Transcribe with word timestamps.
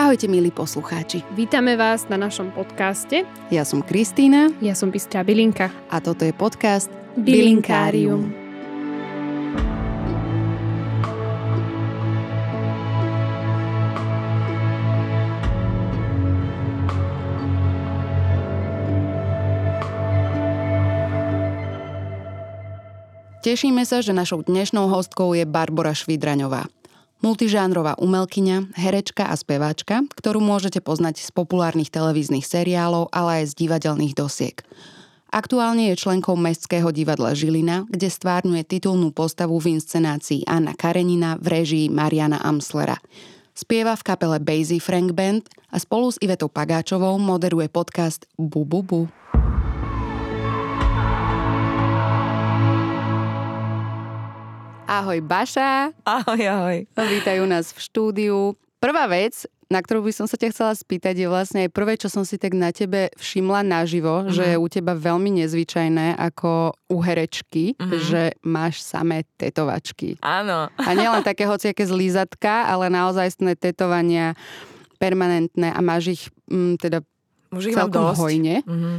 Ahojte 0.00 0.32
milí 0.32 0.48
poslucháči. 0.48 1.20
Vítame 1.36 1.76
vás 1.76 2.08
na 2.08 2.16
našom 2.16 2.56
podcaste. 2.56 3.28
Ja 3.52 3.68
som 3.68 3.84
Kristýna. 3.84 4.48
Ja 4.64 4.72
som 4.72 4.88
Bystrá 4.88 5.20
Bilinka. 5.20 5.68
A 5.92 6.00
toto 6.00 6.24
je 6.24 6.32
podcast 6.32 6.88
Bilinkárium. 7.20 8.32
Tešíme 23.44 23.84
sa, 23.84 24.00
že 24.00 24.16
našou 24.16 24.40
dnešnou 24.48 24.88
hostkou 24.88 25.36
je 25.36 25.44
Barbara 25.44 25.92
Švidraňová. 25.92 26.79
Multižánrová 27.20 28.00
umelkyňa, 28.00 28.72
herečka 28.80 29.28
a 29.28 29.36
speváčka, 29.36 30.08
ktorú 30.16 30.40
môžete 30.40 30.80
poznať 30.80 31.20
z 31.20 31.28
populárnych 31.36 31.92
televíznych 31.92 32.48
seriálov, 32.48 33.12
ale 33.12 33.44
aj 33.44 33.52
z 33.52 33.56
divadelných 33.60 34.16
dosiek. 34.16 34.64
Aktuálne 35.28 35.92
je 35.92 36.00
členkou 36.00 36.32
Mestského 36.34 36.88
divadla 36.88 37.36
Žilina, 37.36 37.84
kde 37.92 38.08
stvárňuje 38.08 38.64
titulnú 38.64 39.12
postavu 39.12 39.60
v 39.60 39.76
inscenácii 39.76 40.48
Anna 40.48 40.72
Karenina 40.72 41.36
v 41.36 41.60
režii 41.60 41.86
Mariana 41.92 42.40
Amslera. 42.40 42.96
Spieva 43.52 44.00
v 44.00 44.06
kapele 44.08 44.40
Basie 44.40 44.80
Frank 44.80 45.12
Band 45.12 45.44
a 45.68 45.76
spolu 45.76 46.08
s 46.08 46.16
Ivetou 46.24 46.48
Pagáčovou 46.48 47.20
moderuje 47.20 47.68
podcast 47.68 48.24
Bu 48.40 48.64
Bu 48.64 48.80
Bu. 48.80 49.12
Ahoj 54.90 55.22
Baša. 55.22 55.94
Ahoj, 56.02 56.42
ahoj. 56.50 56.78
Vítajú 56.98 57.46
nás 57.46 57.70
v 57.70 57.78
štúdiu. 57.78 58.58
Prvá 58.82 59.06
vec, 59.06 59.46
na 59.70 59.78
ktorú 59.78 60.02
by 60.02 60.10
som 60.10 60.26
sa 60.26 60.34
ťa 60.34 60.50
chcela 60.50 60.74
spýtať, 60.74 61.14
je 61.14 61.30
vlastne 61.30 61.62
aj 61.62 61.70
prvé, 61.70 61.94
čo 61.94 62.10
som 62.10 62.26
si 62.26 62.34
tak 62.42 62.58
na 62.58 62.74
tebe 62.74 63.06
všimla 63.14 63.62
naživo, 63.62 64.26
mm-hmm. 64.26 64.34
že 64.34 64.44
je 64.50 64.56
u 64.58 64.66
teba 64.66 64.98
veľmi 64.98 65.30
nezvyčajné 65.38 66.18
ako 66.18 66.74
u 66.90 66.98
herečky, 66.98 67.78
mm-hmm. 67.78 68.02
že 68.02 68.34
máš 68.42 68.82
samé 68.82 69.22
tetovačky. 69.38 70.18
Áno. 70.26 70.66
A 70.74 70.90
nielen 70.90 71.22
také 71.22 71.46
hociaké 71.46 71.86
zlízatka, 71.86 72.66
ale 72.66 72.90
naozaj 72.90 73.38
tetovania 73.62 74.34
permanentné 74.98 75.70
a 75.70 75.78
máš 75.78 76.18
ich 76.18 76.22
m, 76.50 76.74
mm, 76.74 76.82
teda 76.82 76.98
Už 77.54 77.70
ich 77.70 77.78
celkom 77.78 78.10
dosť. 78.10 78.18
hojne. 78.18 78.56
Mm-hmm. 78.66 78.96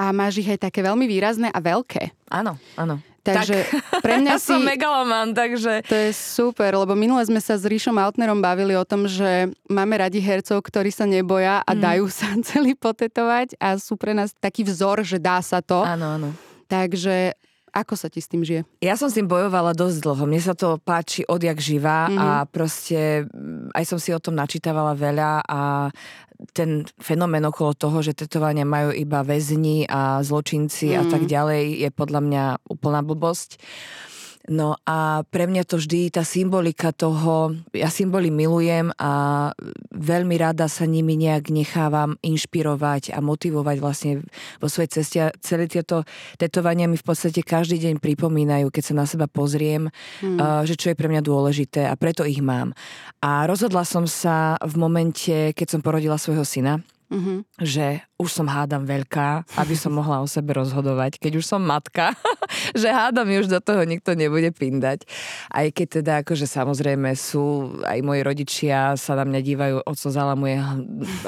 A 0.00 0.04
máš 0.16 0.40
ich 0.40 0.48
aj 0.48 0.64
také 0.64 0.80
veľmi 0.80 1.04
výrazné 1.04 1.52
a 1.52 1.60
veľké. 1.60 2.32
Áno, 2.32 2.56
áno. 2.80 3.04
Takže 3.26 3.56
tak, 3.66 4.02
pre 4.04 4.22
mňa 4.22 4.36
ja 4.36 4.38
si... 4.38 4.54
som 4.54 4.62
megaloman, 4.62 5.34
takže... 5.34 5.82
To 5.88 5.96
je 5.96 6.10
super, 6.14 6.70
lebo 6.78 6.94
minule 6.94 7.22
sme 7.26 7.42
sa 7.42 7.58
s 7.58 7.66
Ríšom 7.66 7.98
Altnerom 7.98 8.38
bavili 8.38 8.78
o 8.78 8.84
tom, 8.86 9.10
že 9.10 9.50
máme 9.66 9.98
radi 9.98 10.22
hercov, 10.22 10.62
ktorí 10.62 10.94
sa 10.94 11.08
neboja 11.08 11.64
a 11.66 11.72
mm. 11.74 11.80
dajú 11.80 12.06
sa 12.06 12.30
celý 12.48 12.78
potetovať 12.78 13.58
a 13.58 13.74
sú 13.80 13.98
pre 13.98 14.14
nás 14.14 14.30
taký 14.38 14.62
vzor, 14.62 15.02
že 15.02 15.18
dá 15.18 15.42
sa 15.42 15.58
to. 15.58 15.82
Áno, 15.82 16.20
áno. 16.20 16.28
Takže 16.70 17.34
ako 17.76 17.92
sa 17.92 18.08
ti 18.08 18.24
s 18.24 18.30
tým 18.32 18.40
žije? 18.40 18.64
Ja 18.80 18.96
som 18.96 19.12
s 19.12 19.20
tým 19.20 19.28
bojovala 19.28 19.76
dosť 19.76 20.00
dlho. 20.00 20.24
Mne 20.24 20.40
sa 20.40 20.56
to 20.56 20.80
páči 20.80 21.28
odjak 21.28 21.60
živá 21.60 22.08
mm-hmm. 22.08 22.16
a 22.24 22.28
proste 22.48 23.28
aj 23.76 23.84
som 23.84 24.00
si 24.00 24.16
o 24.16 24.22
tom 24.22 24.32
načítavala 24.32 24.96
veľa 24.96 25.44
a 25.44 25.92
ten 26.52 26.84
fenomén 27.00 27.44
okolo 27.44 27.72
toho, 27.76 27.98
že 28.04 28.16
tetovania 28.16 28.68
majú 28.68 28.92
iba 28.92 29.24
väzni 29.24 29.88
a 29.88 30.20
zločinci 30.20 30.92
mm. 30.92 30.98
a 31.00 31.04
tak 31.08 31.22
ďalej, 31.24 31.82
je 31.82 31.90
podľa 31.92 32.20
mňa 32.22 32.44
úplná 32.68 33.00
blbosť. 33.00 33.60
No 34.46 34.78
a 34.86 35.26
pre 35.26 35.50
mňa 35.50 35.66
to 35.66 35.82
vždy 35.82 36.14
tá 36.14 36.22
symbolika 36.22 36.94
toho, 36.94 37.58
ja 37.74 37.90
symboly 37.90 38.30
milujem 38.30 38.94
a 38.94 39.50
veľmi 39.90 40.38
rada 40.38 40.70
sa 40.70 40.86
nimi 40.86 41.18
nejak 41.18 41.50
nechávam 41.50 42.14
inšpirovať 42.22 43.10
a 43.10 43.18
motivovať 43.18 43.76
vlastne 43.82 44.12
vo 44.62 44.70
svojej 44.70 44.90
ceste. 44.90 45.18
A 45.18 45.34
celé 45.42 45.66
tieto 45.66 46.06
tetovania 46.38 46.86
mi 46.86 46.94
v 46.94 47.06
podstate 47.06 47.42
každý 47.42 47.82
deň 47.82 47.98
pripomínajú, 47.98 48.70
keď 48.70 48.82
sa 48.82 48.94
na 48.94 49.06
seba 49.06 49.26
pozriem, 49.26 49.90
hmm. 50.22 50.62
že 50.62 50.78
čo 50.78 50.94
je 50.94 50.98
pre 50.98 51.10
mňa 51.10 51.22
dôležité 51.26 51.90
a 51.90 51.98
preto 51.98 52.22
ich 52.22 52.38
mám. 52.38 52.70
A 53.18 53.50
rozhodla 53.50 53.82
som 53.82 54.06
sa 54.06 54.54
v 54.62 54.74
momente, 54.78 55.50
keď 55.58 55.66
som 55.66 55.80
porodila 55.82 56.18
svojho 56.18 56.46
syna, 56.46 56.78
mm-hmm. 57.12 57.38
že 57.62 58.02
už 58.16 58.30
som 58.32 58.48
hádam 58.48 58.88
veľká, 58.88 59.44
aby 59.60 59.74
som 59.76 59.92
mohla 59.98 60.24
o 60.24 60.26
sebe 60.28 60.56
rozhodovať. 60.56 61.20
Keď 61.20 61.32
už 61.38 61.44
som 61.44 61.60
matka, 61.60 62.16
že 62.80 62.88
hádam 62.88 63.28
už 63.28 63.52
do 63.52 63.60
toho 63.60 63.84
nikto 63.84 64.16
nebude 64.16 64.50
pindať. 64.50 65.04
Aj 65.52 65.66
keď 65.68 65.86
teda 66.02 66.12
akože 66.24 66.48
samozrejme 66.48 67.12
sú, 67.14 67.76
aj 67.84 67.98
moji 68.00 68.20
rodičia 68.24 68.96
sa 68.96 69.12
na 69.18 69.28
mňa 69.28 69.40
dívajú, 69.44 69.76
oco 69.84 70.08
zalamuje 70.08 70.56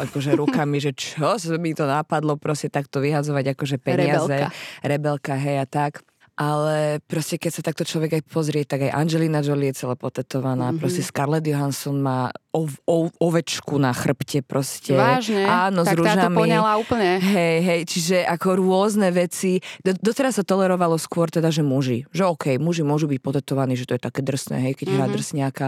akože 0.08 0.30
rukami, 0.38 0.80
že 0.80 0.96
čo 0.96 1.36
mi 1.60 1.76
to 1.76 1.84
napadlo 1.84 2.40
proste 2.40 2.72
takto 2.72 3.04
vyhadzovať 3.04 3.52
akože 3.52 3.76
peniaze. 3.76 4.24
Rebelka. 4.24 4.48
Rebelka, 4.80 5.34
hej 5.36 5.56
a 5.62 5.66
tak 5.68 6.07
ale 6.38 7.03
proste 7.03 7.34
keď 7.34 7.50
sa 7.50 7.62
takto 7.66 7.82
človek 7.82 8.22
aj 8.22 8.22
pozrie, 8.31 8.62
tak 8.62 8.87
aj 8.87 8.94
Angelina 8.94 9.43
Jolie 9.43 9.75
je 9.75 9.82
celá 9.82 9.99
potetovaná, 9.99 10.71
mm-hmm. 10.71 10.78
proste 10.78 11.03
Scarlett 11.03 11.43
Johansson 11.43 11.99
má 11.99 12.31
ov, 12.54 12.78
ov, 12.87 13.10
ovečku 13.19 13.75
na 13.82 13.91
chrbte 13.91 14.47
proste. 14.47 14.94
Vážne? 14.94 15.43
Áno, 15.43 15.82
tak 15.82 15.99
s 15.99 15.99
rúžami. 15.99 16.15
táto 16.15 16.31
úplne. 16.78 17.10
Hej, 17.19 17.56
hej, 17.66 17.81
čiže 17.91 18.16
ako 18.22 18.54
rôzne 18.54 19.10
veci. 19.10 19.59
Do, 19.82 19.99
doteraz 19.99 20.38
sa 20.38 20.47
tolerovalo 20.47 20.94
skôr 20.94 21.26
teda, 21.26 21.50
že 21.50 21.66
muži. 21.66 22.06
Že 22.15 22.31
okej, 22.38 22.55
okay, 22.55 22.62
muži 22.62 22.87
môžu 22.87 23.10
byť 23.10 23.19
potetovaní, 23.19 23.75
že 23.75 23.91
to 23.91 23.99
je 23.99 24.03
také 24.06 24.22
drsné, 24.22 24.62
hej, 24.62 24.78
keď 24.78 24.94
mm-hmm. 24.94 24.99
hrá 25.03 25.06
mhm. 25.10 25.15
drsňáka. 25.19 25.66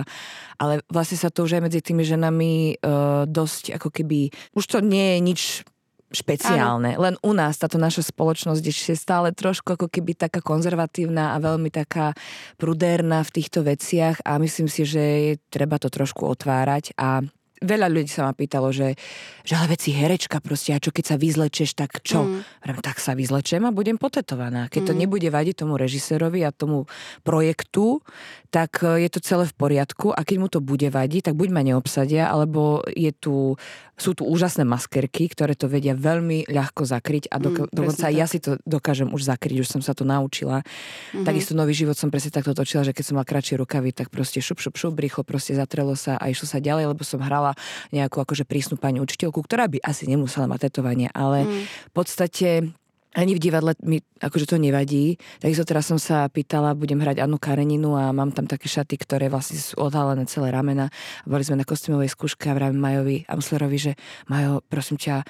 Ale 0.62 0.86
vlastne 0.86 1.18
sa 1.18 1.34
to 1.34 1.50
už 1.50 1.58
aj 1.58 1.66
medzi 1.66 1.82
tými 1.82 2.06
ženami 2.06 2.78
uh, 2.78 3.26
dosť 3.26 3.74
ako 3.74 3.90
keby, 3.90 4.30
už 4.54 4.64
to 4.70 4.78
nie 4.78 5.18
je 5.18 5.18
nič 5.18 5.40
špeciálne. 6.10 6.98
Áno. 6.98 7.02
Len 7.06 7.14
u 7.22 7.32
nás 7.32 7.56
táto 7.56 7.78
naša 7.78 8.10
spoločnosť 8.10 8.62
je 8.62 8.96
stále 8.98 9.30
trošku 9.30 9.78
ako 9.78 9.86
keby 9.86 10.18
taká 10.18 10.42
konzervatívna 10.42 11.38
a 11.38 11.42
veľmi 11.42 11.70
taká 11.70 12.12
prudérna 12.58 13.22
v 13.22 13.34
týchto 13.40 13.62
veciach 13.62 14.22
a 14.26 14.42
myslím 14.42 14.66
si, 14.66 14.82
že 14.82 15.02
je 15.02 15.32
treba 15.48 15.78
to 15.78 15.86
trošku 15.86 16.26
otvárať 16.26 16.92
a 16.98 17.22
veľa 17.60 17.92
ľudí 17.92 18.08
sa 18.08 18.24
ma 18.24 18.32
pýtalo, 18.32 18.72
že, 18.72 18.96
že 19.44 19.52
ale 19.52 19.76
veci 19.76 19.92
herečka 19.92 20.40
proste, 20.40 20.72
a 20.72 20.80
čo 20.80 20.90
keď 20.90 21.04
sa 21.04 21.16
vyzlečeš, 21.20 21.76
tak 21.76 22.00
čo? 22.00 22.24
Mm. 22.24 22.80
tak 22.80 22.96
sa 22.96 23.12
vyzlečem 23.12 23.60
a 23.68 23.70
budem 23.70 24.00
potetovaná. 24.00 24.72
Keď 24.72 24.80
mm. 24.80 24.88
to 24.88 24.94
nebude 24.96 25.28
vadiť 25.28 25.64
tomu 25.64 25.76
režisérovi 25.76 26.40
a 26.40 26.56
tomu 26.56 26.88
projektu, 27.20 28.00
tak 28.48 28.80
e, 28.80 29.04
je 29.04 29.08
to 29.12 29.20
celé 29.20 29.44
v 29.44 29.54
poriadku 29.54 30.08
a 30.10 30.24
keď 30.24 30.36
mu 30.40 30.48
to 30.48 30.64
bude 30.64 30.88
vadiť, 30.88 31.30
tak 31.30 31.34
buď 31.36 31.48
ma 31.52 31.60
neobsadia, 31.60 32.32
alebo 32.32 32.80
je 32.88 33.12
tu, 33.12 33.60
sú 34.00 34.16
tu 34.16 34.24
úžasné 34.24 34.64
maskerky, 34.64 35.28
ktoré 35.28 35.52
to 35.52 35.68
vedia 35.68 35.92
veľmi 35.92 36.48
ľahko 36.48 36.88
zakryť 36.88 37.28
a 37.28 37.36
dok- 37.36 37.68
mm, 37.68 37.76
dokonca 37.76 38.08
ja 38.08 38.24
si 38.24 38.40
to 38.40 38.56
dokážem 38.64 39.12
už 39.12 39.28
zakryť, 39.28 39.60
už 39.60 39.68
som 39.68 39.84
sa 39.84 39.92
to 39.92 40.08
naučila. 40.08 40.64
Mm-hmm. 40.64 41.28
Takisto 41.28 41.52
nový 41.52 41.76
život 41.76 41.94
som 42.00 42.08
presne 42.08 42.32
takto 42.32 42.56
točila, 42.56 42.88
že 42.88 42.96
keď 42.96 43.04
som 43.04 43.14
mala 43.20 43.28
kratšie 43.28 43.60
rukavy, 43.60 43.92
tak 43.92 44.08
proste 44.08 44.40
šup, 44.40 44.58
šup, 44.58 44.80
šup, 44.80 44.96
rýchlo 44.96 45.22
proste 45.22 45.52
zatrelo 45.52 45.92
sa 45.92 46.16
a 46.16 46.32
išlo 46.32 46.48
sa 46.48 46.56
ďalej, 46.56 46.96
lebo 46.96 47.04
som 47.04 47.20
hrala 47.20 47.49
nejakú 47.94 48.22
akože 48.22 48.44
prísnu 48.44 48.80
pani 48.80 48.98
učiteľku, 48.98 49.40
ktorá 49.44 49.70
by 49.70 49.82
asi 49.82 50.06
nemusela 50.06 50.50
mať 50.50 50.70
tetovanie, 50.70 51.08
ale 51.12 51.46
mm. 51.46 51.62
v 51.90 51.92
podstate 51.92 52.48
ani 53.10 53.34
v 53.34 53.42
divadle 53.42 53.74
mi 53.82 53.98
akože 54.22 54.54
to 54.54 54.56
nevadí. 54.62 55.18
Takisto 55.42 55.66
teraz 55.66 55.90
som 55.90 55.98
sa 55.98 56.30
pýtala, 56.30 56.78
budem 56.78 57.02
hrať 57.02 57.26
Annu 57.26 57.42
Kareninu 57.42 57.98
a 57.98 58.14
mám 58.14 58.30
tam 58.30 58.46
také 58.46 58.70
šaty, 58.70 58.94
ktoré 59.02 59.26
vlastne 59.26 59.58
sú 59.58 59.74
odhalené 59.82 60.30
celé 60.30 60.54
ramena. 60.54 60.94
Boli 61.26 61.42
sme 61.42 61.58
na 61.58 61.66
kostýmovej 61.66 62.14
skúške 62.14 62.46
a 62.46 62.54
vravím 62.54 62.78
Majovi 62.78 63.26
Amslerovi, 63.26 63.78
že 63.82 63.92
Majo, 64.30 64.62
prosím 64.62 64.94
ťa, 64.94 65.26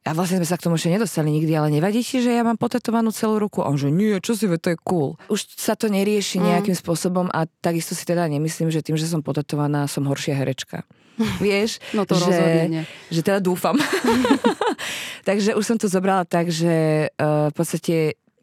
a 0.00 0.16
vlastne 0.16 0.40
sme 0.40 0.48
sa 0.48 0.56
k 0.56 0.64
tomu 0.64 0.80
ešte 0.80 0.96
nedostali 0.96 1.28
nikdy, 1.28 1.52
ale 1.52 1.68
nevadí 1.68 2.00
ti, 2.00 2.24
že 2.24 2.32
ja 2.32 2.40
mám 2.40 2.56
potetovanú 2.56 3.12
celú 3.12 3.36
ruku? 3.36 3.60
A 3.60 3.68
on 3.68 3.76
že 3.76 3.92
nie, 3.92 4.16
čo 4.24 4.32
si, 4.32 4.48
to 4.48 4.72
je 4.72 4.78
cool. 4.80 5.20
Už 5.28 5.44
sa 5.60 5.76
to 5.76 5.92
nerieši 5.92 6.40
mm. 6.40 6.44
nejakým 6.56 6.72
spôsobom 6.72 7.28
a 7.28 7.44
takisto 7.60 7.92
si 7.92 8.08
teda 8.08 8.24
nemyslím, 8.32 8.72
že 8.72 8.80
tým, 8.80 8.96
že 8.96 9.04
som 9.04 9.20
potetovaná, 9.20 9.84
som 9.84 10.08
horšia 10.08 10.40
herečka. 10.40 10.88
Vieš? 11.44 11.80
No 11.92 12.08
to 12.08 12.16
že, 12.16 12.24
rozhodne 12.26 12.64
nie. 12.68 12.82
Že 13.12 13.20
teda 13.20 13.38
dúfam. 13.38 13.76
Takže 15.28 15.54
už 15.54 15.64
som 15.64 15.76
to 15.76 15.86
zobrala 15.86 16.24
tak, 16.24 16.48
že 16.48 17.08
uh, 17.16 17.52
v 17.52 17.54
podstate 17.54 17.96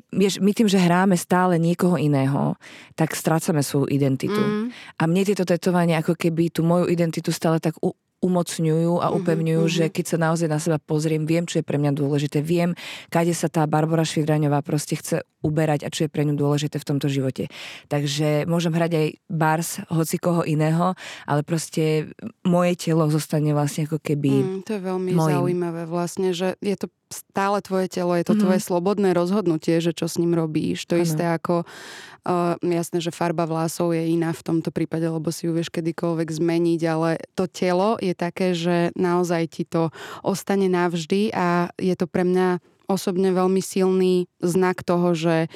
vieš, 0.07 0.39
my 0.39 0.56
tým, 0.56 0.71
že 0.71 0.79
hráme 0.79 1.19
stále 1.19 1.59
niekoho 1.59 2.00
iného, 2.00 2.56
tak 2.95 3.12
strácame 3.12 3.59
svoju 3.59 3.91
identitu. 3.91 4.39
Mm. 4.39 4.71
A 4.71 5.03
mne 5.03 5.21
tieto 5.27 5.44
tetovania 5.44 6.00
ako 6.00 6.15
keby 6.15 6.47
tú 6.47 6.63
moju 6.63 6.88
identitu 6.88 7.35
stále 7.35 7.59
tak 7.59 7.75
u, 7.83 7.91
umocňujú 8.18 8.97
a 8.97 9.13
mhm, 9.13 9.15
upevňujú, 9.21 9.63
mm-hmm. 9.63 9.77
že 9.77 9.94
keď 9.94 10.06
sa 10.09 10.18
naozaj 10.18 10.47
na 10.50 10.57
seba 10.57 10.81
pozriem, 10.81 11.30
viem, 11.30 11.45
čo 11.45 11.62
je 11.62 11.68
pre 11.68 11.77
mňa 11.77 11.94
dôležité, 11.94 12.41
viem, 12.41 12.73
kade 13.13 13.30
sa 13.38 13.45
tá 13.45 13.62
Barbara 13.69 14.01
Švidraňová 14.01 14.65
proste 14.65 14.97
chce 14.97 15.21
uberať 15.39 15.84
a 15.84 15.89
čo 15.89 16.04
je 16.04 16.10
pre 16.10 16.22
ňu 16.22 16.34
dôležité 16.34 16.75
v 16.75 16.88
tomto 16.88 17.07
živote. 17.07 17.48
Takže 17.86 18.44
môžem 18.44 18.72
hrať 18.72 18.92
aj 18.94 19.07
bars 19.28 19.69
hoci 19.88 20.18
koho 20.18 20.42
iného, 20.42 20.98
ale 21.24 21.42
proste 21.42 22.10
moje 22.42 22.74
telo 22.80 23.06
zostane 23.07 23.51
vlastne 23.51 23.86
ako 23.86 23.98
keby 23.98 24.30
Mm, 24.30 24.62
to 24.62 24.72
je 24.74 24.81
veľmi 24.81 25.12
mojim. 25.12 25.31
zaujímavé 25.31 25.84
vlastne, 25.86 26.31
že 26.31 26.57
je 26.57 26.75
to 26.75 26.88
stále 27.07 27.62
tvoje 27.62 27.88
telo, 27.88 28.12
je 28.13 28.25
to 28.25 28.36
Mhm. 28.36 28.42
tvoje 28.44 28.60
slobodné 28.60 29.10
rozhodnutie, 29.12 29.80
že 29.80 29.94
čo 29.94 30.06
s 30.06 30.18
ním 30.18 30.34
robíš. 30.34 30.84
To 30.86 30.94
Áno. 30.94 31.06
isté 31.06 31.24
ako, 31.24 31.63
uh, 31.63 32.60
jasné, 32.60 33.00
že 33.00 33.10
farba 33.10 33.45
vlasov 33.45 33.94
je 33.94 34.04
iná 34.04 34.31
v 34.31 34.44
tomto 34.44 34.69
prípade, 34.69 35.07
lebo 35.07 35.31
si 35.31 35.48
ju 35.48 35.54
vieš 35.54 35.72
kedykoľvek 35.72 36.28
zmeniť, 36.30 36.81
ale 36.83 37.10
to 37.31 37.48
telo 37.48 37.95
je 37.98 38.12
také, 38.12 38.51
že 38.51 38.92
naozaj 38.94 39.42
ti 39.48 39.63
to 39.63 39.88
ostane 40.22 40.68
navždy 40.68 41.31
a 41.31 41.72
je 41.78 41.95
to 41.95 42.06
pre 42.06 42.24
mňa 42.24 42.60
osobne 42.88 43.30
veľmi 43.31 43.60
silný 43.60 44.25
znak 44.39 44.81
toho, 44.81 45.12
že 45.13 45.51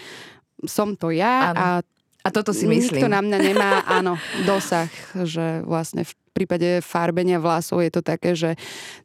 som 0.68 0.94
to 0.94 1.10
ja 1.10 1.51
Áno. 1.51 1.57
a 1.57 1.68
A 2.22 2.30
toto 2.30 2.54
si 2.54 2.69
Nikto 2.69 3.01
myslím. 3.01 3.10
na 3.10 3.18
mňa 3.18 3.38
nemá, 3.42 3.72
áno, 3.98 4.13
dosah, 4.45 4.86
že 5.25 5.66
vlastne 5.66 6.06
v 6.06 6.13
prípade 6.38 6.78
farbenia 6.86 7.42
vlasov 7.42 7.81
je 7.81 7.89
to 7.89 8.06
také, 8.06 8.38
že 8.38 8.54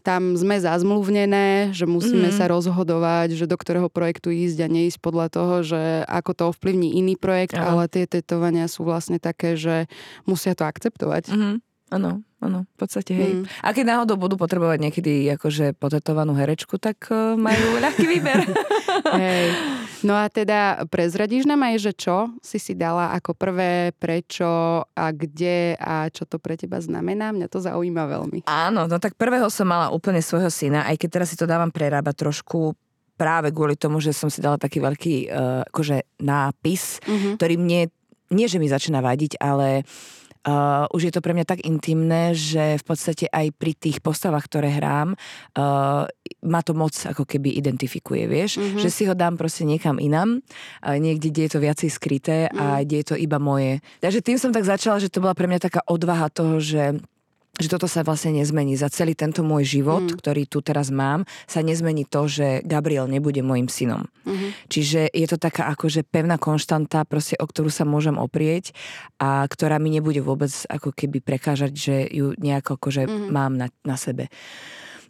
tam 0.04 0.36
sme 0.36 0.60
zazmluvnené, 0.60 1.72
že 1.72 1.88
musíme 1.88 2.28
Mhm. 2.28 2.36
sa 2.36 2.44
rozhodovať, 2.52 3.32
že 3.32 3.48
do 3.48 3.56
ktorého 3.56 3.88
projektu 3.88 4.28
ísť 4.28 4.58
a 4.60 4.68
neísť 4.68 5.00
podľa 5.00 5.32
toho, 5.32 5.54
že 5.64 5.80
ako 6.04 6.30
to 6.36 6.42
ovplyvní 6.52 7.00
iný 7.00 7.16
projekt, 7.16 7.56
Áno. 7.56 7.80
ale 7.80 7.88
tie 7.88 8.04
tetovania 8.04 8.68
sú 8.68 8.84
vlastne 8.84 9.16
také, 9.16 9.56
že 9.56 9.88
musia 10.28 10.52
to 10.52 10.68
akceptovať. 10.68 11.32
Mhm. 11.32 11.56
Áno, 11.96 12.20
áno, 12.38 12.68
v 12.68 12.76
podstate 12.76 13.12
hej. 13.12 13.32
Mm. 13.40 13.44
A 13.64 13.68
keď 13.72 13.84
náhodou 13.86 14.16
budú 14.16 14.36
potrebovať 14.36 14.78
niekedy 14.78 15.12
akože 15.34 15.72
potetovanú 15.76 16.36
herečku, 16.36 16.76
tak 16.76 17.08
uh, 17.08 17.34
majú 17.34 17.80
ľahký 17.80 18.04
výber. 18.04 18.44
Hej. 19.16 19.52
No 20.04 20.12
a 20.12 20.28
teda 20.28 20.84
prezradíš 20.88 21.48
nám 21.48 21.64
aj, 21.64 21.76
že 21.80 21.92
čo 21.96 22.28
si 22.44 22.60
si 22.60 22.76
dala 22.76 23.12
ako 23.12 23.32
prvé, 23.32 23.92
prečo 23.96 24.46
a 24.84 25.04
kde 25.12 25.76
a 25.76 26.08
čo 26.12 26.28
to 26.28 26.36
pre 26.36 26.54
teba 26.54 26.80
znamená? 26.80 27.32
Mňa 27.32 27.48
to 27.48 27.60
zaujíma 27.60 28.04
veľmi. 28.04 28.38
Áno, 28.44 28.84
no 28.84 28.96
tak 29.00 29.16
prvého 29.16 29.48
som 29.48 29.68
mala 29.68 29.88
úplne 29.88 30.20
svojho 30.20 30.52
syna, 30.52 30.84
aj 30.84 31.00
keď 31.00 31.08
teraz 31.10 31.28
si 31.32 31.36
to 31.36 31.48
dávam 31.48 31.72
prerábať 31.72 32.14
trošku 32.28 32.76
práve 33.16 33.48
kvôli 33.48 33.80
tomu, 33.80 33.96
že 33.96 34.12
som 34.12 34.28
si 34.28 34.44
dala 34.44 34.60
taký 34.60 34.80
veľký 34.80 35.14
uh, 35.26 35.64
akože 35.72 36.20
nápis, 36.20 37.00
Mhm. 37.08 37.40
ktorý 37.40 37.54
mne, 37.56 37.80
nie 38.28 38.46
že 38.46 38.60
mi 38.60 38.68
začína 38.68 39.00
vadiť, 39.00 39.40
ale 39.40 39.82
Uh, 39.82 40.25
už 40.94 41.10
je 41.10 41.12
to 41.12 41.20
pre 41.20 41.34
mňa 41.34 41.46
tak 41.46 41.66
intimné, 41.66 42.30
že 42.32 42.78
v 42.78 42.84
podstate 42.86 43.26
aj 43.26 43.50
pri 43.58 43.74
tých 43.74 43.98
postavách, 43.98 44.46
ktoré 44.46 44.70
hrám, 44.78 45.18
uh, 45.58 46.06
ma 46.46 46.60
to 46.62 46.72
moc 46.72 46.94
ako 46.94 47.26
keby 47.26 47.58
identifikuje, 47.58 48.30
vieš? 48.30 48.62
Mhm. 48.62 48.78
Že 48.78 48.90
si 48.90 49.02
ho 49.10 49.14
dám 49.18 49.34
proste 49.34 49.66
niekam 49.66 49.98
inam, 49.98 50.38
uh, 50.38 50.96
niekde, 50.96 51.34
kde 51.34 51.42
je 51.46 51.52
to 51.52 51.60
viacej 51.62 51.90
skryté 51.90 52.38
a 52.46 52.82
kde 52.86 53.02
je 53.02 53.06
to 53.10 53.16
iba 53.18 53.42
moje. 53.42 53.82
Takže 53.98 54.22
tým 54.22 54.38
som 54.38 54.54
tak 54.54 54.62
začala, 54.62 55.02
že 55.02 55.10
to 55.10 55.18
bola 55.18 55.34
pre 55.34 55.50
mňa 55.50 55.60
taká 55.66 55.80
odvaha 55.86 56.30
toho, 56.30 56.62
že 56.62 57.02
že 57.56 57.72
toto 57.72 57.88
sa 57.88 58.04
vlastne 58.04 58.36
nezmení. 58.36 58.76
Za 58.76 58.92
celý 58.92 59.16
tento 59.16 59.40
môj 59.40 59.64
život, 59.80 60.04
Mm. 60.04 60.16
ktorý 60.20 60.42
tu 60.44 60.60
teraz 60.60 60.92
mám, 60.92 61.24
sa 61.48 61.64
nezmení 61.64 62.04
to, 62.04 62.28
že 62.28 62.60
Gabriel 62.62 63.08
nebude 63.08 63.40
môjim 63.40 63.66
synom. 63.66 64.04
Mhm. 64.28 64.68
Čiže 64.68 65.00
je 65.08 65.26
to 65.26 65.40
taká 65.40 65.72
akože 65.72 66.04
pevná 66.04 66.36
konštanta, 66.36 67.08
proste, 67.08 67.34
o 67.40 67.46
ktorú 67.48 67.72
sa 67.72 67.88
môžem 67.88 68.20
oprieť 68.20 68.76
a 69.16 69.40
ktorá 69.48 69.80
mi 69.80 69.88
nebude 69.88 70.20
vôbec 70.20 70.52
ako 70.68 70.92
keby 70.92 71.24
prekážať, 71.24 71.72
že 71.72 71.94
ju 72.12 72.36
nejako 72.36 72.76
akože 72.76 73.02
Mhm. 73.08 73.28
mám 73.32 73.52
na, 73.56 73.68
na 73.88 73.96
sebe. 73.96 74.28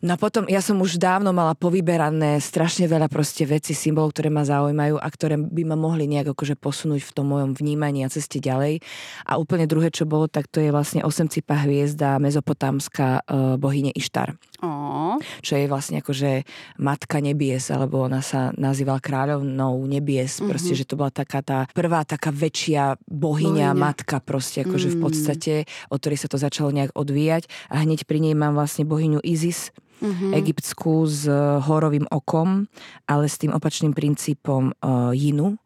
No 0.04 0.14
a 0.14 0.20
potom, 0.20 0.44
ja 0.44 0.60
som 0.60 0.76
už 0.76 1.00
dávno 1.00 1.32
mala 1.32 1.56
povyberané 1.56 2.36
strašne 2.42 2.84
veľa 2.84 3.08
proste 3.08 3.48
veci, 3.48 3.72
symbolov, 3.72 4.12
ktoré 4.12 4.28
ma 4.28 4.44
zaujímajú 4.44 5.00
a 5.00 5.08
ktoré 5.08 5.40
by 5.40 5.62
ma 5.64 5.76
mohli 5.76 6.04
nejak 6.04 6.36
akože 6.36 6.56
posunúť 6.60 7.00
v 7.00 7.14
tom 7.16 7.26
mojom 7.32 7.56
vnímaní 7.56 8.04
a 8.04 8.12
ceste 8.12 8.36
ďalej. 8.36 8.84
A 9.24 9.40
úplne 9.40 9.64
druhé, 9.64 9.88
čo 9.88 10.04
bolo, 10.04 10.28
tak 10.28 10.52
to 10.52 10.60
je 10.60 10.68
vlastne 10.68 11.00
osemcipá 11.00 11.64
hviezda 11.64 12.20
mezopotámska 12.20 13.24
uh, 13.24 13.56
bohyne 13.56 13.92
Ištar 13.96 14.36
Ó, 14.64 15.16
čo 15.40 15.52
je 15.54 15.66
vlastne 15.66 16.00
akože 16.00 16.48
matka 16.76 17.20
nebies, 17.20 17.68
alebo 17.68 18.00
ona 18.00 18.20
sa 18.20 18.52
nazývala 18.52 18.98
kráľovnou 18.98 19.76
nebies, 19.84 20.40
Mhm. 20.40 20.48
proste, 20.48 20.72
že 20.72 20.84
to 20.84 20.94
bola 20.94 21.10
taká 21.10 21.40
tá 21.40 21.68
prvá 21.72 22.02
taká 22.02 22.30
väčšia 22.30 22.96
bohyňa, 23.04 23.72
Bohyňa. 23.72 23.76
matka 23.76 24.16
proste, 24.18 24.62
akože 24.62 24.92
v 24.92 24.96
Mm. 24.96 25.02
podstate, 25.02 25.54
od 25.88 26.00
ktorej 26.00 26.18
sa 26.18 26.28
to 26.28 26.36
začalo 26.36 26.70
nejak 26.70 26.92
odvíjať 26.92 27.44
a 27.68 27.82
hneď 27.82 28.04
pri 28.04 28.18
nej 28.20 28.32
mám 28.32 28.54
vlastne 28.54 28.84
bohyňu 28.84 29.20
Isis, 29.20 29.72
mhm. 30.00 30.32
egyptskú 30.32 31.04
s 31.04 31.24
e, 31.24 31.32
horovým 31.60 32.04
okom, 32.08 32.68
ale 33.04 33.26
s 33.26 33.36
tým 33.36 33.50
opačným 33.50 33.92
princípom 33.92 34.72
uh, 34.74 35.12
Jinu. 35.12 35.56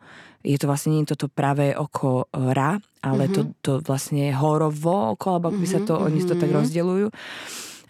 Je 0.40 0.56
to 0.56 0.64
vlastne 0.64 0.94
nie 0.94 1.04
toto 1.04 1.28
pravé 1.28 1.74
oko 1.74 2.24
e, 2.26 2.54
Ra, 2.54 2.78
ale 3.02 3.26
Mhm. 3.26 3.32
to, 3.34 3.40
to 3.60 3.72
vlastne 3.82 4.30
horovo 4.32 5.12
oko, 5.12 5.36
alebo 5.36 5.50
ako 5.50 5.58
by 5.58 5.68
sa 5.68 5.80
to, 5.80 5.94
Mhm, 5.94 6.02
oni 6.02 6.18
to 6.22 6.34
tak 6.34 6.48
mhm. 6.48 6.56
rozdeľujú. 6.56 7.06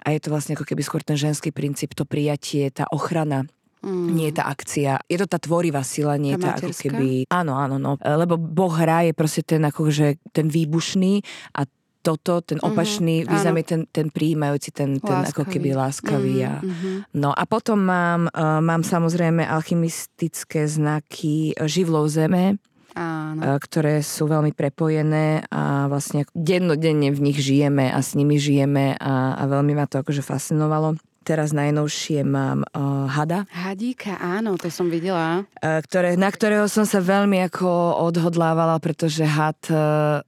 A 0.01 0.13
je 0.13 0.21
to 0.21 0.29
vlastne 0.31 0.55
ako 0.55 0.65
keby 0.65 0.83
skôr 0.83 1.03
ten 1.03 1.17
ženský 1.17 1.53
princíp, 1.53 1.93
to 1.95 2.05
prijatie, 2.05 2.69
tá 2.71 2.89
ochrana, 2.91 3.45
Mm. 3.81 4.13
nie 4.13 4.29
je 4.29 4.37
tá 4.37 4.45
akcia. 4.45 5.01
Je 5.09 5.17
to 5.17 5.25
tá 5.25 5.41
tvorivá 5.41 5.81
sila, 5.81 6.21
nie 6.21 6.37
Tá 6.37 6.53
tá, 6.53 6.61
ako 6.61 6.77
keby... 6.77 7.25
Áno, 7.33 7.57
áno, 7.57 7.81
no. 7.81 7.97
Lebo 7.97 8.37
Boh 8.37 8.69
hrá 8.77 9.09
je 9.09 9.17
proste 9.17 9.41
ten 9.41 9.65
akože 9.65 10.21
ten 10.37 10.53
výbušný 10.53 11.25
a 11.57 11.65
toto, 12.05 12.45
ten 12.45 12.61
Mhm, 12.61 12.69
opačný 12.69 13.25
áno. 13.25 13.33
význam 13.33 13.57
je 13.57 13.65
ten, 13.65 13.81
ten 13.89 14.07
prijímajúci, 14.13 14.69
ten, 14.73 15.01
ten 15.01 15.25
ako 15.25 15.49
keby 15.49 15.73
láskavý. 15.73 16.45
A, 16.45 16.61
Mhm, 16.61 16.69
mhm. 16.69 16.91
No 17.17 17.33
a 17.33 17.43
potom 17.49 17.81
mám, 17.81 18.29
uh, 18.29 18.61
mám 18.61 18.85
samozrejme 18.85 19.49
alchymistické 19.49 20.69
znaky 20.69 21.57
živlov 21.57 22.13
zeme, 22.13 22.61
Áno. 22.95 23.41
ktoré 23.61 24.03
sú 24.03 24.27
veľmi 24.27 24.51
prepojené 24.55 25.47
a 25.49 25.87
vlastne 25.87 26.27
dennodenne 26.35 27.15
v 27.15 27.21
nich 27.21 27.39
žijeme 27.39 27.91
a 27.91 27.99
s 28.03 28.19
nimi 28.19 28.37
žijeme 28.37 28.99
a, 28.99 29.39
a 29.39 29.43
veľmi 29.47 29.73
ma 29.77 29.87
to 29.87 30.03
akože 30.03 30.25
fascinovalo. 30.25 30.99
Teraz 31.21 31.53
najnovšie 31.53 32.25
mám 32.25 32.65
uh, 32.65 33.05
hada, 33.07 33.45
Hadíka, 33.53 34.17
áno, 34.17 34.57
to 34.57 34.73
som 34.73 34.89
videla. 34.89 35.45
uh, 35.45 35.79
ktoré, 35.85 36.17
na 36.17 36.33
ktorého 36.33 36.65
som 36.67 36.89
sa 36.89 36.99
veľmi 37.05 37.45
ako 37.53 37.69
odhodlávala, 38.09 38.81
pretože 38.81 39.23
had 39.29 39.61
uh, 39.69 40.25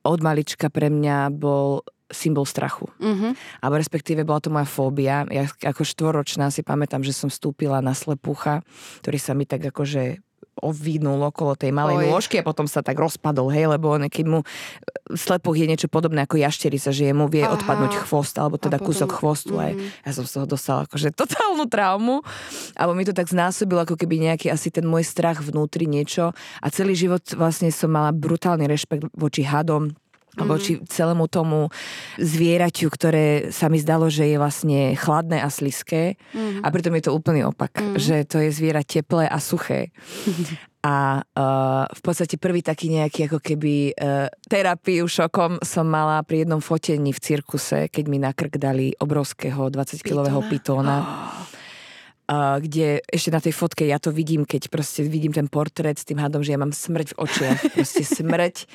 od 0.00 0.18
malička 0.24 0.72
pre 0.72 0.88
mňa 0.88 1.28
bol 1.28 1.84
symbol 2.10 2.44
strachu. 2.44 2.90
Mhm. 2.98 3.38
Alebo 3.62 3.78
respektíve 3.78 4.26
bola 4.26 4.42
to 4.42 4.50
moja 4.50 4.66
fóbia. 4.66 5.22
Ja 5.30 5.46
ako 5.46 5.86
štvoročná 5.86 6.50
si 6.50 6.66
pamätám, 6.66 7.06
že 7.06 7.14
som 7.14 7.30
vstúpila 7.30 7.78
na 7.78 7.94
slepucha, 7.94 8.66
ktorý 9.00 9.18
sa 9.22 9.32
mi 9.32 9.46
tak 9.46 9.62
akože 9.62 10.18
ovínul 10.58 11.22
okolo 11.30 11.54
tej 11.54 11.70
malej 11.70 12.04
Oj. 12.04 12.06
nôžky 12.10 12.36
a 12.40 12.44
potom 12.44 12.66
sa 12.66 12.82
tak 12.82 12.98
rozpadol, 12.98 13.48
hej, 13.54 13.70
lebo 13.70 13.94
on, 13.94 14.10
keď 14.10 14.24
mu 14.26 14.38
slepuch 15.14 15.56
je 15.56 15.66
niečo 15.66 15.88
podobné 15.88 16.26
ako 16.26 16.36
jašterica, 16.36 16.90
že 16.90 17.08
jemu 17.10 17.30
vie 17.30 17.46
Aha. 17.46 17.54
odpadnúť 17.54 18.02
chvost, 18.04 18.34
alebo 18.36 18.58
teda 18.58 18.76
A 18.76 18.82
potom- 18.82 18.92
kúsok 18.92 19.10
chvostu 19.14 19.54
aj. 19.56 19.72
mhm. 19.78 19.88
Ja 20.04 20.10
som 20.12 20.24
z 20.26 20.32
toho 20.36 20.46
dostala 20.50 20.84
akože 20.84 21.14
totálnu 21.14 21.64
traumu, 21.70 22.20
alebo 22.76 22.92
mi 22.98 23.06
to 23.06 23.14
tak 23.14 23.30
znásobilo 23.30 23.86
ako 23.86 23.94
keby 23.96 24.20
nejaký 24.20 24.50
asi 24.50 24.68
ten 24.74 24.84
môj 24.84 25.06
strach 25.06 25.40
vnútri 25.40 25.86
niečo 25.88 26.34
a 26.60 26.66
celý 26.68 26.92
život 26.98 27.22
vlastne 27.34 27.70
som 27.72 27.90
mala 27.90 28.10
brutálny 28.12 28.66
rešpekt 28.68 29.10
voči 29.16 29.46
hadom, 29.46 29.94
alebo 30.40 30.56
Mhm. 30.56 30.62
či 30.64 30.72
celému 30.88 31.28
tomu 31.28 31.68
zvieraťu, 32.16 32.88
ktoré 32.88 33.24
sa 33.52 33.68
mi 33.68 33.76
zdalo, 33.76 34.08
že 34.08 34.24
je 34.26 34.40
vlastne 34.40 34.96
chladné 34.96 35.38
a 35.38 35.52
sliské 35.52 36.16
Mhm. 36.32 36.64
a 36.64 36.68
pritom 36.68 36.96
je 36.96 37.04
to 37.04 37.12
úplný 37.12 37.44
opak, 37.44 37.76
Mhm. 37.76 37.96
že 37.96 38.16
to 38.24 38.40
je 38.40 38.50
zviera 38.50 38.80
teplé 38.80 39.28
a 39.28 39.36
suché. 39.36 39.92
A 40.80 41.20
uh, 41.20 41.84
v 41.92 42.00
podstate 42.00 42.40
prvý 42.40 42.64
taký 42.64 42.88
nejaký 42.88 43.28
ako 43.28 43.44
keby 43.44 43.92
uh, 43.92 44.32
terapiu 44.48 45.04
šokom 45.04 45.60
som 45.60 45.84
mala 45.84 46.24
pri 46.24 46.48
jednom 46.48 46.64
fotení 46.64 47.12
v 47.12 47.20
cirkuse, 47.20 47.92
keď 47.92 48.04
mi 48.08 48.16
na 48.16 48.32
krk 48.32 48.56
dali 48.56 48.96
obrovského 48.96 49.68
20-kilového 49.68 50.40
pitóna. 50.48 50.96
Uh, 51.04 51.44
kde 52.62 53.02
ešte 53.10 53.30
na 53.34 53.42
tej 53.42 53.50
fotke 53.50 53.82
ja 53.82 53.98
to 53.98 54.14
vidím, 54.14 54.46
keď 54.46 54.70
proste 54.70 55.02
vidím 55.02 55.34
ten 55.34 55.50
portrét 55.50 55.98
s 55.98 56.06
tým 56.06 56.22
hadom, 56.22 56.46
že 56.46 56.54
ja 56.54 56.62
mám 56.62 56.70
smrť 56.70 57.14
v 57.14 57.18
očiach. 57.26 57.58
Proste 57.74 58.06
smrť, 58.06 58.70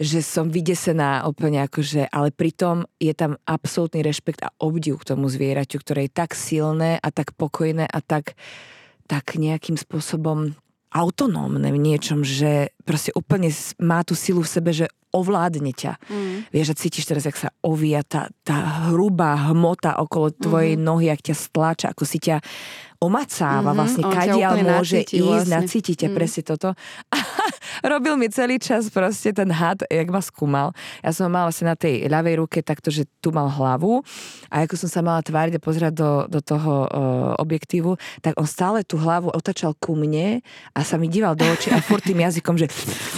že 0.00 0.24
som 0.24 0.48
vydesená 0.48 1.28
úplne 1.28 1.60
akože, 1.68 2.08
ale 2.08 2.32
pritom 2.32 2.88
je 2.96 3.12
tam 3.12 3.36
absolútny 3.44 4.00
rešpekt 4.00 4.40
a 4.40 4.54
obdiv 4.56 4.96
k 4.96 5.08
tomu 5.12 5.28
zvieraťu, 5.28 5.76
ktoré 5.84 6.08
je 6.08 6.16
tak 6.16 6.32
silné 6.32 6.96
a 6.96 7.08
tak 7.12 7.36
pokojné 7.36 7.84
a 7.84 8.00
tak, 8.00 8.40
tak 9.04 9.36
nejakým 9.36 9.76
spôsobom 9.76 10.56
autonómne 10.94 11.68
v 11.74 11.78
niečom, 11.78 12.24
že 12.24 12.72
proste 12.88 13.12
úplne 13.12 13.50
má 13.82 14.00
tú 14.06 14.16
silu 14.16 14.46
v 14.46 14.52
sebe, 14.54 14.70
že 14.72 14.86
ovládne 15.14 15.70
ťa. 15.70 15.92
Mm. 16.10 16.50
Vieš, 16.50 16.66
že 16.74 16.78
cítiš 16.82 17.06
teraz, 17.06 17.22
jak 17.24 17.38
sa 17.38 17.54
ovia 17.62 18.02
tá, 18.02 18.26
tá 18.42 18.90
hrubá 18.90 19.54
hmota 19.54 19.94
okolo 20.02 20.34
tvojej 20.34 20.74
mm. 20.74 20.82
nohy, 20.82 21.06
ak 21.14 21.22
ťa 21.22 21.34
stláča, 21.38 21.86
ako 21.94 22.02
si 22.02 22.18
ťa 22.18 22.42
omacáva 23.04 23.60
mm-hmm, 23.60 23.78
vlastne, 23.78 24.02
kadiaľ 24.08 24.54
môže 24.64 24.98
ísť, 25.04 25.20
vlastne. 25.20 25.52
nacítite 25.52 26.06
mm. 26.08 26.14
presne 26.16 26.42
toto. 26.42 26.68
A 27.82 27.90
robil 27.90 28.14
mi 28.16 28.30
celý 28.30 28.56
čas 28.62 28.88
proste 28.88 29.34
ten 29.34 29.50
had, 29.50 29.82
jak 29.90 30.08
ma 30.08 30.22
skúmal. 30.22 30.72
Ja 31.02 31.10
som 31.10 31.28
mala 31.28 31.50
vlastne 31.50 31.74
na 31.74 31.76
tej 31.76 32.06
ľavej 32.06 32.34
ruke 32.40 32.58
takto, 32.62 32.88
že 32.88 33.04
tu 33.18 33.34
mal 33.34 33.50
hlavu 33.50 34.00
a 34.48 34.62
ako 34.62 34.78
som 34.78 34.88
sa 34.88 35.00
mala 35.02 35.20
tváriť 35.20 35.58
a 35.58 35.60
pozerať 35.60 35.92
do, 35.92 36.10
do 36.30 36.40
toho 36.40 36.86
uh, 36.86 36.88
objektívu, 37.42 37.98
tak 38.22 38.38
on 38.38 38.46
stále 38.46 38.86
tú 38.86 38.96
hlavu 39.00 39.32
otačal 39.32 39.74
ku 39.76 39.98
mne 39.98 40.40
a 40.72 40.80
sa 40.86 40.96
mi 40.96 41.10
díval 41.10 41.34
do 41.34 41.44
očí 41.50 41.74
a 41.74 41.82
furt 41.82 42.06
tým 42.06 42.22
jazykom, 42.22 42.54
že 42.56 42.70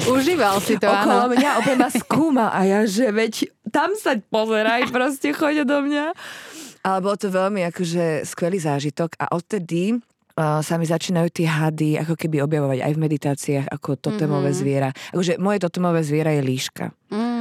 Užíval 0.08 0.58
si 0.64 0.80
to, 0.80 0.88
okolo 0.88 1.28
áno. 1.28 1.32
mňa 1.36 1.50
opäť 1.60 1.76
ma 1.86 1.88
skúmal 1.94 2.50
a 2.50 2.66
ja, 2.66 2.82
že 2.82 3.06
veď 3.14 3.46
tam 3.70 3.94
sa 3.94 4.18
pozeraj, 4.18 4.90
proste 4.90 5.30
choď 5.30 5.62
do 5.62 5.78
mňa. 5.86 6.10
Ale 6.82 6.98
bol 7.02 7.14
to 7.14 7.30
veľmi 7.30 7.62
akože 7.70 8.26
skvelý 8.26 8.58
zážitok 8.62 9.18
a 9.18 9.30
odtedy 9.34 9.94
uh, 9.94 10.62
sa 10.62 10.78
mi 10.78 10.86
začínajú 10.86 11.28
tie 11.30 11.46
hady 11.46 11.98
ako 12.02 12.14
keby 12.14 12.42
objavovať 12.42 12.78
aj 12.82 12.92
v 12.94 13.02
meditáciách 13.02 13.66
ako 13.70 13.98
totemové 13.98 14.50
mm-hmm. 14.50 14.60
zviera. 14.62 14.90
Akože 15.14 15.38
moje 15.38 15.58
totemové 15.62 16.02
zviera 16.02 16.30
je 16.34 16.42
líška. 16.42 16.94
Mm. 17.10 17.35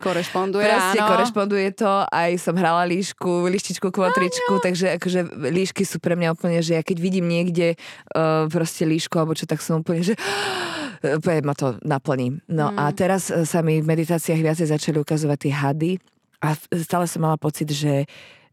Korešponduje, 0.00 0.64
Presne, 0.64 0.98
áno. 1.04 1.10
korešponduje 1.12 1.68
to. 1.76 1.92
Aj 2.08 2.32
som 2.40 2.56
hrala 2.56 2.88
líšku, 2.88 3.44
lištičku, 3.52 3.92
kvotričku, 3.92 4.56
áno. 4.56 4.64
takže 4.64 4.96
akože 4.96 5.20
líšky 5.52 5.84
sú 5.84 6.00
pre 6.00 6.16
mňa 6.16 6.32
úplne, 6.32 6.64
že 6.64 6.80
ja 6.80 6.82
keď 6.82 6.96
vidím 6.96 7.28
niekde 7.28 7.76
uh, 8.16 8.48
proste 8.48 8.88
líšku 8.88 9.12
alebo 9.20 9.36
čo, 9.36 9.44
tak 9.44 9.60
som 9.60 9.84
úplne, 9.84 10.00
že 10.00 10.16
úplne 11.20 11.44
ma 11.44 11.52
to 11.52 11.76
naplní. 11.84 12.40
No 12.48 12.72
mm. 12.72 12.80
a 12.80 12.84
teraz 12.96 13.28
sa 13.28 13.60
mi 13.60 13.84
v 13.84 13.86
meditáciách 13.92 14.40
viacej 14.40 14.72
začali 14.72 14.96
ukazovať 14.96 15.38
tie 15.38 15.52
hady 15.52 15.92
a 16.40 16.56
stále 16.80 17.04
som 17.04 17.20
mala 17.20 17.36
pocit, 17.36 17.68
že 17.68 18.08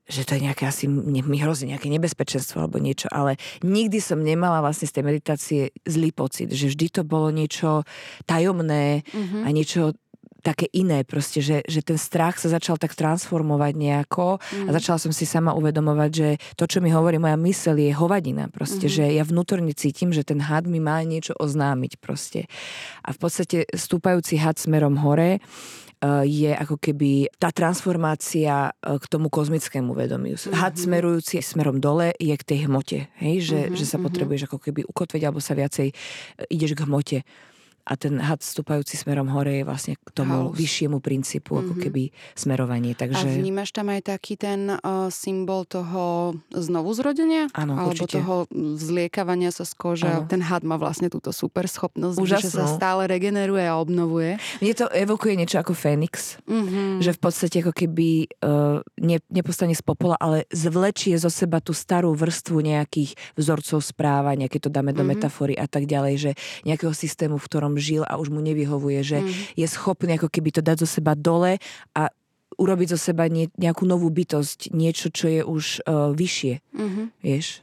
že 0.07 0.23
to 0.23 0.39
je 0.39 0.47
nejaké 0.47 0.63
asi, 0.63 0.87
mi 0.87 1.37
hrozí 1.43 1.67
nejaké 1.67 1.91
nebezpečenstvo 1.91 2.63
alebo 2.63 2.79
niečo, 2.79 3.11
ale 3.11 3.35
nikdy 3.59 3.99
som 3.99 4.23
nemala 4.23 4.63
vlastne 4.63 4.87
z 4.87 4.95
tej 4.95 5.03
meditácie 5.03 5.61
zlý 5.83 6.15
pocit, 6.15 6.47
že 6.47 6.71
vždy 6.71 6.87
to 6.87 7.01
bolo 7.03 7.27
niečo 7.27 7.83
tajomné 8.23 9.03
mm-hmm. 9.03 9.43
a 9.43 9.47
niečo 9.51 9.91
také 10.43 10.69
iné 10.73 11.03
proste, 11.03 11.39
že, 11.43 11.63
že 11.65 11.81
ten 11.81 11.97
strach 11.99 12.37
sa 12.41 12.51
začal 12.51 12.77
tak 12.77 12.93
transformovať 12.93 13.73
nejako 13.77 14.37
mm. 14.37 14.67
a 14.67 14.69
začala 14.75 14.97
som 15.01 15.11
si 15.13 15.25
sama 15.25 15.53
uvedomovať, 15.57 16.11
že 16.11 16.29
to, 16.55 16.65
čo 16.65 16.79
mi 16.81 16.93
hovorí 16.93 17.17
moja 17.17 17.37
mysel 17.39 17.77
je 17.77 17.93
hovadina 17.93 18.49
proste, 18.49 18.87
mm. 18.89 18.93
že 18.93 19.03
ja 19.17 19.23
vnútorne 19.25 19.73
cítim, 19.73 20.13
že 20.13 20.25
ten 20.25 20.41
had 20.41 20.69
mi 20.69 20.77
má 20.81 21.01
niečo 21.03 21.33
oznámiť 21.37 21.99
proste. 22.01 22.45
A 23.05 23.13
v 23.13 23.19
podstate 23.19 23.57
stúpajúci 23.73 24.37
had 24.39 24.57
smerom 24.57 24.99
hore 25.01 25.39
Eh, 25.97 26.29
je 26.29 26.51
ako 26.53 26.77
keby 26.77 27.25
tá 27.41 27.49
transformácia 27.49 28.69
eh, 28.69 29.01
k 29.01 29.05
tomu 29.09 29.33
kozmickému 29.33 29.97
vedomiu. 29.97 30.37
Mm-hmm. 30.37 30.53
Had 30.53 30.77
smerujúci 30.77 31.41
smerom 31.41 31.81
dole 31.81 32.13
je 32.21 32.37
k 32.37 32.43
tej 32.45 32.69
hmote, 32.69 33.09
hej? 33.17 33.35
Že, 33.41 33.59
mm-hmm. 33.65 33.77
že 33.81 33.85
sa 33.89 33.97
mhm. 33.97 34.03
potrebuješ 34.05 34.41
ako 34.45 34.57
keby 34.61 34.85
ukotveť 34.85 35.21
alebo 35.25 35.41
sa 35.41 35.57
viacej 35.57 35.89
eh, 35.89 36.53
ideš 36.53 36.77
k 36.77 36.85
hmote 36.85 37.17
a 37.87 37.93
ten 37.95 38.19
had 38.19 38.43
stúpajúci 38.43 38.99
smerom 38.99 39.31
hore 39.31 39.63
je 39.63 39.63
vlastne 39.63 39.93
k 39.95 40.09
tomu 40.11 40.51
House. 40.51 40.59
vyššiemu 40.59 40.99
princípu, 40.99 41.55
mm-hmm. 41.55 41.63
ako 41.63 41.73
mhm. 41.73 41.81
keby 41.87 42.03
smerovanie. 42.35 42.91
Takže... 42.99 43.23
A 43.23 43.39
vnímaš 43.39 43.71
tam 43.71 43.87
aj 43.87 44.11
taký 44.11 44.35
ten 44.35 44.75
uh, 44.75 45.07
symbol 45.07 45.63
toho 45.63 46.35
znovu 46.51 46.91
zrodenia? 46.91 47.47
Áno, 47.55 47.79
Alebo 47.79 47.95
určite. 47.95 48.19
toho 48.19 48.43
vzliekavania 48.51 49.55
sa 49.55 49.63
z 49.63 49.73
kože. 49.79 50.11
Ten 50.27 50.43
had 50.43 50.67
má 50.67 50.75
vlastne 50.75 51.07
túto 51.07 51.31
super 51.31 51.71
schopnosť, 51.71 52.19
Úžasnú. 52.19 52.43
že 52.43 52.49
sa 52.51 52.65
stále 52.67 53.07
regeneruje 53.07 53.63
a 53.63 53.79
obnovuje. 53.79 54.35
Mne 54.59 54.73
to 54.75 54.85
evokuje 54.91 55.39
niečo 55.39 55.63
ako 55.63 55.71
Fénix. 55.71 56.35
Mm-hmm. 56.43 56.99
Že 56.99 57.11
v 57.15 57.19
podstate 57.23 57.55
ako 57.63 57.71
keby 57.71 58.09
uh, 58.43 58.83
ne, 58.99 59.17
nepostane 59.31 59.71
z 59.71 59.83
popola, 59.85 60.19
ale 60.19 60.43
zvlečie 60.51 61.15
zo 61.15 61.31
seba 61.31 61.63
tú 61.63 61.71
starú 61.71 62.11
vrstvu 62.11 62.59
nejakých 62.59 63.15
vzorcov 63.39 63.79
správania, 63.79 64.51
keď 64.51 64.67
to 64.67 64.73
dáme 64.73 64.91
do 64.91 65.05
mm-hmm. 65.05 65.15
metafory 65.15 65.53
a 65.55 65.69
tak 65.69 65.87
ďalej, 65.87 66.13
že 66.19 66.31
nejakého 66.67 66.91
systému, 66.91 67.39
v 67.39 67.47
ktorom 67.47 67.76
žil 67.77 68.03
a 68.05 68.17
už 68.17 68.29
mu 68.33 68.41
nevyhovuje, 68.43 68.99
že 69.05 69.17
mm. 69.21 69.57
je 69.57 69.67
schopný 69.69 70.17
ako 70.17 70.27
keby 70.27 70.49
to 70.53 70.61
dať 70.61 70.83
zo 70.83 70.87
seba 70.99 71.13
dole 71.13 71.61
a 71.93 72.01
urobiť 72.57 72.87
zo 72.97 72.99
seba 72.99 73.29
nejakú 73.29 73.85
novú 73.85 74.09
bytosť, 74.09 74.73
niečo, 74.73 75.13
čo 75.13 75.29
je 75.29 75.41
už 75.45 75.85
uh, 75.85 76.09
vyššie. 76.11 76.53
Mm-hmm. 76.73 77.05
Vieš? 77.21 77.61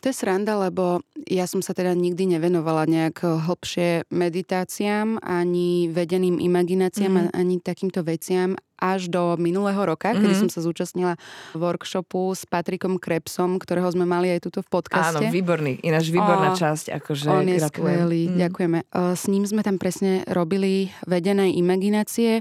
To 0.00 0.08
je 0.08 0.16
sranda, 0.16 0.56
lebo 0.56 1.04
ja 1.28 1.44
som 1.44 1.60
sa 1.60 1.76
teda 1.76 1.92
nikdy 1.92 2.24
nevenovala 2.24 2.88
nejak 2.88 3.20
hlbšie 3.20 4.08
meditáciám, 4.08 5.20
ani 5.20 5.92
vedeným 5.92 6.40
imagináciám, 6.40 7.28
mm. 7.28 7.36
ani 7.36 7.60
takýmto 7.60 8.00
veciam 8.00 8.56
až 8.80 9.12
do 9.12 9.36
minulého 9.36 9.78
roka, 9.78 10.10
mm-hmm. 10.10 10.24
kedy 10.24 10.34
mhm. 10.34 10.40
som 10.46 10.50
sa 10.50 10.60
zúčastnila 10.64 11.14
workshopu 11.52 12.32
s 12.32 12.48
Patrikom 12.48 12.96
Krebsom, 12.96 13.60
ktorého 13.60 13.86
sme 13.92 14.08
mali 14.08 14.32
aj 14.32 14.48
tuto 14.48 14.64
v 14.64 14.80
podcaste. 14.80 15.20
Áno, 15.20 15.30
výborný, 15.30 15.78
ináč 15.84 16.08
výborná 16.08 16.56
o, 16.56 16.58
časť. 16.58 16.96
Akože 16.96 17.24
on 17.28 17.46
je 17.46 17.60
gratulujem. 17.60 17.68
skvelý, 17.68 18.22
mm. 18.26 18.36
ďakujeme. 18.40 18.78
S 19.14 19.24
ním 19.28 19.44
sme 19.44 19.60
tam 19.60 19.76
presne 19.76 20.24
robili 20.26 20.88
vedené 21.04 21.52
imaginácie, 21.54 22.40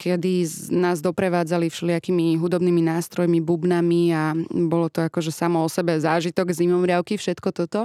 kedy 0.00 0.48
nás 0.72 1.04
doprevádzali 1.04 1.68
všelijakými 1.68 2.40
hudobnými 2.40 2.80
nástrojmi, 2.80 3.44
bubnami 3.44 4.14
a 4.14 4.32
bolo 4.48 4.88
to 4.88 5.04
akože 5.04 5.28
samo 5.28 5.60
o 5.60 5.68
sebe 5.68 5.98
zážitok, 6.00 6.54
zimomriavky, 6.54 7.20
všetko 7.20 7.52
toto. 7.52 7.84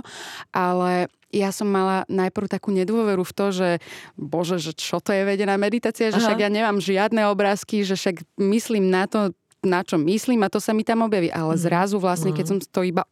Ale 0.56 1.12
ja 1.36 1.52
som 1.52 1.68
mala 1.68 2.08
najprv 2.08 2.48
takú 2.48 2.72
nedôveru 2.72 3.28
v 3.28 3.36
to, 3.36 3.46
že 3.52 3.70
bože, 4.16 4.64
že 4.64 4.72
čo 4.72 5.04
to 5.04 5.12
je 5.12 5.28
vedená 5.28 5.60
meditácia, 5.60 6.08
že 6.08 6.24
Aha. 6.24 6.32
však 6.32 6.40
ja 6.40 6.50
nemám 6.50 6.80
žiadne 6.80 7.28
obrázky, 7.28 7.84
že 7.84 8.00
však 8.00 8.24
myslím 8.40 8.88
na 8.88 9.04
to, 9.04 9.36
na 9.60 9.84
čo 9.84 10.00
myslím 10.00 10.48
a 10.48 10.52
to 10.54 10.64
sa 10.64 10.72
mi 10.72 10.88
tam 10.88 11.04
objaví. 11.04 11.28
Ale 11.28 11.60
mhm. 11.60 11.62
zrazu 11.62 12.00
vlastne, 12.00 12.32
keď 12.32 12.46
mhm. 12.48 12.52
som 12.56 12.58
to 12.64 12.82
iba 12.88 13.04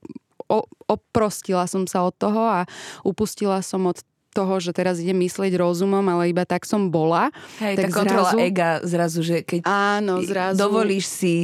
oprostila 0.87 1.65
som 1.65 1.87
sa 1.87 2.05
od 2.05 2.13
toho 2.19 2.43
a 2.45 2.59
upustila 3.01 3.63
som 3.63 3.87
od 3.89 3.97
toho, 4.33 4.57
že 4.59 4.73
teraz 4.73 4.99
idem 4.99 5.17
myslieť 5.21 5.53
rozumom, 5.55 6.03
ale 6.03 6.33
iba 6.33 6.43
tak 6.43 6.65
som 6.65 6.89
bola. 6.89 7.29
Hej, 7.61 7.77
tak 7.79 7.89
tá 7.93 8.03
kontrola 8.03 8.31
zrazu... 8.33 8.43
ega 8.43 8.69
zrazu, 8.83 9.19
že 9.21 9.37
keď 9.45 9.61
áno, 9.69 10.19
zrazu... 10.25 10.57
dovolíš 10.59 11.05
si 11.07 11.35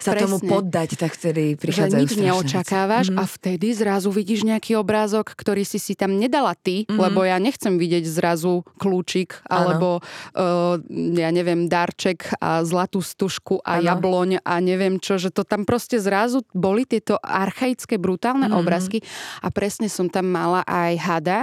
sa 0.00 0.16
Presne. 0.16 0.24
tomu 0.32 0.36
poddať, 0.40 0.96
tak 0.96 1.12
vtedy 1.12 1.60
prichádzajú 1.60 1.92
Že 1.92 2.00
nič 2.00 2.12
neočakávaš 2.16 3.06
mm-hmm. 3.12 3.20
a 3.20 3.24
vtedy 3.28 3.68
zrazu 3.76 4.08
vidíš 4.08 4.48
nejaký 4.48 4.80
obrázok, 4.80 5.36
ktorý 5.36 5.62
si 5.68 5.76
si 5.76 5.92
tam 5.92 6.16
nedala 6.16 6.56
ty, 6.56 6.88
mm-hmm. 6.88 6.96
lebo 6.96 7.20
ja 7.20 7.36
nechcem 7.36 7.76
vidieť 7.76 8.08
zrazu 8.08 8.64
kľúčik 8.80 9.44
alebo 9.44 10.00
uh, 10.00 10.80
ja 10.96 11.28
neviem, 11.28 11.68
darček 11.68 12.32
a 12.40 12.64
zlatú 12.64 13.04
stužku 13.04 13.60
a 13.60 13.76
ano. 13.76 13.92
jabloň 13.92 14.30
a 14.40 14.54
neviem 14.64 14.96
čo, 14.96 15.20
že 15.20 15.28
to 15.28 15.44
tam 15.44 15.68
proste 15.68 16.00
zrazu 16.00 16.40
boli 16.56 16.88
tieto 16.88 17.20
archaické, 17.20 18.00
brutálne 18.00 18.48
mm-hmm. 18.48 18.60
obrázky 18.64 18.98
a 19.44 19.52
presne 19.52 19.92
som 19.92 20.08
tam 20.08 20.32
mala 20.32 20.64
aj 20.64 20.92
hada, 20.96 21.40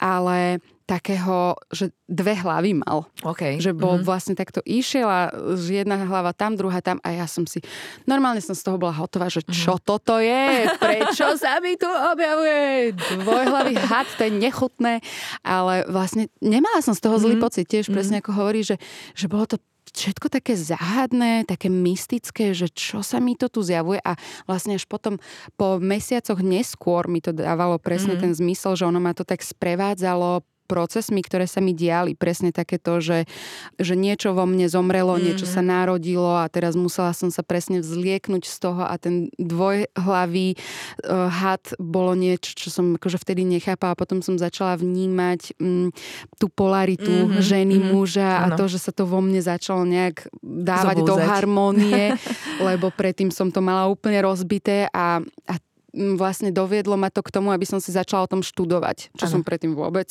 ale 0.00 0.64
takého, 0.90 1.54
že 1.70 1.94
dve 2.10 2.34
hlavy 2.34 2.82
mal. 2.82 3.06
Okay. 3.22 3.62
Že 3.62 3.78
bol 3.78 3.94
mm-hmm. 3.94 4.08
vlastne 4.10 4.34
takto 4.34 4.58
išiel 4.66 5.06
a 5.06 5.30
jedna 5.54 6.02
hlava 6.02 6.34
tam, 6.34 6.58
druhá 6.58 6.82
tam 6.82 6.98
a 7.06 7.14
ja 7.14 7.30
som 7.30 7.46
si, 7.46 7.62
normálne 8.10 8.42
som 8.42 8.58
z 8.58 8.66
toho 8.66 8.74
bola 8.74 8.90
hotová, 8.98 9.30
že 9.30 9.46
čo 9.46 9.78
mm-hmm. 9.78 9.86
toto 9.86 10.18
je, 10.18 10.66
prečo 10.82 11.30
sa 11.42 11.62
mi 11.62 11.78
tu 11.78 11.86
objavuje 11.86 12.90
dvojhlavý 13.22 13.78
had, 13.78 14.10
to 14.18 14.26
je 14.26 14.32
nechutné, 14.34 14.98
ale 15.46 15.86
vlastne 15.86 16.26
nemala 16.42 16.82
som 16.82 16.98
z 16.98 17.06
toho 17.06 17.22
zlý 17.22 17.38
mm-hmm. 17.38 17.46
pocit, 17.46 17.70
tiež 17.70 17.86
presne 17.94 18.18
mm-hmm. 18.18 18.34
ako 18.34 18.38
hovorí, 18.42 18.66
že, 18.66 18.74
že 19.14 19.30
bolo 19.30 19.46
to 19.46 19.62
všetko 19.88 20.26
také 20.30 20.54
záhadné, 20.54 21.48
také 21.48 21.72
mystické, 21.72 22.52
že 22.52 22.68
čo 22.70 23.00
sa 23.00 23.18
mi 23.18 23.34
to 23.34 23.48
tu 23.48 23.64
zjavuje 23.64 23.98
a 24.04 24.14
vlastne 24.44 24.76
až 24.76 24.84
potom 24.86 25.18
po 25.56 25.80
mesiacoch 25.80 26.38
neskôr 26.44 27.08
mi 27.10 27.18
to 27.24 27.32
dávalo 27.34 27.80
presne 27.80 28.16
mm-hmm. 28.16 28.24
ten 28.24 28.32
zmysel, 28.36 28.72
že 28.76 28.84
ono 28.86 29.00
ma 29.02 29.16
to 29.16 29.26
tak 29.26 29.42
sprevádzalo 29.42 30.44
procesmi, 30.70 31.18
ktoré 31.26 31.50
sa 31.50 31.58
mi 31.58 31.74
diali. 31.74 32.14
Presne 32.14 32.54
takéto, 32.54 33.02
že, 33.02 33.26
že 33.82 33.98
niečo 33.98 34.30
vo 34.30 34.46
mne 34.46 34.70
zomrelo, 34.70 35.18
mm-hmm. 35.18 35.26
niečo 35.26 35.46
sa 35.50 35.66
narodilo 35.66 36.38
a 36.38 36.46
teraz 36.46 36.78
musela 36.78 37.10
som 37.10 37.34
sa 37.34 37.42
presne 37.42 37.82
vzlieknúť 37.82 38.46
z 38.46 38.56
toho 38.62 38.86
a 38.86 38.94
ten 39.02 39.34
dvojhlavý 39.34 40.54
uh, 40.54 41.26
had 41.26 41.74
bolo 41.82 42.14
niečo, 42.14 42.54
čo 42.54 42.68
som 42.70 42.94
akože 42.94 43.18
vtedy 43.18 43.42
nechápala. 43.42 43.98
Potom 43.98 44.22
som 44.22 44.38
začala 44.38 44.78
vnímať 44.78 45.58
um, 45.58 45.90
tú 46.38 46.46
polaritu 46.46 47.26
mm-hmm. 47.26 47.42
ženy, 47.42 47.76
mm-hmm. 47.82 47.90
muža 47.90 48.30
ano. 48.46 48.54
a 48.54 48.58
to, 48.58 48.64
že 48.70 48.78
sa 48.78 48.92
to 48.94 49.02
vo 49.08 49.18
mne 49.18 49.42
začalo 49.42 49.82
nejak 49.82 50.30
dávať 50.40 51.02
Zobúzať. 51.02 51.10
do 51.10 51.14
harmónie, 51.18 52.02
lebo 52.68 52.94
predtým 52.94 53.34
som 53.34 53.50
to 53.50 53.58
mala 53.58 53.90
úplne 53.90 54.22
rozbité 54.22 54.86
a, 54.94 55.18
a 55.50 55.54
vlastne 55.92 56.54
doviedlo 56.54 56.94
ma 56.94 57.10
to 57.10 57.20
k 57.22 57.34
tomu, 57.34 57.50
aby 57.50 57.66
som 57.66 57.82
si 57.82 57.90
začala 57.90 58.24
o 58.26 58.30
tom 58.30 58.42
študovať, 58.42 59.14
čo 59.18 59.24
ano. 59.26 59.32
som 59.38 59.42
predtým 59.42 59.74
vôbec. 59.74 60.08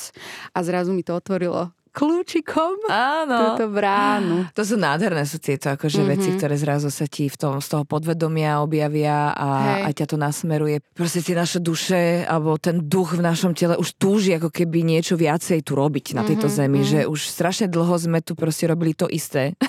A 0.53 0.59
zrazu 0.61 0.91
mi 0.91 1.01
to 1.01 1.15
otvorilo 1.15 1.71
kľúčikom 1.99 2.87
Áno. 2.87 3.35
túto 3.53 3.67
bránu. 3.67 4.47
To 4.49 4.63
sú 4.63 4.75
nádherné, 4.75 5.23
sú 5.23 5.35
tieto 5.37 5.67
akože 5.69 5.99
Mhm. 5.99 6.01
mm-hmm. 6.01 6.13
veci, 6.15 6.29
ktoré 6.33 6.55
zrazu 6.55 6.87
sa 6.89 7.05
ti 7.05 7.27
v 7.27 7.35
tom, 7.35 7.59
z 7.59 7.67
toho 7.67 7.83
podvedomia 7.83 8.29
objavia 8.59 9.29
a, 9.29 9.47
Hej. 9.59 9.81
a 9.83 9.89
ťa 9.93 10.05
to 10.07 10.17
nasmeruje. 10.17 10.79
Proste 10.89 11.19
tie 11.19 11.35
naše 11.35 11.59
duše 11.59 11.99
alebo 12.23 12.55
ten 12.55 12.79
duch 12.81 13.13
v 13.13 13.21
našom 13.21 13.51
tele 13.51 13.75
už 13.75 13.95
túži 13.95 14.31
ako 14.33 14.47
keby 14.47 14.81
niečo 14.81 15.13
viacej 15.13 15.59
tu 15.61 15.73
robiť 15.73 16.13
na 16.13 16.23
tejto 16.23 16.47
Mhm, 16.47 16.55
zemi, 16.55 16.79
mhm. 16.79 16.87
že 16.87 16.99
už 17.05 17.19
strašne 17.21 17.67
dlho 17.67 17.95
sme 17.95 18.19
tu 18.19 18.33
proste 18.33 18.63
robili 18.63 18.93
to 18.93 19.05
isté 19.05 19.59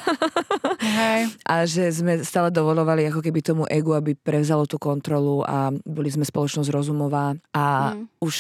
Hej. 0.79 1.35
a 1.43 1.65
že 1.65 1.91
sme 1.91 2.21
stále 2.21 2.49
dovolovali 2.49 3.05
ako 3.05 3.21
keby 3.21 3.41
tomu 3.41 3.65
egu, 3.67 3.93
aby 3.93 4.15
prevzalo 4.15 4.65
tú 4.65 4.77
kontrolu 4.77 5.43
a 5.43 5.69
boli 5.81 6.09
sme 6.09 6.23
spoločnosť 6.23 6.69
rozumová 6.69 7.35
a 7.51 7.65
Mm. 7.91 8.07
už 8.21 8.37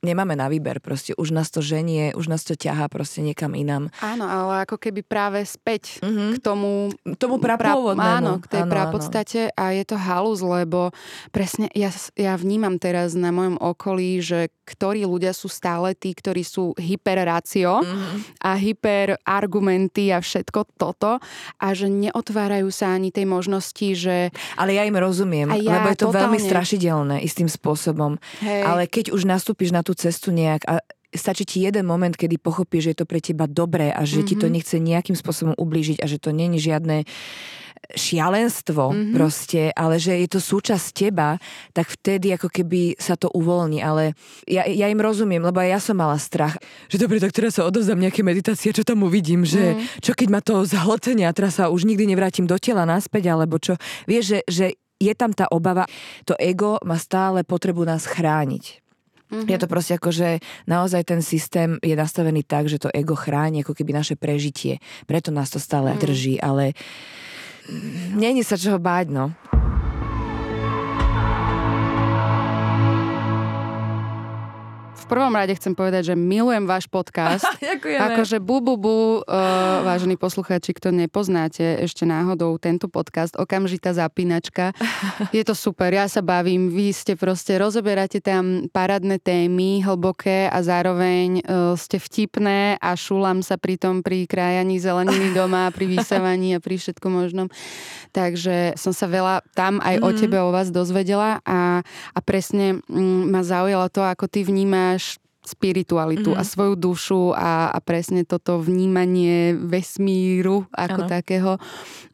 nemáme 0.00 0.34
na 0.34 0.48
výber 0.48 0.80
proste, 0.80 1.12
už 1.14 1.30
nás 1.30 1.48
to 1.48 1.60
ženie, 1.60 2.12
už 2.12 2.26
nás 2.26 2.42
to 2.42 2.52
ťahá 2.52 2.88
proste 2.88 3.20
niekam 3.20 3.52
inám. 3.52 3.92
Áno, 4.00 4.24
ale 4.24 4.64
ako 4.64 4.76
keby 4.76 5.00
práve 5.00 5.44
späť 5.44 6.00
Mhm. 6.00 6.36
k 6.36 6.38
tomu 6.40 6.92
Tomu 7.16 7.36
prapôvodnému. 7.36 8.00
Áno, 8.00 8.32
k 8.40 8.48
tej 8.48 8.62
Áno, 8.64 8.72
prapodstate 8.72 9.40
a 9.52 9.72
je 9.72 9.84
to 9.84 9.96
halus, 9.96 10.40
lebo 10.40 10.90
presne 11.28 11.68
ja, 11.72 11.88
ja 12.14 12.34
vnímam 12.34 12.76
teraz 12.76 13.12
na 13.12 13.28
mojom 13.28 13.56
okolí, 13.56 14.20
že 14.20 14.48
ktorí 14.64 15.02
ľudia 15.02 15.32
sú 15.32 15.46
stále 15.46 15.92
tí, 15.92 16.12
ktorí 16.12 16.40
sú 16.42 16.72
hyperrácio 16.74 17.82
Mhm. 17.82 18.40
a 18.40 18.50
hyperargumenty 18.56 20.10
a 20.10 20.18
všetko 20.18 20.64
toto 20.76 21.18
a 21.56 21.66
že 21.72 21.86
neotvárajú 21.86 22.70
sa 22.70 22.94
ani 22.94 23.10
tej 23.10 23.26
možnosti, 23.26 23.88
že 23.92 24.30
Ale 24.56 24.74
ja 24.74 24.84
im 24.84 24.94
rozumiem, 24.94 25.50
A 25.50 25.56
ja 25.56 25.80
lebo 25.80 25.90
je 25.90 25.98
to 25.98 26.08
veľmi 26.08 26.38
totálne. 26.38 26.48
strašidelné 26.48 27.16
istým 27.20 27.46
spôsobom. 27.46 28.16
hej, 28.40 28.62
Ale 28.62 28.86
keď 28.86 29.10
už 29.10 29.24
nastúpiš 29.24 29.70
na 29.70 29.82
tú 29.82 29.89
cestu 29.94 30.30
nejak 30.30 30.64
a 30.68 30.78
stačí 31.10 31.42
ti 31.42 31.58
jeden 31.66 31.90
moment, 31.90 32.14
kedy 32.14 32.38
pochopíš, 32.38 32.86
že 32.86 32.90
je 32.94 32.98
to 33.02 33.06
pre 33.10 33.18
teba 33.18 33.50
dobré 33.50 33.90
a 33.90 34.06
že 34.06 34.22
mm-hmm. 34.22 34.28
ti 34.30 34.34
to 34.38 34.46
Mhm. 34.46 34.52
nechce 34.54 34.76
nejakým 34.78 35.16
spôsobom 35.18 35.54
ublížiť 35.58 35.98
a 35.98 36.06
že 36.06 36.22
to 36.22 36.30
není 36.30 36.62
žiadne 36.62 37.02
šialenstvo 37.90 38.92
Mhm. 38.92 39.12
proste, 39.16 39.74
ale 39.74 39.98
že 39.98 40.14
je 40.14 40.28
to 40.30 40.38
súčasť 40.38 40.86
teba, 40.94 41.40
tak 41.74 41.90
vtedy 41.90 42.30
ako 42.36 42.46
keby 42.46 42.94
sa 42.94 43.18
to 43.18 43.26
uvoľní. 43.34 43.82
Ale 43.82 44.14
ja, 44.46 44.62
ja 44.68 44.86
im 44.86 45.00
rozumiem, 45.00 45.42
lebo 45.42 45.58
ja 45.58 45.82
som 45.82 45.98
mala 45.98 46.14
strach. 46.20 46.54
Že 46.86 47.08
dobre, 47.08 47.18
tak 47.18 47.34
teraz 47.34 47.58
sa 47.58 47.66
odovzdám 47.66 47.98
nejaké 47.98 48.22
meditácie, 48.22 48.70
čo 48.70 48.86
tam 48.86 49.02
uvidím, 49.02 49.42
že 49.42 49.74
Mhm. 49.74 50.06
čo 50.06 50.12
keď 50.14 50.28
ma 50.30 50.40
to 50.44 50.62
zhltne 50.62 51.26
a 51.26 51.34
teraz 51.34 51.58
sa 51.58 51.72
už 51.72 51.88
nikdy 51.88 52.06
nevrátim 52.06 52.46
do 52.46 52.54
tela 52.60 52.86
naspäť, 52.86 53.32
alebo 53.34 53.58
čo. 53.58 53.74
Vieš, 54.06 54.24
že, 54.24 54.38
že 54.46 54.66
je 55.00 55.12
tam 55.16 55.32
tá 55.32 55.48
obava, 55.48 55.88
to 56.28 56.36
ego 56.36 56.76
má 56.84 57.00
stále 57.00 57.40
potrebu 57.40 57.88
nás 57.88 58.04
chrániť. 58.04 58.79
Mhm. 59.30 59.46
Je 59.46 59.58
to 59.58 59.66
proste 59.66 59.94
ako, 59.94 60.10
že 60.10 60.28
naozaj 60.66 61.06
ten 61.06 61.22
systém 61.22 61.78
je 61.80 61.94
nastavený 61.94 62.42
tak, 62.42 62.66
že 62.66 62.82
to 62.82 62.90
ego 62.90 63.14
chráni 63.14 63.62
ako 63.62 63.74
keby 63.78 63.94
naše 63.94 64.18
prežitie. 64.18 64.82
Preto 65.06 65.30
nás 65.30 65.50
to 65.50 65.62
stále 65.62 65.94
Mhm. 65.94 65.98
drží, 65.98 66.34
ale 66.42 66.74
mm, 67.70 68.18
není 68.18 68.42
sa 68.42 68.58
čoho 68.58 68.82
báť, 68.82 69.06
no. 69.14 69.30
Prvom 75.10 75.34
rade 75.34 75.50
chcem 75.58 75.74
povedať, 75.74 76.14
že 76.14 76.14
milujem 76.14 76.70
váš 76.70 76.86
podcast. 76.86 77.42
Ďakujeme. 77.58 77.98
Akože 78.14 78.38
bu, 78.38 78.62
bu, 78.62 78.78
bu, 78.78 78.98
uh, 79.20 79.82
vážení 79.90 80.14
poslucháči, 80.14 80.70
kto 80.70 80.94
nepoznáte 80.94 81.82
ešte 81.82 82.06
náhodou 82.06 82.54
tento 82.62 82.86
podcast, 82.86 83.34
okamžitá 83.34 83.90
zapínačka. 83.90 84.70
Je 85.36 85.42
to 85.42 85.58
super, 85.58 85.90
ja 85.90 86.06
sa 86.06 86.22
bavím, 86.22 86.70
vy 86.70 86.94
ste 86.94 87.18
proste, 87.18 87.58
rozoberáte 87.58 88.22
tam 88.22 88.70
parádne 88.70 89.18
témy, 89.18 89.82
hlboké 89.82 90.46
a 90.46 90.62
zároveň 90.62 91.42
uh, 91.42 91.74
ste 91.74 91.98
vtipné 91.98 92.78
a 92.78 92.94
šulám 92.94 93.42
sa 93.42 93.58
pri 93.58 93.74
tom 93.74 94.06
pri 94.06 94.30
krájaní 94.30 94.78
zeleniny 94.78 95.34
doma, 95.34 95.74
pri 95.74 95.90
vysávaní 95.90 96.54
a 96.54 96.62
pri 96.62 96.78
všetkom 96.78 97.10
možnom. 97.10 97.50
Takže 98.14 98.78
som 98.78 98.94
sa 98.94 99.10
veľa 99.10 99.42
tam 99.58 99.82
aj 99.82 99.98
mm-hmm. 99.98 100.06
o 100.06 100.18
tebe, 100.18 100.36
o 100.38 100.54
vás 100.54 100.70
dozvedela 100.70 101.42
a, 101.42 101.82
a 102.14 102.18
presne 102.22 102.78
mm, 102.86 103.30
ma 103.30 103.42
zaujalo 103.42 103.90
to, 103.90 104.02
ako 104.06 104.30
ty 104.30 104.46
vnímaš 104.46 104.99
spiritualitu 105.40 106.36
mm-hmm. 106.36 106.42
a 106.44 106.50
svoju 106.52 106.74
dušu 106.76 107.22
a, 107.32 107.72
a 107.72 107.78
presne 107.80 108.28
toto 108.28 108.60
vnímanie 108.60 109.56
vesmíru 109.56 110.68
ako 110.72 111.00
ano. 111.06 111.10
takého. 111.10 111.52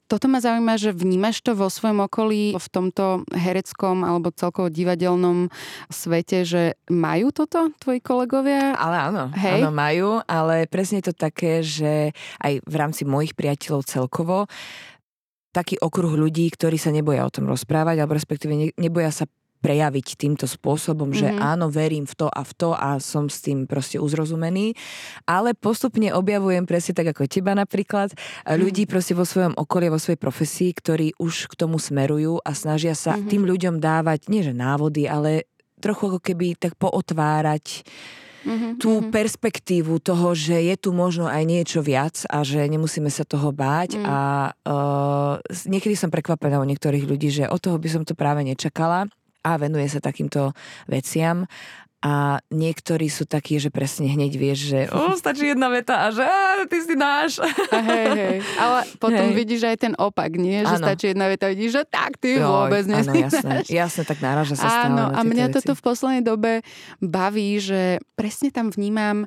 Toto 0.07 0.31
ma 0.31 0.39
zaujíma, 0.39 0.79
že 0.79 0.95
vnímaš 0.95 1.43
to 1.43 1.59
vo 1.59 1.67
svojom 1.67 2.07
okolí, 2.07 2.55
v 2.55 2.69
tomto 2.71 3.27
hereckom 3.35 4.07
alebo 4.07 4.31
celkovo 4.31 4.71
divadelnom 4.71 5.51
svete, 5.91 6.47
že 6.47 6.79
majú 6.87 7.35
toto 7.35 7.75
tvoji 7.83 7.99
kolegovia? 7.99 8.79
Ale 8.79 9.11
áno, 9.11 9.35
Hej. 9.35 9.67
áno, 9.67 9.75
majú, 9.75 10.23
ale 10.31 10.71
presne 10.71 11.03
to 11.03 11.11
také, 11.11 11.67
že 11.67 12.15
aj 12.39 12.63
v 12.63 12.75
rámci 12.79 13.03
mojich 13.03 13.35
priateľov 13.35 13.83
celkovo 13.83 14.47
taký 15.51 15.81
okruh 15.81 16.15
ľudí, 16.15 16.53
ktorí 16.53 16.77
sa 16.77 16.93
neboja 16.93 17.25
o 17.25 17.33
tom 17.33 17.49
rozprávať, 17.49 17.97
alebo 17.99 18.13
respektíve 18.13 18.53
ne, 18.53 18.69
neboja 18.77 19.09
sa 19.09 19.25
prejaviť 19.59 20.17
týmto 20.17 20.45
spôsobom, 20.45 21.11
že 21.11 21.29
Mhm. 21.29 21.39
áno, 21.41 21.67
verím 21.69 22.05
v 22.05 22.15
to 22.15 22.27
a 22.29 22.43
v 22.45 22.53
to 22.55 22.71
a 22.73 23.01
som 23.01 23.27
s 23.27 23.43
tým 23.43 23.65
proste 23.65 23.99
uzrozumený. 23.99 24.77
Ale 25.25 25.53
postupne 25.53 26.13
objavujem 26.13 26.65
presne 26.65 26.93
tak 26.95 27.11
ako 27.11 27.27
teba 27.27 27.53
napríklad, 27.53 28.15
Mhm. 28.47 28.57
ľudí 28.57 28.83
proste 28.87 29.13
vo 29.13 29.25
svojom 29.25 29.55
okolí, 29.55 29.89
vo 29.89 29.99
svojej 29.99 30.19
profesii, 30.19 30.71
ktorí 30.73 31.17
už 31.19 31.51
k 31.51 31.55
tomu 31.57 31.77
smerujú 31.77 32.39
a 32.41 32.51
snažia 32.53 32.95
sa 32.95 33.17
Mhm. 33.17 33.27
tým 33.27 33.43
ľuďom 33.45 33.75
dávať, 33.79 34.29
nie 34.29 34.43
že 34.45 34.53
návody, 34.53 35.09
ale 35.09 35.49
trochu 35.77 36.09
ako 36.09 36.21
keby 36.25 36.57
tak 36.57 36.73
pootvárať 36.81 37.85
Mm-hmm. 38.47 38.79
tú 38.79 39.03
perspektívu 39.11 39.99
toho, 39.99 40.31
že 40.31 40.55
je 40.55 40.79
tu 40.79 40.95
možno 40.95 41.27
aj 41.27 41.43
niečo 41.43 41.83
viac 41.83 42.23
a 42.31 42.47
že 42.47 42.63
nemusíme 42.71 43.11
sa 43.11 43.27
toho 43.27 43.51
báť 43.51 43.99
Mm. 43.99 44.05
a 44.07 44.19
uh, 44.55 45.35
niekedy 45.67 45.99
som 45.99 46.15
prekvapená 46.15 46.63
u 46.63 46.67
niektorých 46.71 47.11
ľudí, 47.11 47.27
že 47.27 47.51
od 47.51 47.59
toho 47.59 47.75
by 47.75 47.89
som 47.91 48.03
to 48.07 48.15
práve 48.15 48.47
nečakala 48.47 49.11
a 49.47 49.55
venuje 49.55 49.87
sa 49.87 50.03
takýmto 50.03 50.51
veciam 50.91 51.47
a 52.05 52.39
niektorí 52.53 53.09
sú 53.09 53.25
takí, 53.25 53.57
že 53.59 53.73
presne 53.73 54.07
hneď 54.07 54.33
vieš, 54.37 54.59
že 54.71 54.81
o, 54.93 55.11
stačí 55.23 55.51
jedna 55.51 55.73
veta 55.73 56.07
a 56.07 56.15
že 56.15 56.23
á, 56.23 56.63
ty 56.69 56.79
si 56.85 56.95
náš. 56.95 57.41
A 57.73 57.79
hej, 57.83 58.09
hej. 58.15 58.37
Ale 58.61 58.79
potom 59.01 59.27
Hej. 59.27 59.35
vidíš 59.35 59.63
aj 59.67 59.77
ten 59.81 59.95
opak, 59.97 60.37
nie? 60.37 60.63
Že 60.63 60.77
Áno. 60.77 60.85
stačí 60.87 61.05
jedna 61.11 61.27
veta, 61.27 61.51
vidíš, 61.51 61.73
že 61.73 61.83
tak 61.89 62.21
ty 62.21 62.37
Joj, 62.39 62.47
vôbec 62.47 62.85
nie 62.87 63.01
Áno, 63.01 63.13
jasné, 63.17 63.55
jasné, 63.67 64.03
tak 64.05 64.23
náraža 64.23 64.55
sa 64.55 64.69
stále 64.69 64.93
Áno, 64.93 65.05
a 65.11 65.21
mňa 65.25 65.47
veci. 65.51 65.55
toto 65.59 65.73
v 65.73 65.83
poslednej 65.83 66.23
dobe 66.23 66.53
baví, 67.03 67.59
že 67.59 67.99
presne 68.15 68.53
tam 68.53 68.69
vnímam 68.71 69.25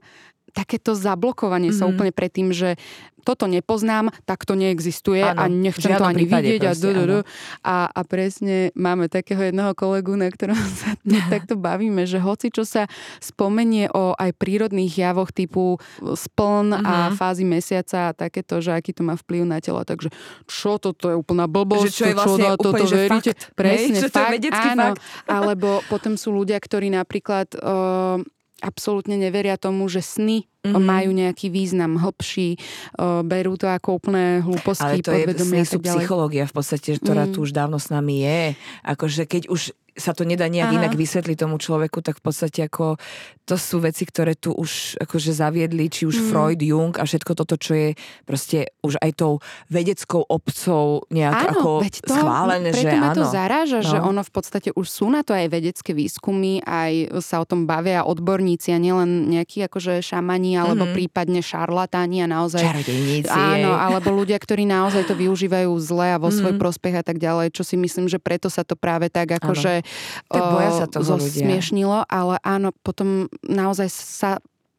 takéto 0.52 0.94
zablokovanie 0.94 1.70
mm-hmm. 1.70 1.80
sa 1.80 1.88
Mhm. 1.88 1.92
úplne 1.92 2.12
pred 2.12 2.32
tým, 2.32 2.50
že 2.50 2.76
toto 3.20 3.46
nepoznám, 3.46 4.10
tak 4.24 4.48
to 4.48 4.56
neexistuje 4.56 5.22
Áno, 5.22 5.38
a 5.38 5.44
nechcem 5.46 5.92
to 5.92 6.08
ani 6.08 6.24
vidieť 6.24 6.62
a, 6.64 6.72
proste, 6.72 6.90
áno. 6.96 7.20
a 7.62 7.76
a 7.86 8.02
presne 8.02 8.72
máme 8.74 9.06
takého 9.06 9.44
jedného 9.44 9.76
kolegu, 9.76 10.16
na 10.16 10.32
ktorom 10.32 10.56
sa 10.80 10.96
takto 11.28 11.54
bavíme, 11.54 12.08
že 12.08 12.18
hoci 12.18 12.48
čo 12.48 12.64
sa 12.64 12.88
spomenie 13.20 13.92
o 13.92 14.16
aj 14.16 14.34
prírodných 14.34 14.96
javoch 14.96 15.30
typu 15.30 15.78
spln 16.00 16.74
mm-hmm. 16.74 16.88
a 16.88 16.94
Mhm. 17.12 17.16
fázy 17.16 17.44
mesiaca 17.44 18.10
a 18.10 18.16
takéto, 18.16 18.64
že 18.64 18.72
aký 18.72 18.96
to 18.96 19.04
má 19.04 19.14
vplyv 19.14 19.44
na 19.44 19.60
telo, 19.60 19.84
takže 19.84 20.10
čo 20.48 20.80
toto 20.80 21.12
je 21.12 21.16
úplná 21.16 21.46
blbosť, 21.46 21.86
Že 21.86 21.94
čo 21.94 22.06
je 22.06 22.16
vlastne 22.16 22.46
na 22.46 22.56
toto 22.56 22.72
úplne, 22.72 22.88
veríte. 22.88 23.32
fakt? 23.36 23.52
Presne, 23.54 23.98
Že 24.00 24.10
to 24.10 24.18
je 24.18 24.30
fakt, 24.48 24.72
áno. 24.74 24.88
fakt. 24.90 25.02
Alebo 25.28 25.70
potom 25.86 26.16
sú 26.16 26.32
ľudia, 26.32 26.58
ktorí 26.58 26.88
napríklad 26.90 27.52
uh, 27.54 28.24
absolútne 28.62 29.16
neveria 29.18 29.56
tomu, 29.56 29.88
že 29.88 30.04
sny. 30.04 30.46
Mm-hmm. 30.62 30.82
majú 30.82 31.10
nejaký 31.12 31.48
význam 31.48 31.96
hlbší, 31.96 32.60
berú 33.24 33.56
to 33.56 33.66
ako 33.66 33.96
úplné 33.96 34.40
hlúposti, 34.40 34.84
Ale 34.84 35.00
to 35.00 35.12
je 35.12 35.24
podvedomia 35.24 35.64
ďalej. 35.64 35.84
psychológia 35.96 36.44
v 36.44 36.54
podstate, 36.54 36.90
ktorá 36.96 37.24
Mm. 37.24 37.32
tu 37.32 37.38
už 37.42 37.52
dávno 37.52 37.78
s 37.78 37.88
nami 37.88 38.22
je. 38.22 38.42
Akože 38.84 39.24
keď 39.24 39.48
už 39.48 39.72
sa 39.96 40.16
to 40.16 40.24
nedá 40.24 40.48
nejak 40.48 40.72
Aha. 40.72 40.78
inak 40.80 40.94
vysvetliť 40.96 41.36
tomu 41.38 41.60
človeku, 41.60 42.00
tak 42.00 42.16
v 42.16 42.24
podstate 42.24 42.64
ako 42.64 42.96
to 43.44 43.56
sú 43.58 43.82
veci, 43.82 44.08
ktoré 44.08 44.32
tu 44.32 44.54
už 44.54 44.96
akože 44.98 45.34
zaviedli, 45.34 45.92
či 45.92 46.06
už 46.06 46.16
Mm. 46.16 46.26
Freud, 46.26 46.62
Jung 46.62 46.94
a 46.96 47.04
všetko 47.04 47.36
toto, 47.36 47.60
čo 47.60 47.74
je 47.74 47.90
proste 48.24 48.72
už 48.80 48.96
aj 48.96 49.12
tou 49.18 49.44
vedeckou 49.68 50.24
obcou 50.24 51.04
nejak 51.10 51.36
Áno, 51.36 51.50
ako 51.52 51.70
to, 51.84 52.14
schválené, 52.16 52.70
preto 52.70 52.86
že 52.86 52.96
ma 52.96 53.12
to 53.12 53.26
áno. 53.26 53.34
zaráža, 53.34 53.80
No. 53.82 53.90
že 53.90 53.98
ono 54.00 54.22
v 54.22 54.32
podstate 54.32 54.70
už 54.72 54.88
sú 54.88 55.10
na 55.10 55.20
to 55.20 55.34
aj 55.34 55.50
vedecké 55.50 55.92
výskumy, 55.92 56.64
aj 56.64 57.20
sa 57.20 57.42
o 57.42 57.46
tom 57.46 57.68
bavia 57.68 58.08
odborníci 58.08 58.72
a 58.72 58.80
nielen 58.80 59.28
nejakí 59.28 59.60
akože 59.62 60.00
šamani 60.00 60.49
alebo 60.56 60.86
Mhm. 60.86 60.94
prípadne 60.94 61.42
šarlatáni 61.42 62.24
a 62.24 62.28
naozaj 62.28 62.64
Čarodejníci. 62.64 63.30
Áno, 63.30 63.74
alebo 63.74 64.10
ľudia, 64.10 64.38
ktorí 64.38 64.64
naozaj 64.64 65.04
to 65.04 65.14
využívajú 65.14 65.70
zle 65.78 66.14
a 66.14 66.18
vo 66.18 66.30
svoj 66.30 66.56
Mhm. 66.56 66.62
prospech 66.62 66.96
a 66.96 67.04
tak 67.04 67.18
ďalej, 67.18 67.52
čo 67.52 67.62
si 67.62 67.76
myslím, 67.76 68.06
že 68.06 68.18
preto 68.18 68.48
sa 68.48 68.64
to 68.64 68.74
práve 68.74 69.10
tak 69.10 69.30
akože 69.32 69.84
zosmiešnilo, 70.90 72.06
ale 72.06 72.40
áno, 72.42 72.72
potom 72.76 73.28
naozaj 73.42 73.90
sa 73.90 74.32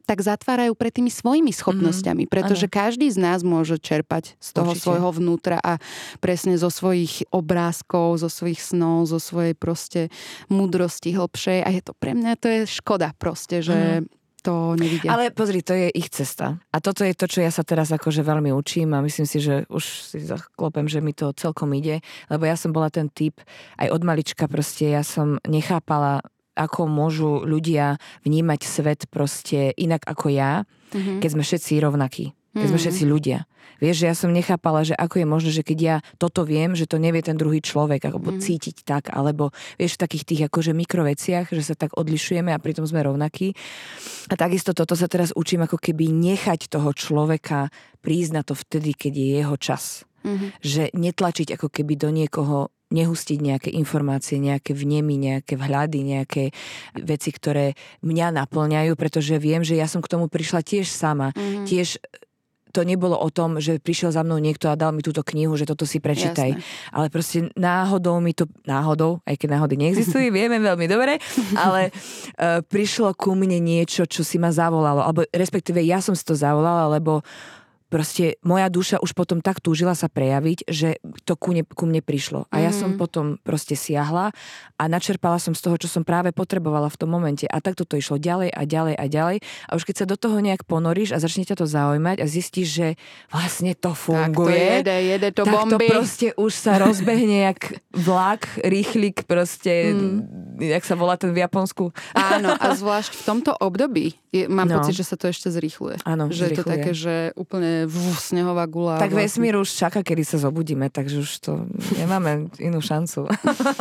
tak 0.03 0.27
zatvárajú 0.27 0.75
pred 0.75 0.91
tými 0.91 1.07
svojimi 1.07 1.55
schopnosťami, 1.55 2.27
pretože 2.27 2.67
každý 2.67 3.07
z 3.07 3.23
nás 3.23 3.47
môže 3.47 3.79
čerpať 3.79 4.35
z 4.43 4.49
toho 4.51 4.75
Určite. 4.75 4.83
svojho 4.83 5.11
vnútra 5.15 5.63
a 5.63 5.79
presne 6.19 6.59
zo 6.59 6.67
svojich 6.67 7.31
obrázkov, 7.31 8.19
zo 8.19 8.27
svojich 8.27 8.59
snov, 8.59 9.07
zo 9.07 9.23
svojej 9.23 9.55
proste 9.55 10.11
múdrosti 10.51 11.15
hlbšej 11.15 11.63
a 11.63 11.71
je 11.71 11.83
to 11.87 11.95
pre 11.95 12.19
mňa 12.19 12.35
to 12.43 12.51
je 12.51 12.61
škoda 12.67 13.15
proste, 13.15 13.63
že 13.63 14.03
to 14.41 14.75
nevidia. 14.77 15.13
Ale 15.13 15.31
pozri, 15.31 15.61
to 15.61 15.77
je 15.77 15.89
ich 15.93 16.09
cesta. 16.11 16.59
A 16.73 16.77
toto 16.81 17.05
je 17.05 17.15
to, 17.15 17.29
čo 17.29 17.45
ja 17.45 17.53
sa 17.53 17.63
teraz 17.65 17.93
akože 17.93 18.25
veľmi 18.25 18.51
učím 18.51 18.97
a 18.97 19.05
myslím 19.05 19.29
si, 19.29 19.39
že 19.39 19.69
už 19.69 19.85
si 19.85 20.19
zaklopem, 20.25 20.89
že 20.89 21.05
mi 21.05 21.13
to 21.13 21.33
celkom 21.37 21.71
ide, 21.77 22.01
lebo 22.33 22.49
ja 22.49 22.57
som 22.57 22.73
bola 22.73 22.89
ten 22.89 23.13
typ, 23.13 23.39
aj 23.77 23.89
od 23.93 24.03
malička 24.03 24.49
proste 24.49 24.91
ja 24.91 25.05
som 25.05 25.39
nechápala 25.45 26.25
ako 26.59 26.91
môžu 26.91 27.47
ľudia 27.47 27.97
vnímať 28.27 28.61
svet 28.67 29.01
proste 29.09 29.73
inak 29.79 30.05
ako 30.05 30.29
ja, 30.29 30.69
mm-hmm. 30.93 31.23
keď 31.23 31.29
sme 31.31 31.43
všetci 31.47 31.73
rovnakí. 31.81 32.25
Keď 32.51 32.67
sme 32.67 32.79
mhm. 32.79 32.85
všetci 32.85 33.05
ľudia. 33.07 33.39
Vieš, 33.81 33.97
že 34.05 34.07
ja 34.13 34.15
som 34.15 34.31
nechápala, 34.35 34.85
že 34.85 34.93
ako 34.93 35.25
je 35.25 35.27
možné, 35.27 35.51
že 35.57 35.65
keď 35.65 35.79
ja 35.81 35.97
toto 36.21 36.45
viem, 36.45 36.77
že 36.77 36.85
to 36.85 37.01
nevie 37.01 37.25
ten 37.25 37.39
druhý 37.41 37.65
človek, 37.65 38.13
alebo 38.13 38.29
mm. 38.29 38.45
cítiť 38.45 38.85
tak, 38.85 39.09
alebo 39.09 39.57
vieš, 39.81 39.97
v 39.97 40.03
takých 40.05 40.25
tých 40.29 40.43
akože 40.53 40.77
mikroveciach, 40.77 41.49
že 41.49 41.63
sa 41.65 41.73
tak 41.73 41.97
odlišujeme 41.97 42.53
a 42.53 42.61
pritom 42.61 42.85
sme 42.85 43.01
rovnakí. 43.01 43.57
A 44.29 44.35
takisto 44.37 44.77
toto 44.77 44.93
sa 44.93 45.09
teraz 45.09 45.33
učím 45.33 45.65
ako 45.65 45.81
keby 45.81 46.13
nechať 46.13 46.69
toho 46.69 46.93
človeka 46.93 47.73
prísť 48.05 48.31
na 48.37 48.43
to 48.45 48.53
vtedy, 48.53 48.93
keď 48.93 49.13
je 49.17 49.29
jeho 49.41 49.57
čas. 49.57 50.05
Mm-hmm. 50.21 50.49
Že 50.61 50.83
netlačiť 50.93 51.49
ako 51.57 51.73
keby 51.73 51.97
do 51.97 52.13
niekoho 52.13 52.69
nehustiť 52.91 53.39
nejaké 53.39 53.71
informácie, 53.71 54.43
nejaké 54.43 54.75
vnemy, 54.75 55.15
nejaké 55.15 55.55
vhľady, 55.55 55.99
nejaké 56.03 56.45
veci, 56.99 57.31
ktoré 57.31 57.79
mňa 58.03 58.35
naplňajú, 58.35 58.99
pretože 58.99 59.39
viem, 59.39 59.63
že 59.63 59.79
ja 59.79 59.87
som 59.87 60.03
k 60.03 60.11
tomu 60.11 60.27
prišla 60.27 60.67
tiež 60.67 60.91
sama. 60.91 61.31
Mm-hmm. 61.33 61.65
Tiež 61.71 62.03
to 62.71 62.87
nebolo 62.87 63.19
o 63.19 63.29
tom, 63.29 63.59
že 63.59 63.83
prišiel 63.83 64.15
za 64.15 64.23
mnou 64.23 64.39
niekto 64.39 64.71
a 64.71 64.79
dal 64.79 64.95
mi 64.95 65.03
túto 65.03 65.21
knihu, 65.27 65.55
že 65.59 65.67
toto 65.67 65.85
si 65.85 65.99
prečítaj. 65.99 66.51
Jasné. 66.57 66.91
Ale 66.95 67.07
proste 67.11 67.51
náhodou 67.59 68.23
mi 68.23 68.33
to, 68.33 68.47
náhodou, 68.65 69.21
aj 69.27 69.37
keď 69.37 69.49
náhody 69.59 69.75
neexistujú, 69.77 70.31
vieme 70.39 70.63
veľmi 70.63 70.87
dobre, 70.87 71.19
ale 71.59 71.91
uh, 71.91 72.63
prišlo 72.65 73.13
ku 73.19 73.35
mne 73.35 73.59
niečo, 73.61 74.07
čo 74.07 74.23
si 74.23 74.39
ma 74.39 74.55
zavolalo, 74.55 75.03
alebo 75.03 75.27
respektíve 75.31 75.83
ja 75.83 75.99
som 75.99 76.15
si 76.15 76.23
to 76.23 76.39
zavolala, 76.39 76.89
lebo 76.91 77.21
proste 77.91 78.39
moja 78.47 78.71
duša 78.71 79.03
už 79.03 79.13
potom 79.19 79.43
tak 79.43 79.59
túžila 79.59 79.99
sa 79.99 80.07
prejaviť, 80.07 80.71
že 80.71 81.03
to 81.27 81.35
ku, 81.35 81.51
ne, 81.51 81.67
ku 81.67 81.91
mne 81.91 82.01
prišlo. 82.01 82.47
A 82.55 82.63
ja 82.63 82.71
mm-hmm. 82.71 82.79
som 82.79 82.91
mhm. 82.95 82.99
potom 82.99 83.27
proste 83.43 83.75
siahla 83.75 84.31
a 84.79 84.83
načerpala 84.87 85.43
som 85.43 85.53
z 85.53 85.67
toho, 85.67 85.77
čo 85.77 85.91
som 85.91 86.07
práve 86.07 86.31
potrebovala 86.31 86.87
v 86.87 86.97
tom 86.97 87.11
momente. 87.11 87.51
A 87.51 87.59
takto 87.59 87.83
to 87.83 87.99
išlo 87.99 88.17
ďalej 88.17 88.55
a 88.55 88.63
ďalej 88.63 88.95
a 88.95 89.05
ďalej. 89.11 89.37
A 89.67 89.71
už 89.75 89.83
keď 89.83 90.07
sa 90.07 90.07
do 90.07 90.17
toho 90.17 90.39
nejak 90.39 90.63
ponoríš 90.65 91.11
a 91.11 91.19
začne 91.19 91.43
ťa 91.43 91.59
to 91.59 91.67
zaujímať 91.67 92.23
a 92.23 92.27
zistíš, 92.31 92.69
že 92.71 92.89
vlastne 93.35 93.75
to 93.75 93.91
funguje. 93.93 94.55
Tak 94.55 94.87
to 94.87 94.87
jede, 94.87 94.97
jede 95.03 95.29
to 95.35 95.43
tak 95.43 95.55
bomby. 95.59 95.75
to 95.75 95.79
proste 95.91 96.29
už 96.39 96.53
sa 96.55 96.79
rozbehne 96.79 97.51
jak 97.51 97.83
vlak, 97.91 98.47
rýchlik 98.63 99.27
proste, 99.27 99.91
mm. 99.91 100.63
jak 100.63 100.87
sa 100.87 100.95
volá 100.95 101.19
ten 101.19 101.35
v 101.35 101.43
Japonsku. 101.43 101.91
Áno, 102.15 102.55
a 102.55 102.67
zvlášť 102.79 103.19
v 103.19 103.23
tomto 103.27 103.53
období 103.59 104.15
je, 104.31 104.47
mám 104.47 104.71
no. 104.71 104.79
pocit, 104.79 104.95
že 104.95 105.03
sa 105.03 105.19
to 105.19 105.27
ešte 105.27 105.51
zrýchluje. 105.51 106.07
Áno, 106.07 106.31
že 106.31 106.47
zrýchluje. 106.47 106.55
je 106.55 106.59
to 106.59 106.65
také, 106.65 106.91
že 106.95 107.15
úplne 107.35 107.80
v, 107.87 107.97
snehová 108.19 108.65
gula. 108.67 108.99
Tak 108.99 109.15
vlastne. 109.15 109.25
vesmír 109.25 109.55
už 109.57 109.71
čaká, 109.71 110.01
kedy 110.03 110.27
sa 110.27 110.37
zobudíme, 110.43 110.91
takže 110.91 111.23
už 111.23 111.31
to 111.41 111.53
nemáme 111.97 112.51
inú 112.59 112.83
šancu. 112.83 113.31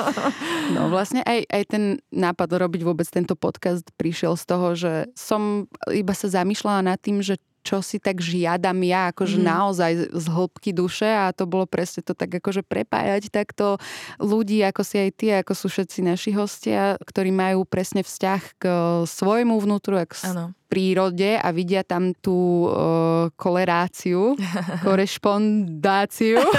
no 0.75 0.87
vlastne 0.93 1.25
aj, 1.25 1.49
aj 1.49 1.63
ten 1.67 1.83
nápad 2.13 2.61
robiť 2.61 2.81
vôbec 2.85 3.07
tento 3.09 3.33
podcast 3.33 3.83
prišiel 3.97 4.37
z 4.37 4.43
toho, 4.45 4.67
že 4.77 4.93
som 5.17 5.65
iba 5.89 6.13
sa 6.13 6.29
zamýšľala 6.29 6.93
nad 6.93 6.99
tým, 7.01 7.19
že 7.25 7.41
čo 7.61 7.83
si 7.83 7.99
tak 7.99 8.23
žiadam 8.23 8.79
ja, 8.83 9.11
akože 9.11 9.37
mm. 9.39 9.45
naozaj 9.45 9.91
z 10.15 10.25
hĺbky 10.31 10.71
duše 10.71 11.07
a 11.07 11.31
to 11.35 11.45
bolo 11.45 11.67
presne 11.67 12.01
to 12.01 12.15
tak 12.15 12.31
akože 12.39 12.63
prepájať 12.63 13.29
takto 13.29 13.77
ľudí, 14.17 14.63
ako 14.63 14.81
si 14.83 14.95
aj 14.97 15.09
ty, 15.15 15.27
ako 15.35 15.53
sú 15.55 15.67
všetci 15.67 15.99
naši 16.03 16.31
hostia, 16.33 16.95
ktorí 17.01 17.29
majú 17.29 17.67
presne 17.67 18.01
vzťah 18.01 18.41
k 18.57 18.63
svojmu 19.05 19.59
vnútru, 19.59 19.99
k 20.05 20.13
ano. 20.27 20.55
prírode 20.69 21.35
a 21.35 21.49
vidia 21.51 21.83
tam 21.83 22.13
tú 22.13 22.69
uh, 22.69 23.27
koleráciu, 23.35 24.37
korešpondáciu. 24.85 26.39
uh, 26.39 26.51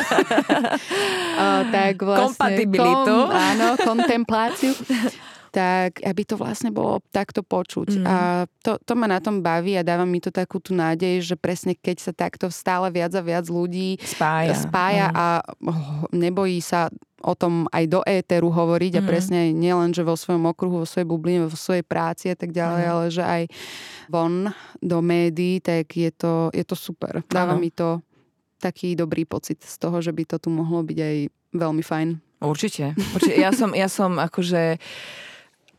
tak 1.76 1.94
vlastne, 2.02 2.36
Kompatibilitu. 2.36 3.16
Kom, 3.26 3.32
áno, 3.32 3.78
kontempláciu 3.80 4.74
tak 5.50 5.98
aby 6.06 6.22
to 6.22 6.38
vlastne 6.38 6.70
bolo 6.70 7.02
takto 7.10 7.42
počuť. 7.42 8.00
Mm. 8.00 8.04
A 8.06 8.16
to, 8.62 8.78
to 8.80 8.94
ma 8.94 9.10
na 9.10 9.18
tom 9.18 9.42
baví 9.42 9.74
a 9.74 9.86
dáva 9.86 10.06
mi 10.06 10.22
to 10.22 10.30
takú 10.30 10.62
tú 10.62 10.72
nádej, 10.72 11.20
že 11.26 11.34
presne 11.34 11.74
keď 11.74 11.96
sa 11.98 12.12
takto 12.14 12.46
stále 12.48 12.86
viac 12.94 13.10
a 13.18 13.22
viac 13.22 13.50
ľudí 13.50 13.98
spája, 13.98 14.54
spája 14.54 15.06
mm. 15.10 15.16
a 15.18 15.26
nebojí 16.14 16.62
sa 16.62 16.86
o 17.20 17.36
tom 17.36 17.68
aj 17.68 17.84
do 17.84 18.00
éteru 18.06 18.48
hovoriť 18.48 18.96
mm. 18.96 19.00
a 19.02 19.02
presne 19.04 19.40
nielen, 19.52 19.92
že 19.92 20.06
vo 20.06 20.16
svojom 20.16 20.48
okruhu, 20.48 20.82
vo 20.82 20.88
svojej 20.88 21.04
bubline, 21.04 21.44
vo 21.44 21.52
svojej 21.52 21.84
práci 21.84 22.32
a 22.32 22.36
tak 22.38 22.54
ďalej, 22.54 22.82
mm. 22.86 22.90
ale 22.90 23.04
že 23.12 23.22
aj 23.26 23.42
von 24.08 24.48
do 24.80 24.98
médií, 25.04 25.60
tak 25.60 25.90
je 25.92 26.10
to, 26.14 26.48
je 26.54 26.64
to 26.64 26.78
super. 26.78 27.20
Dáva 27.28 27.58
ano. 27.58 27.60
mi 27.60 27.68
to 27.74 28.00
taký 28.60 28.96
dobrý 28.96 29.24
pocit 29.24 29.60
z 29.64 29.76
toho, 29.80 30.00
že 30.00 30.12
by 30.12 30.24
to 30.24 30.36
tu 30.38 30.48
mohlo 30.52 30.84
byť 30.84 30.98
aj 30.98 31.16
veľmi 31.56 31.82
fajn. 31.84 32.08
Určite. 32.40 32.96
Určite. 33.16 33.36
Ja 33.36 33.52
som, 33.52 33.76
ja 33.76 33.88
som 33.88 34.16
akože 34.16 34.80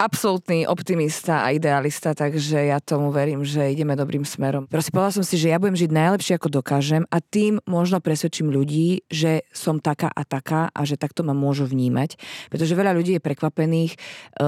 absolútny 0.01 0.65
optimista 0.65 1.45
a 1.45 1.53
idealista, 1.53 2.17
takže 2.17 2.73
ja 2.73 2.81
tomu 2.81 3.13
verím, 3.13 3.45
že 3.45 3.69
ideme 3.69 3.93
dobrým 3.93 4.25
smerom. 4.25 4.65
Proste 4.65 4.89
povedala 4.89 5.13
som 5.13 5.21
si, 5.21 5.37
že 5.37 5.53
ja 5.53 5.61
budem 5.61 5.77
žiť 5.77 5.93
najlepšie, 5.93 6.33
ako 6.41 6.49
dokážem 6.49 7.05
a 7.13 7.21
tým 7.21 7.61
možno 7.69 8.01
presvedčím 8.01 8.49
ľudí, 8.49 9.05
že 9.13 9.45
som 9.53 9.77
taká 9.77 10.09
a 10.09 10.25
taká 10.25 10.73
a 10.73 10.81
že 10.89 10.97
takto 10.97 11.21
ma 11.21 11.37
môžu 11.37 11.69
vnímať. 11.69 12.17
Pretože 12.49 12.73
veľa 12.73 12.97
ľudí 12.97 13.21
je 13.21 13.21
prekvapených. 13.21 13.93
E, 13.93 13.97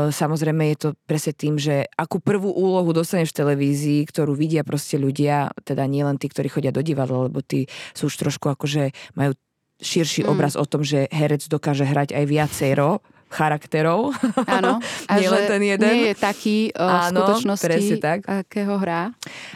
samozrejme 0.10 0.74
je 0.74 0.78
to 0.82 0.89
presne 1.06 1.38
tým, 1.38 1.62
že 1.62 1.86
akú 1.94 2.18
prvú 2.18 2.50
úlohu 2.50 2.89
dostaneš 2.89 3.38
v 3.38 3.46
televízii, 3.46 4.02
ktorú 4.10 4.34
vidia 4.34 4.66
proste 4.66 4.98
ľudia, 4.98 5.54
teda 5.62 5.86
nielen 5.86 6.18
tí, 6.18 6.34
ktorí 6.34 6.50
chodia 6.50 6.74
do 6.74 6.82
divadla, 6.82 7.30
lebo 7.30 7.46
tí 7.46 7.70
sú 7.94 8.10
už 8.10 8.18
trošku 8.18 8.50
akože 8.50 8.89
majú 9.13 9.38
širší 9.84 10.26
mm. 10.26 10.30
obraz 10.34 10.58
o 10.58 10.66
tom, 10.66 10.82
že 10.82 11.06
herec 11.13 11.46
dokáže 11.46 11.86
hrať 11.86 12.18
aj 12.18 12.26
viacero 12.26 13.06
charakterov. 13.34 14.13
Áno. 14.46 14.78
A 15.10 15.17
nie 15.17 15.26
len 15.26 15.43
ten 15.50 15.62
jeden. 15.65 15.89
Nie 15.89 16.13
je 16.13 16.15
taký 16.15 16.58
uh, 16.78 17.10
Áno, 17.10 17.26
skutočnosti, 17.26 17.98
tak. 17.98 18.30
akého 18.30 18.78
hrá. 18.78 19.10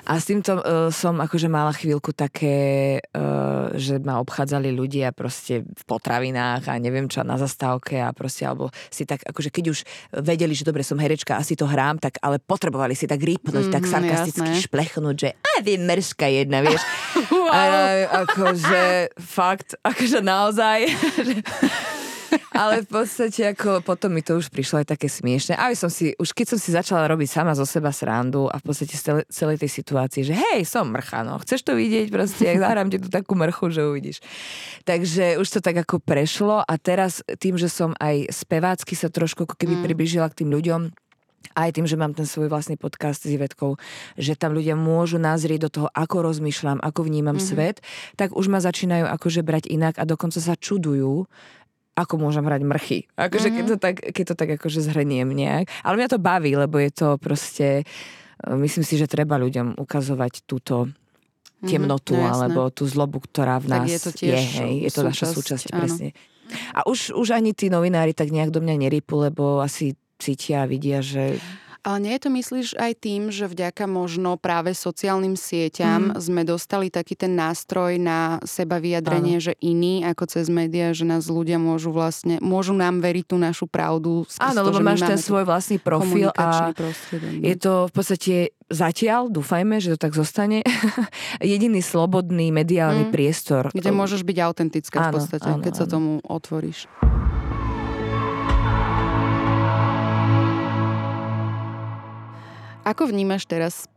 A 0.09 0.17
s 0.17 0.25
týmto 0.25 0.57
uh, 0.57 0.89
som 0.89 1.21
akože 1.21 1.45
mala 1.45 1.69
chvíľku 1.77 2.17
také, 2.17 2.97
uh, 3.13 3.69
že 3.77 4.01
ma 4.01 4.17
obchádzali 4.17 4.73
ľudia 4.73 5.13
proste 5.13 5.61
v 5.61 5.83
potravinách 5.85 6.65
a 6.65 6.73
neviem 6.81 7.05
čo 7.05 7.21
na 7.21 7.37
zastávke 7.37 8.01
a 8.01 8.09
proste, 8.11 8.49
alebo 8.49 8.73
si 8.89 9.05
tak, 9.05 9.21
akože 9.21 9.53
keď 9.53 9.65
už 9.69 9.79
vedeli, 10.25 10.57
že 10.57 10.65
dobre 10.65 10.81
som 10.81 10.97
herečka, 10.97 11.37
asi 11.37 11.53
to 11.53 11.69
hrám, 11.69 12.01
tak 12.01 12.17
ale 12.25 12.41
potrebovali 12.41 12.97
si 12.97 13.05
tak 13.05 13.21
rýpnuť, 13.21 13.65
mm, 13.69 13.73
tak 13.73 13.83
sarkasticky 13.85 14.49
jasné. 14.57 14.65
šplechnúť, 14.65 15.15
že 15.15 15.29
a 15.37 15.61
vy 15.61 15.77
mrska 15.77 16.27
jedna, 16.31 16.65
vieš. 16.65 16.81
wow. 17.31 17.51
A, 17.53 17.61
akože 18.25 19.13
fakt, 19.21 19.77
akože 19.85 20.19
naozaj. 20.25 20.79
Ale 22.53 22.83
v 22.83 22.89
podstate 22.89 23.53
ako 23.53 23.85
potom 23.85 24.13
mi 24.13 24.25
to 24.25 24.37
už 24.37 24.49
prišlo 24.49 24.81
aj 24.83 24.97
také 24.97 25.07
smiešne. 25.07 25.55
A 25.55 25.71
som 25.77 25.91
si, 25.91 26.13
už 26.17 26.33
keď 26.33 26.55
som 26.55 26.59
si 26.59 26.73
začala 26.73 27.07
robiť 27.07 27.29
sama 27.29 27.53
zo 27.53 27.63
seba 27.63 27.93
srandu 27.93 28.49
a 28.49 28.57
v 28.59 28.63
podstate 28.65 28.95
z 28.97 29.03
celej, 29.03 29.25
celej 29.29 29.57
tej 29.61 29.71
situácii, 29.71 30.21
že 30.27 30.33
hej, 30.33 30.65
som 30.65 30.89
mrcha, 30.89 31.21
no, 31.23 31.37
chceš 31.43 31.63
to 31.63 31.77
vidieť, 31.77 32.07
proste, 32.09 32.45
zahrám 32.57 32.89
ti 32.89 32.97
tu 32.97 33.07
takú 33.11 33.37
mrchu, 33.37 33.71
že 33.71 33.81
uvidíš. 33.85 34.17
Takže 34.83 35.37
už 35.39 35.47
to 35.47 35.59
tak 35.59 35.77
ako 35.83 36.01
prešlo 36.01 36.63
a 36.63 36.73
teraz 36.79 37.21
tým, 37.37 37.55
že 37.59 37.69
som 37.69 37.93
aj 37.99 38.31
spevácky 38.31 38.93
sa 38.97 39.11
trošku 39.11 39.45
ako 39.45 39.55
keby 39.55 39.79
mm. 39.79 39.83
približila 39.83 40.27
k 40.31 40.43
tým 40.43 40.49
ľuďom, 40.53 40.81
aj 41.57 41.73
tým, 41.73 41.89
že 41.89 41.97
mám 41.97 42.13
ten 42.13 42.29
svoj 42.29 42.53
vlastný 42.53 42.77
podcast 42.77 43.25
s 43.25 43.33
Ivetkou, 43.33 43.81
že 44.13 44.37
tam 44.37 44.53
ľudia 44.53 44.77
môžu 44.77 45.17
nazrieť 45.17 45.65
do 45.65 45.69
toho, 45.73 45.87
ako 45.89 46.29
rozmýšľam, 46.29 46.77
ako 46.85 47.09
vnímam 47.09 47.41
mm-hmm. 47.41 47.49
svet, 47.57 47.81
tak 48.13 48.37
už 48.37 48.45
ma 48.51 48.61
začínajú 48.61 49.09
akože 49.09 49.41
brať 49.41 49.73
inak 49.73 49.97
a 49.97 50.05
dokonca 50.05 50.37
sa 50.37 50.53
čudujú, 50.53 51.25
ako 51.97 52.21
môžem 52.21 52.45
hrať 52.45 52.61
mrchy. 52.61 52.99
Akože 53.17 53.49
mm-hmm. 53.49 53.57
keď, 53.57 53.65
to 53.65 53.77
tak, 53.81 53.95
keď 54.13 54.23
to 54.29 54.35
tak 54.37 54.49
akože 54.61 54.79
zhrniem 54.85 55.33
nejak. 55.33 55.65
Ale 55.81 55.97
mňa 55.97 56.13
to 56.13 56.21
baví, 56.21 56.53
lebo 56.53 56.77
je 56.77 56.91
to 56.93 57.17
proste, 57.17 57.81
e, 57.81 58.53
myslím 58.53 58.85
si, 58.85 59.01
že 59.01 59.09
treba 59.09 59.41
ľuďom 59.41 59.81
ukazovať 59.81 60.45
túto 60.45 60.85
mhm, 60.85 61.65
temnotu 61.65 62.13
mm-hmm, 62.13 62.29
no, 62.29 62.37
alebo 62.37 62.61
tú 62.69 62.85
zlobu, 62.85 63.25
ktorá 63.25 63.57
v 63.57 63.67
nás 63.73 63.89
tak 63.89 63.89
je. 63.89 63.97
To 63.97 64.11
tiež 64.13 64.37
je, 64.37 64.57
hej, 64.61 64.73
je 64.85 64.91
to 64.93 65.01
súčasť, 65.01 65.09
naša 65.09 65.25
súčasť, 65.33 65.65
áno. 65.73 65.77
presne. 65.81 66.07
A 66.77 66.85
už, 66.87 67.17
už 67.17 67.35
ani 67.35 67.51
tí 67.51 67.67
novinári 67.67 68.13
tak 68.13 68.29
nejak 68.29 68.53
do 68.53 68.63
mňa 68.63 68.87
nerypu, 68.87 69.19
lebo 69.19 69.59
asi 69.59 69.97
cítia 70.21 70.63
a 70.63 70.69
vidia, 70.69 71.03
že 71.03 71.41
ale 71.83 71.97
nie 72.03 72.13
je 72.17 72.21
to 72.25 72.29
myslíš 72.33 72.67
aj 72.77 72.93
tým, 73.01 73.29
že 73.29 73.49
vďaka 73.49 73.85
možno 73.85 74.37
práve 74.37 74.73
sociálnym 74.73 75.35
sieťam 75.35 76.13
mm. 76.13 76.21
sme 76.21 76.41
dostali 76.47 76.87
taký 76.89 77.17
ten 77.17 77.33
nástroj 77.33 77.97
na 78.01 78.41
seba 78.45 78.81
vyjadrenie, 78.81 79.37
že 79.41 79.53
iný 79.61 80.05
ako 80.05 80.23
cez 80.29 80.47
médiá, 80.47 80.93
že 80.93 81.05
nás 81.05 81.27
ľudia 81.27 81.61
môžu 81.61 81.93
vlastne, 81.93 82.39
môžu 82.39 82.73
nám 82.73 83.01
veriť 83.01 83.25
tú 83.27 83.37
našu 83.37 83.65
pravdu. 83.65 84.25
Áno, 84.39 84.59
lebo 84.65 84.79
máš 84.81 85.05
ten 85.05 85.19
svoj 85.19 85.45
vlastný 85.45 85.77
profil 85.77 86.33
a 86.33 86.71
je 87.41 87.55
no. 87.55 87.61
to 87.61 87.71
v 87.89 87.93
podstate 87.93 88.35
zatiaľ, 88.67 89.31
dúfajme, 89.31 89.79
že 89.79 89.95
to 89.95 89.99
tak 89.99 90.13
zostane, 90.13 90.63
jediný 91.43 91.79
slobodný 91.79 92.51
mediálny 92.51 93.07
mm. 93.07 93.11
priestor. 93.11 93.71
Kde 93.71 93.91
môžeš 93.95 94.27
byť 94.27 94.37
autentická 94.43 95.09
v 95.09 95.19
podstate, 95.19 95.49
áno, 95.49 95.63
keď 95.63 95.73
áno. 95.75 95.79
sa 95.79 95.85
tomu 95.87 96.11
otvoríš. 96.27 96.89
Ako 102.87 103.11
vnímaš 103.11 103.43
teraz 103.43 103.91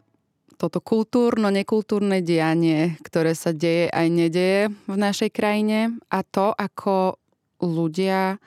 toto 0.58 0.82
kultúrno-nekultúrne 0.82 2.20
dianie, 2.26 2.98
ktoré 3.06 3.38
sa 3.38 3.54
deje 3.54 3.86
aj 3.86 4.06
nedeje 4.10 4.60
v 4.90 4.96
našej 4.98 5.30
krajine 5.30 5.94
a 6.10 6.26
to, 6.26 6.50
ako 6.50 7.16
ľudia 7.62 8.42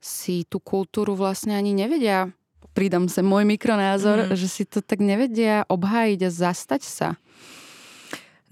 si 0.00 0.48
tú 0.48 0.56
kultúru 0.58 1.12
vlastne 1.12 1.52
ani 1.52 1.76
nevedia 1.76 2.32
pridám 2.78 3.10
sa 3.10 3.26
môj 3.26 3.42
mikronázor, 3.42 4.30
mm. 4.30 4.38
že 4.38 4.46
si 4.46 4.62
to 4.62 4.78
tak 4.78 5.02
nevedia 5.02 5.66
obhájiť 5.66 6.20
a 6.22 6.30
zastať 6.30 6.82
sa. 6.86 7.08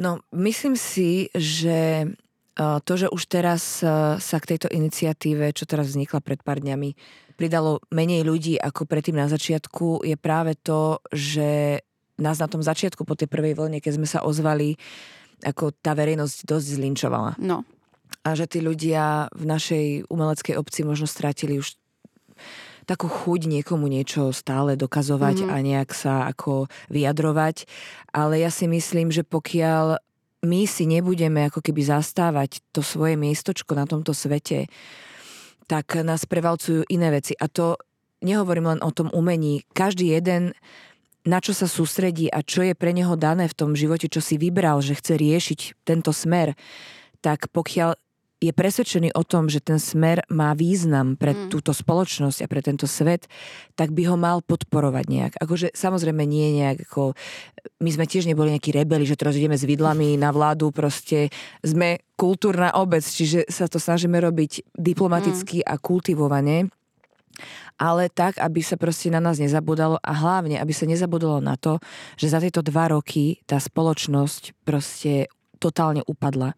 No, 0.02 0.18
myslím 0.35 0.74
si, 0.74 1.31
že 1.31 2.11
to, 2.57 2.92
že 2.97 3.12
už 3.12 3.23
teraz 3.29 3.85
sa 4.16 4.37
k 4.40 4.49
tejto 4.57 4.73
iniciatíve, 4.73 5.53
čo 5.53 5.69
teraz 5.69 5.92
vznikla 5.92 6.25
pred 6.25 6.40
pár 6.40 6.64
dňami, 6.64 6.97
pridalo 7.37 7.85
menej 7.92 8.25
ľudí 8.25 8.57
ako 8.57 8.88
predtým 8.88 9.21
na 9.21 9.29
začiatku, 9.29 10.09
je 10.09 10.16
práve 10.16 10.57
to, 10.57 11.05
že 11.12 11.85
nás 12.16 12.40
na 12.40 12.49
tom 12.49 12.64
začiatku 12.64 13.05
po 13.05 13.12
tej 13.12 13.29
prvej 13.29 13.53
vlne, 13.53 13.85
keď 13.85 13.92
sme 14.01 14.09
sa 14.09 14.25
ozvali, 14.25 14.81
ako 15.45 15.77
tá 15.85 15.92
verejnosť 15.92 16.49
dosť 16.49 16.66
zlinčovala. 16.81 17.37
No. 17.37 17.61
A 18.25 18.33
že 18.33 18.49
tí 18.49 18.64
ľudia 18.64 19.29
v 19.37 19.45
našej 19.45 20.09
umeleckej 20.09 20.57
obci 20.57 20.81
možno 20.81 21.05
strátili 21.05 21.61
už 21.61 21.77
takú 22.87 23.11
chuť 23.11 23.51
niekomu 23.51 23.85
niečo 23.90 24.31
stále 24.31 24.79
dokazovať 24.79 25.45
mm-hmm. 25.45 25.53
a 25.53 25.57
nejak 25.61 25.90
sa 25.92 26.14
ako 26.31 26.71
vyjadrovať. 26.88 27.69
Ale 28.16 28.40
ja 28.40 28.49
si 28.49 28.64
myslím, 28.71 29.12
že 29.12 29.27
pokiaľ 29.27 30.01
my 30.47 30.63
si 30.71 30.87
nebudeme 30.87 31.51
ako 31.51 31.59
keby 31.59 31.83
zastávať 31.83 32.63
to 32.71 32.87
svoje 32.87 33.19
miestočko 33.19 33.75
na 33.75 33.91
tomto 33.91 34.15
svete, 34.15 34.71
tak 35.67 35.99
nás 36.07 36.31
prevalcujú 36.31 36.87
iné 36.87 37.11
veci. 37.11 37.35
A 37.35 37.51
to 37.51 37.75
nehovorím 38.23 38.79
len 38.79 38.81
o 38.87 38.95
tom 38.95 39.11
umení. 39.11 39.67
Každý 39.75 40.15
jeden 40.15 40.55
na 41.27 41.43
čo 41.43 41.51
sa 41.51 41.67
sústredí 41.67 42.31
a 42.31 42.41
čo 42.47 42.63
je 42.63 42.79
pre 42.79 42.95
neho 42.95 43.19
dané 43.19 43.51
v 43.51 43.59
tom 43.59 43.75
živote, 43.75 44.07
čo 44.07 44.23
si 44.23 44.39
vybral, 44.39 44.79
že 44.79 44.95
chce 44.95 45.19
riešiť 45.19 45.61
tento 45.83 46.15
smer, 46.15 46.55
tak 47.19 47.51
pokiaľ 47.51 47.99
je 48.37 48.53
presvedčený 48.53 49.16
o 49.16 49.25
tom, 49.25 49.49
že 49.49 49.64
ten 49.64 49.81
smer 49.81 50.20
má 50.29 50.53
význam 50.53 51.16
pre 51.16 51.33
mm. 51.33 51.49
túto 51.49 51.72
spoločnosť 51.72 52.44
a 52.44 52.51
pre 52.51 52.61
tento 52.61 52.85
svet, 52.85 53.33
tak 53.72 53.96
by 53.96 54.12
ho 54.12 54.16
mal 54.20 54.44
podporovať 54.44 55.05
nejak. 55.09 55.33
Akože 55.40 55.72
samozrejme 55.72 56.20
nie 56.29 56.61
nejak 56.61 56.85
ako... 56.85 57.16
My 57.81 57.90
sme 57.92 58.05
tiež 58.05 58.29
neboli 58.29 58.53
nejakí 58.53 58.77
rebeli, 58.77 59.09
že 59.09 59.16
teraz 59.16 59.40
ideme 59.40 59.57
s 59.57 59.64
vidlami 59.64 60.20
na 60.20 60.31
vládu, 60.37 60.68
proste 60.68 61.33
sme 61.64 62.05
kultúrna 62.20 62.77
obec, 62.77 63.03
čiže 63.03 63.49
sa 63.49 63.72
to 63.72 63.81
snažíme 63.81 64.20
robiť 64.20 64.68
diplomaticky 64.77 65.64
mm. 65.64 65.66
a 65.66 65.75
kultivovane 65.81 66.68
ale 67.77 68.09
tak, 68.09 68.40
aby 68.40 68.64
sa 68.64 68.81
proste 68.81 69.12
na 69.12 69.20
nás 69.20 69.37
nezabudalo 69.37 70.01
a 70.01 70.12
hlavne, 70.16 70.57
aby 70.57 70.72
sa 70.72 70.88
nezabudalo 70.88 71.44
na 71.44 71.61
to, 71.61 71.77
že 72.16 72.33
za 72.33 72.40
tieto 72.40 72.64
dva 72.64 72.88
roky 72.88 73.44
tá 73.44 73.61
spoločnosť 73.61 74.57
proste 74.64 75.29
totálne 75.61 76.01
upadla. 76.09 76.57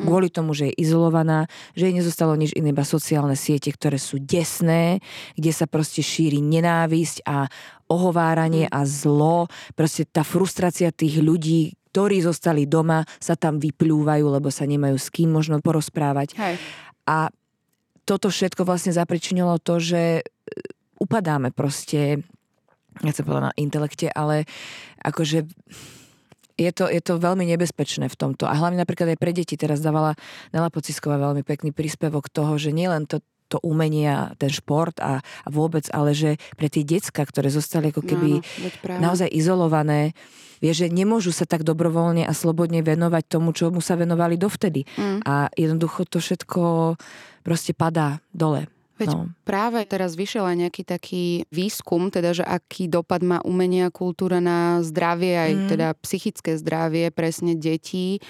Hm. 0.00 0.08
Kvôli 0.08 0.28
tomu, 0.32 0.56
že 0.56 0.72
je 0.72 0.80
izolovaná, 0.80 1.44
že 1.76 1.92
jej 1.92 1.94
nezostalo 1.94 2.32
nič 2.34 2.56
iné, 2.56 2.72
iba 2.72 2.88
sociálne 2.88 3.36
siete, 3.36 3.68
ktoré 3.68 4.00
sú 4.00 4.16
desné, 4.16 5.04
kde 5.36 5.52
sa 5.52 5.68
proste 5.68 6.00
šíri 6.00 6.40
nenávisť 6.40 7.28
a 7.28 7.44
ohováranie 7.92 8.64
hm. 8.66 8.72
a 8.72 8.80
zlo. 8.88 9.38
Proste 9.76 10.08
tá 10.08 10.24
frustrácia 10.24 10.88
tých 10.88 11.20
ľudí, 11.20 11.76
ktorí 11.90 12.22
zostali 12.22 12.70
doma, 12.70 13.02
sa 13.18 13.34
tam 13.34 13.58
vyplúvajú, 13.58 14.24
lebo 14.30 14.48
sa 14.48 14.64
nemajú 14.64 14.96
s 14.96 15.10
kým 15.10 15.34
možno 15.34 15.58
porozprávať. 15.58 16.38
Hej. 16.38 16.54
A 17.10 17.28
toto 18.06 18.30
všetko 18.30 18.62
vlastne 18.62 18.94
zapričinilo 18.94 19.58
to, 19.58 19.82
že 19.82 20.02
e, 20.18 20.22
upadáme 21.02 21.50
proste, 21.50 22.22
nechcem 23.02 23.26
povedať 23.26 23.50
na 23.50 23.58
intelekte, 23.58 24.06
ale 24.10 24.46
akože 25.02 25.46
je 26.60 26.70
to, 26.76 26.84
je 26.92 27.00
to 27.00 27.16
veľmi 27.16 27.48
nebezpečné 27.48 28.12
v 28.12 28.16
tomto. 28.20 28.44
A 28.44 28.52
hlavne 28.52 28.76
napríklad 28.84 29.16
aj 29.16 29.18
pre 29.18 29.32
deti 29.32 29.56
teraz 29.56 29.80
dávala 29.80 30.12
Nela 30.52 30.68
Pocisková 30.68 31.16
veľmi 31.16 31.40
pekný 31.40 31.72
príspevok 31.72 32.28
toho, 32.28 32.60
že 32.60 32.76
nielen 32.76 33.08
to, 33.08 33.24
to 33.48 33.56
umenie 33.64 34.12
a 34.12 34.36
ten 34.36 34.52
šport 34.52 35.00
a, 35.00 35.24
a 35.24 35.48
vôbec, 35.48 35.88
ale 35.96 36.12
že 36.12 36.36
pre 36.60 36.68
tie 36.68 36.84
decka, 36.84 37.24
ktoré 37.24 37.48
zostali 37.48 37.88
ako 37.90 38.04
keby 38.04 38.30
no, 38.38 38.68
no, 38.92 39.00
naozaj 39.00 39.32
izolované, 39.32 40.12
vie, 40.60 40.76
že 40.76 40.92
nemôžu 40.92 41.32
sa 41.32 41.48
tak 41.48 41.64
dobrovoľne 41.64 42.28
a 42.28 42.36
slobodne 42.36 42.84
venovať 42.84 43.24
tomu, 43.26 43.56
čo 43.56 43.72
mu 43.72 43.80
sa 43.80 43.96
venovali 43.96 44.36
dovtedy. 44.36 44.84
Mm. 45.00 45.24
A 45.24 45.48
jednoducho 45.56 46.04
to 46.04 46.20
všetko 46.20 46.94
proste 47.40 47.72
padá 47.72 48.20
dole. 48.36 48.68
Veď 49.00 49.16
no. 49.16 49.32
práve 49.48 49.80
teraz 49.88 50.12
vyšiel 50.12 50.44
aj 50.44 50.56
nejaký 50.68 50.82
taký 50.84 51.24
výskum, 51.48 52.12
teda, 52.12 52.36
že 52.36 52.44
aký 52.44 52.84
dopad 52.84 53.24
má 53.24 53.40
umenie 53.48 53.88
a 53.88 53.94
kultúra 53.94 54.44
na 54.44 54.84
zdravie, 54.84 55.32
aj 55.32 55.52
mm. 55.56 55.68
teda 55.72 55.88
psychické 56.04 56.60
zdravie 56.60 57.08
presne 57.08 57.56
detí 57.56 58.20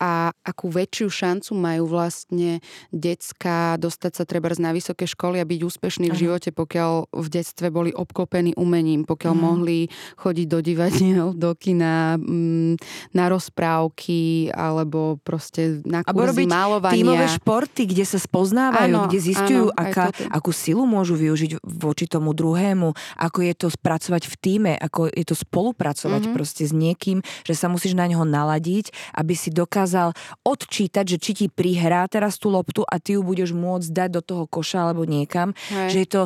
a 0.00 0.32
akú 0.40 0.72
väčšiu 0.72 1.08
šancu 1.12 1.52
majú 1.52 1.84
vlastne 1.84 2.64
decka 2.88 3.76
dostať 3.76 4.12
sa 4.16 4.24
treba 4.24 4.48
na 4.56 4.70
vysoké 4.70 5.04
školy 5.04 5.42
a 5.42 5.48
byť 5.48 5.60
úspešní 5.66 6.06
v 6.14 6.16
živote, 6.16 6.54
pokiaľ 6.54 7.10
v 7.10 7.26
detstve 7.28 7.68
boli 7.74 7.90
obklopení 7.90 8.54
umením, 8.54 9.02
pokiaľ 9.04 9.34
mm. 9.34 9.42
mohli 9.42 9.90
chodiť 10.16 10.46
do 10.46 10.58
divadiel, 10.62 11.26
do 11.44 11.52
kina, 11.58 12.16
mm, 12.16 12.78
na 13.12 13.24
rozprávky 13.28 14.54
alebo 14.54 15.18
proste 15.20 15.82
na 15.82 16.06
kurzy 16.06 16.46
málovania. 16.46 16.94
tímové 16.94 17.26
športy, 17.26 17.82
kde 17.90 18.04
sa 18.06 18.18
spoznávajú, 18.22 18.94
áno, 18.94 19.10
kde 19.10 19.18
zistujú, 19.18 19.64
aká 19.74 20.13
akú 20.30 20.50
silu 20.54 20.84
môžu 20.84 21.18
využiť 21.18 21.62
voči 21.64 22.06
tomu 22.06 22.32
druhému, 22.36 22.92
ako 23.18 23.38
je 23.42 23.54
to 23.54 23.68
spracovať 23.70 24.22
v 24.30 24.34
týme, 24.38 24.72
ako 24.78 25.10
je 25.10 25.24
to 25.26 25.36
spolupracovať 25.36 26.22
mm-hmm. 26.28 26.36
proste 26.36 26.62
s 26.64 26.72
niekým, 26.72 27.20
že 27.44 27.54
sa 27.54 27.70
musíš 27.70 27.96
na 27.98 28.06
ňo 28.10 28.26
naladiť, 28.26 29.16
aby 29.18 29.34
si 29.34 29.50
dokázal 29.50 30.12
odčítať, 30.46 31.04
že 31.04 31.18
či 31.20 31.32
ti 31.34 31.46
prihrá 31.50 32.06
teraz 32.10 32.36
tú 32.38 32.50
loptu 32.50 32.86
a 32.86 32.98
ty 32.98 33.16
ju 33.18 33.22
budeš 33.24 33.54
môcť 33.54 33.88
dať 33.90 34.08
do 34.10 34.22
toho 34.22 34.44
koša 34.46 34.90
alebo 34.90 35.06
niekam, 35.08 35.56
Hej. 35.70 35.88
že 35.90 35.98
je 36.04 36.08
to, 36.08 36.22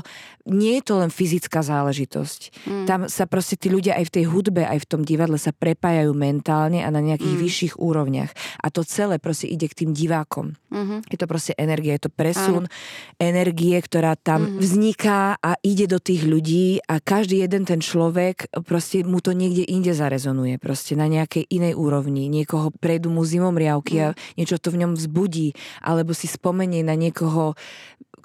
nie 0.48 0.80
je 0.80 0.84
to 0.84 0.94
len 1.00 1.10
fyzická 1.12 1.60
záležitosť. 1.60 2.40
Mm. 2.66 2.86
Tam 2.88 3.00
sa 3.08 3.24
proste 3.28 3.56
tí 3.56 3.68
ľudia 3.68 3.96
aj 3.96 4.04
v 4.08 4.14
tej 4.20 4.24
hudbe, 4.28 4.62
aj 4.64 4.84
v 4.84 4.88
tom 4.88 5.02
divadle 5.04 5.36
sa 5.40 5.52
prepájajú 5.52 6.12
mentálne 6.12 6.82
a 6.84 6.88
na 6.88 7.00
nejakých 7.00 7.34
mm. 7.36 7.42
vyšších 7.42 7.74
úrovniach. 7.80 8.32
A 8.60 8.66
to 8.68 8.82
celé 8.84 9.20
proste 9.22 9.48
ide 9.48 9.68
k 9.68 9.84
tým 9.84 9.90
divákom. 9.92 10.56
Mm-hmm. 10.68 10.98
Je 11.08 11.16
to 11.16 11.26
proste 11.26 11.52
energia, 11.56 11.96
je 11.96 12.08
to 12.08 12.12
presun 12.12 12.68
Áno. 12.68 12.72
energie, 13.16 13.77
ktorá 13.80 14.14
tam 14.18 14.44
mm-hmm. 14.44 14.60
vzniká 14.60 15.20
a 15.38 15.56
ide 15.64 15.86
do 15.90 15.98
tých 16.02 16.26
ľudí 16.26 16.82
a 16.84 17.00
každý 17.02 17.42
jeden 17.42 17.64
ten 17.64 17.78
človek, 17.78 18.50
proste 18.66 19.02
mu 19.06 19.22
to 19.22 19.32
niekde 19.32 19.64
inde 19.66 19.94
zarezonuje, 19.94 20.58
proste 20.58 20.98
na 20.98 21.06
nejakej 21.06 21.46
inej 21.48 21.74
úrovni. 21.78 22.26
Niekoho 22.28 22.74
prejdú 22.74 23.12
mu 23.12 23.22
zimom 23.22 23.54
riavky 23.54 23.94
mm. 23.98 24.04
a 24.04 24.08
niečo 24.36 24.58
to 24.58 24.74
v 24.74 24.84
ňom 24.84 24.92
vzbudí, 24.98 25.54
alebo 25.82 26.12
si 26.12 26.26
spomenie 26.26 26.82
na 26.82 26.98
niekoho 26.98 27.54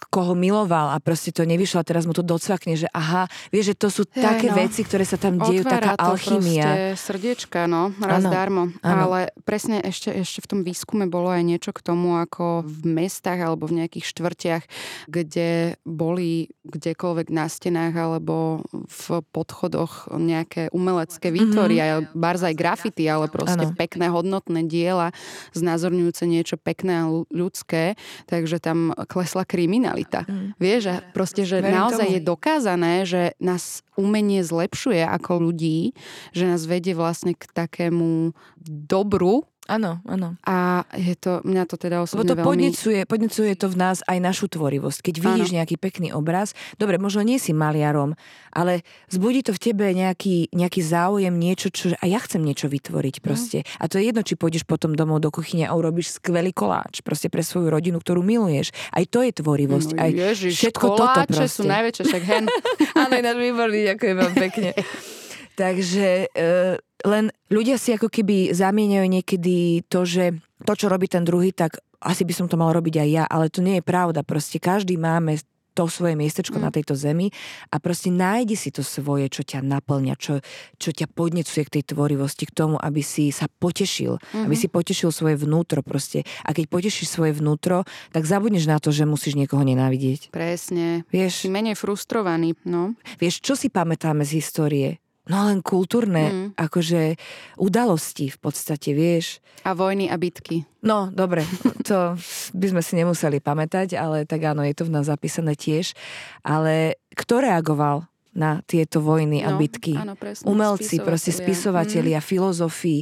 koho 0.10 0.34
miloval 0.34 0.92
a 0.92 0.98
proste 1.04 1.36
to 1.36 1.44
nevyšlo 1.44 1.82
a 1.82 1.86
teraz 1.88 2.08
mu 2.08 2.16
to 2.16 2.26
docvakne, 2.26 2.80
že 2.80 2.88
aha, 2.92 3.28
vieš, 3.54 3.74
že 3.74 3.76
to 3.78 3.88
sú 3.92 4.04
ja, 4.16 4.34
také 4.34 4.50
no. 4.50 4.58
veci, 4.58 4.82
ktoré 4.84 5.04
sa 5.04 5.20
tam 5.20 5.38
dejú, 5.40 5.64
Otvára 5.64 5.94
taká 5.94 5.94
to 6.00 6.06
alchymia. 6.16 6.98
srdiečka, 6.98 7.68
no, 7.70 7.92
raz 8.00 8.24
ano, 8.26 8.32
darmo. 8.32 8.64
Ano. 8.82 9.02
Ale 9.10 9.20
presne 9.44 9.84
ešte, 9.84 10.12
ešte 10.12 10.40
v 10.44 10.48
tom 10.50 10.60
výskume 10.64 11.06
bolo 11.08 11.30
aj 11.32 11.44
niečo 11.44 11.72
k 11.76 11.84
tomu, 11.84 12.18
ako 12.20 12.66
v 12.66 12.82
mestách 12.88 13.40
alebo 13.44 13.68
v 13.70 13.84
nejakých 13.84 14.06
štvrtiach, 14.08 14.64
kde 15.12 15.76
boli 15.84 16.54
kdekoľvek 16.64 17.28
na 17.28 17.52
stenách 17.52 17.92
alebo 17.92 18.64
v 18.72 19.06
podchodoch 19.36 20.08
nejaké 20.16 20.72
umelecké 20.72 21.30
výtvory, 21.30 21.78
mm-hmm. 21.78 22.08
aj 22.08 22.16
barzaj 22.16 22.54
grafity, 22.56 23.04
ale 23.12 23.28
proste 23.28 23.68
ano. 23.68 23.76
pekné 23.76 24.08
hodnotné 24.08 24.64
diela 24.64 25.12
znázorňujúce 25.52 26.24
niečo 26.24 26.56
pekné 26.56 27.04
a 27.04 27.06
ľudské, 27.28 28.00
takže 28.32 28.64
tam 28.64 28.96
klesla 29.12 29.44
kriminalita. 29.44 30.24
Mm. 30.24 30.56
Vieš, 30.56 30.80
že 30.88 30.96
proste, 31.12 31.44
že 31.44 31.60
Verím 31.60 31.84
naozaj 31.84 32.08
tomu. 32.08 32.16
je 32.16 32.22
dokázané, 32.24 32.94
že 33.04 33.22
nás 33.44 33.84
umenie 34.00 34.42
zlepšuje 34.42 35.04
ako 35.04 35.52
ľudí, 35.52 35.92
že 36.32 36.48
nás 36.48 36.64
vedie 36.64 36.96
vlastne 36.96 37.36
k 37.36 37.44
takému 37.52 38.32
dobru, 38.64 39.46
Áno, 39.72 40.04
áno. 40.04 40.36
A 40.44 40.84
je 40.92 41.16
to, 41.16 41.40
mňa 41.48 41.64
to 41.72 41.80
teda 41.80 42.04
osobne 42.04 42.28
Lebo 42.28 42.36
to 42.36 42.36
veľmi... 42.36 42.48
podnecuje, 42.52 43.00
podnecuje 43.08 43.52
to 43.56 43.72
v 43.72 43.80
nás 43.80 44.04
aj 44.04 44.20
našu 44.20 44.52
tvorivosť. 44.52 45.00
Keď 45.00 45.16
vidíš 45.24 45.50
áno. 45.56 45.58
nejaký 45.64 45.76
pekný 45.80 46.12
obraz, 46.12 46.52
dobre, 46.76 47.00
možno 47.00 47.24
nie 47.24 47.40
si 47.40 47.56
maliarom, 47.56 48.20
ale 48.52 48.84
zbudí 49.08 49.40
to 49.40 49.56
v 49.56 49.72
tebe 49.72 49.88
nejaký, 49.96 50.52
nejaký 50.52 50.84
záujem, 50.84 51.32
niečo, 51.32 51.72
čo... 51.72 51.96
A 51.96 52.06
ja 52.12 52.20
chcem 52.20 52.44
niečo 52.44 52.68
vytvoriť 52.68 53.24
proste. 53.24 53.64
No. 53.64 53.80
A 53.80 53.84
to 53.88 54.04
je 54.04 54.12
jedno, 54.12 54.28
či 54.28 54.36
pôjdeš 54.36 54.68
potom 54.68 55.00
domov 55.00 55.24
do 55.24 55.32
kuchyne 55.32 55.64
a 55.64 55.72
urobíš 55.72 56.20
skvelý 56.20 56.52
koláč 56.52 57.00
proste 57.00 57.32
pre 57.32 57.40
svoju 57.40 57.72
rodinu, 57.72 58.04
ktorú 58.04 58.20
miluješ. 58.20 58.76
Aj 58.92 59.08
to 59.08 59.24
je 59.24 59.32
tvorivosť. 59.32 59.90
No, 59.96 60.04
aj 60.04 60.12
ježiš, 60.12 60.54
všetko 60.60 60.88
toto 60.92 61.20
proste. 61.24 61.48
sú 61.48 61.64
najväčšie, 61.64 62.04
však 62.12 62.24
hen. 62.28 62.46
áno, 63.08 63.14
ináč 63.16 63.38
výborný, 63.40 63.80
ďakujem 63.96 64.16
vám 64.20 64.34
pekne. 64.36 64.76
Takže 65.62 66.34
e, 66.34 66.82
len 67.04 67.30
ľudia 67.52 67.76
si 67.76 67.92
ako 67.92 68.08
keby 68.08 68.56
zamieňajú 68.56 69.08
niekedy 69.08 69.84
to, 69.92 70.08
že 70.08 70.40
to, 70.64 70.74
čo 70.74 70.88
robí 70.88 71.12
ten 71.12 71.28
druhý, 71.28 71.52
tak 71.52 71.84
asi 72.04 72.28
by 72.28 72.34
som 72.36 72.48
to 72.52 72.60
mal 72.60 72.72
robiť 72.72 73.00
aj 73.00 73.10
ja, 73.12 73.24
ale 73.28 73.48
to 73.52 73.64
nie 73.64 73.80
je 73.80 73.84
pravda. 73.84 74.24
Proste 74.24 74.60
každý 74.60 75.00
máme 75.00 75.40
to 75.74 75.90
svoje 75.90 76.14
miestečko 76.14 76.62
mm. 76.62 76.64
na 76.64 76.70
tejto 76.70 76.94
zemi 76.94 77.34
a 77.74 77.82
proste 77.82 78.14
nájdi 78.14 78.54
si 78.54 78.70
to 78.70 78.86
svoje, 78.86 79.26
čo 79.28 79.42
ťa 79.42 79.66
naplňa, 79.66 80.14
čo, 80.22 80.40
čo 80.78 80.90
ťa 80.94 81.10
podnecuje 81.10 81.66
k 81.66 81.74
tej 81.80 81.84
tvorivosti, 81.98 82.46
k 82.46 82.54
tomu, 82.54 82.78
aby 82.78 83.02
si 83.02 83.34
sa 83.34 83.50
potešil, 83.50 84.22
mm-hmm. 84.22 84.46
aby 84.46 84.56
si 84.56 84.70
potešil 84.70 85.10
svoje 85.10 85.36
vnútro 85.42 85.82
proste. 85.82 86.22
A 86.46 86.54
keď 86.54 86.70
potešíš 86.70 87.10
svoje 87.10 87.34
vnútro, 87.34 87.90
tak 88.14 88.30
zabudneš 88.30 88.70
na 88.70 88.78
to, 88.78 88.94
že 88.94 89.10
musíš 89.10 89.34
niekoho 89.34 89.66
nenávidieť. 89.66 90.30
Presne. 90.30 91.10
Vieš, 91.10 91.46
si 91.46 91.50
menej 91.50 91.74
frustrovaný, 91.74 92.54
no. 92.70 92.94
Vieš, 93.18 93.42
čo 93.42 93.58
si 93.58 93.74
pamätáme 93.74 94.22
z 94.22 94.38
histórie? 94.40 95.03
No 95.24 95.48
len 95.48 95.64
kultúrne, 95.64 96.24
mm. 96.28 96.50
akože 96.60 97.16
udalosti 97.56 98.28
v 98.28 98.38
podstate, 98.44 98.92
vieš. 98.92 99.40
A 99.64 99.72
vojny 99.72 100.12
a 100.12 100.20
bitky. 100.20 100.68
No, 100.84 101.08
dobre, 101.16 101.48
to 101.88 102.20
by 102.52 102.68
sme 102.68 102.82
si 102.84 103.00
nemuseli 103.00 103.40
pamätať, 103.40 103.96
ale 103.96 104.28
tak 104.28 104.44
áno, 104.44 104.68
je 104.68 104.76
to 104.76 104.84
v 104.84 105.00
nás 105.00 105.08
zapísané 105.08 105.56
tiež. 105.56 105.96
Ale 106.44 107.00
kto 107.16 107.40
reagoval 107.40 108.04
na 108.36 108.60
tieto 108.68 109.00
vojny 109.00 109.48
no, 109.48 109.48
a 109.48 109.50
bitky? 109.56 109.96
Áno, 109.96 110.20
presne, 110.20 110.44
Umelci, 110.44 111.00
proste 111.00 111.32
spisovatelia, 111.32 112.20
mm. 112.20 112.28
filozofii. 112.28 113.02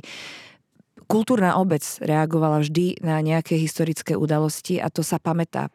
Kultúrna 1.09 1.57
obec 1.57 1.83
reagovala 2.05 2.61
vždy 2.61 3.01
na 3.01 3.17
nejaké 3.19 3.57
historické 3.57 4.13
udalosti 4.13 4.77
a 4.77 4.93
to 4.93 5.01
sa 5.01 5.17
pamätá. 5.17 5.73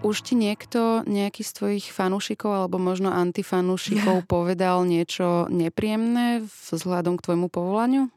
Už 0.00 0.24
ti 0.24 0.32
niekto, 0.32 1.04
nejaký 1.04 1.44
z 1.44 1.52
tvojich 1.52 1.86
fanúšikov 1.92 2.48
alebo 2.48 2.80
možno 2.80 3.12
antifanúšikov 3.12 4.24
povedal 4.32 4.88
niečo 4.88 5.44
nepríjemné 5.52 6.48
vzhľadom 6.72 7.20
k 7.20 7.24
tvojmu 7.28 7.52
povolaniu? 7.52 8.08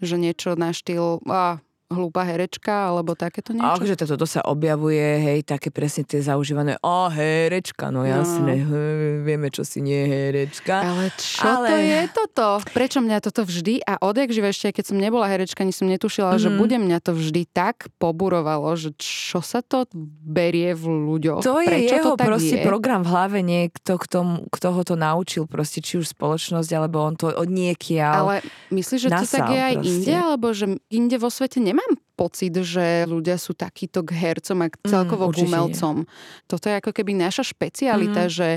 Že 0.00 0.16
niečo 0.16 0.56
na 0.56 0.72
štýl, 0.72 1.20
a 1.28 1.60
hlúpa 1.92 2.24
herečka 2.24 2.90
alebo 2.90 3.14
takéto 3.14 3.52
niečo? 3.52 3.78
Akože 3.78 3.94
toto 3.94 4.24
sa 4.24 4.40
objavuje, 4.42 5.00
hej, 5.00 5.38
také 5.44 5.68
presne 5.68 6.02
tie 6.02 6.24
zaužívané, 6.24 6.80
a 6.80 7.12
herečka, 7.12 7.92
no 7.92 8.02
jasne, 8.02 8.64
no. 8.64 8.72
vieme, 9.28 9.52
čo 9.52 9.62
si 9.62 9.84
nie 9.84 10.08
herečka. 10.08 10.82
Ale 10.82 11.12
čo 11.14 11.44
Ale... 11.44 11.68
to 11.68 11.76
je 11.78 12.00
toto? 12.10 12.48
Prečo 12.72 12.98
mňa 13.04 13.18
toto 13.20 13.42
vždy, 13.44 13.84
a 13.84 14.00
odjak 14.00 14.32
živé 14.32 14.50
ešte, 14.50 14.72
keď 14.72 14.84
som 14.92 14.96
nebola 14.96 15.28
herečka, 15.28 15.62
ani 15.62 15.74
som 15.74 15.86
netušila, 15.86 16.36
mm. 16.36 16.40
že 16.40 16.48
mhm. 16.50 16.56
bude 16.58 16.76
mňa 16.80 16.98
to 17.04 17.12
vždy 17.14 17.42
tak 17.52 17.92
poburovalo, 18.00 18.72
že 18.74 18.96
čo 18.96 19.44
sa 19.44 19.60
to 19.60 19.84
berie 20.24 20.72
v 20.72 20.84
ľuďoch? 20.88 21.44
To 21.44 21.60
je 21.60 21.68
Prečo 21.68 21.94
jeho 22.00 22.12
to 22.14 22.20
tak 22.20 22.26
proste 22.28 22.56
je? 22.60 22.64
program 22.64 23.04
v 23.04 23.08
hlave, 23.12 23.38
niekto, 23.44 24.00
kto, 24.00 24.48
kto 24.48 24.68
ho 24.72 24.82
to 24.82 24.94
naučil, 24.96 25.44
proste 25.44 25.84
či 25.84 26.00
už 26.00 26.16
spoločnosť, 26.16 26.70
alebo 26.72 27.02
on 27.02 27.14
to 27.18 27.30
od 27.30 27.48
niekiaľ 27.50 28.14
Ale 28.24 28.36
myslíš, 28.72 29.00
že 29.06 29.10
to 29.10 29.26
tak 29.28 29.50
je 29.50 29.60
aj 29.60 29.74
proste. 29.76 29.90
inde, 29.90 30.14
alebo 30.14 30.46
že 30.54 30.66
inde 30.88 31.16
vo 31.18 31.28
svete 31.28 31.58
nemá 31.58 31.81
pocit, 32.12 32.54
že 32.54 33.08
ľudia 33.08 33.40
sú 33.40 33.56
takíto 33.56 34.04
k 34.04 34.14
hercom 34.14 34.64
a 34.64 34.68
k 34.68 34.76
celkovo 34.84 35.28
mm, 35.28 35.32
k 35.32 35.36
umelcom. 35.48 35.96
Nie. 36.04 36.08
Toto 36.46 36.66
je 36.68 36.78
ako 36.78 36.92
keby 36.92 37.12
naša 37.16 37.44
špecialita, 37.48 38.28
mm. 38.28 38.32
že 38.32 38.48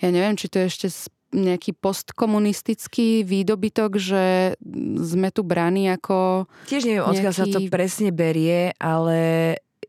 ja 0.00 0.08
neviem, 0.10 0.34
či 0.34 0.50
to 0.50 0.60
je 0.62 0.66
ešte 0.66 0.88
nejaký 1.30 1.78
postkomunistický 1.78 3.22
výdobytok, 3.22 3.90
že 4.02 4.58
sme 4.98 5.30
tu 5.30 5.46
braní 5.46 5.86
ako... 5.94 6.50
Tiež 6.66 6.90
neviem, 6.90 7.06
nejaký... 7.06 7.14
odkiaľ 7.14 7.34
sa 7.34 7.46
to 7.46 7.60
presne 7.70 8.10
berie, 8.10 8.74
ale 8.82 9.18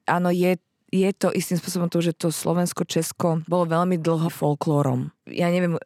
áno, 0.06 0.30
je 0.30 0.62
je 0.92 1.08
to 1.16 1.32
istým 1.32 1.56
spôsobom 1.56 1.88
to, 1.88 2.04
že 2.04 2.12
to 2.20 2.28
Slovensko-Česko 2.36 3.48
bolo 3.48 3.64
veľmi 3.64 3.96
dlho 3.96 4.28
folklórom. 4.28 5.16
Ja 5.24 5.48
neviem, 5.48 5.80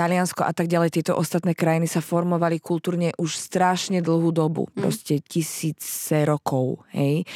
Taliansko 0.00 0.48
a 0.48 0.56
tak 0.56 0.64
ďalej, 0.64 0.96
tieto 0.96 1.12
ostatné 1.12 1.52
krajiny 1.52 1.84
sa 1.84 2.00
formovali 2.00 2.56
kultúrne 2.56 3.12
už 3.20 3.36
strašne 3.36 4.00
dlhú 4.00 4.32
dobu, 4.32 4.64
mm. 4.64 4.80
proste 4.80 5.20
tisíce 5.20 6.24
rokov, 6.24 6.80
hej. 6.96 7.28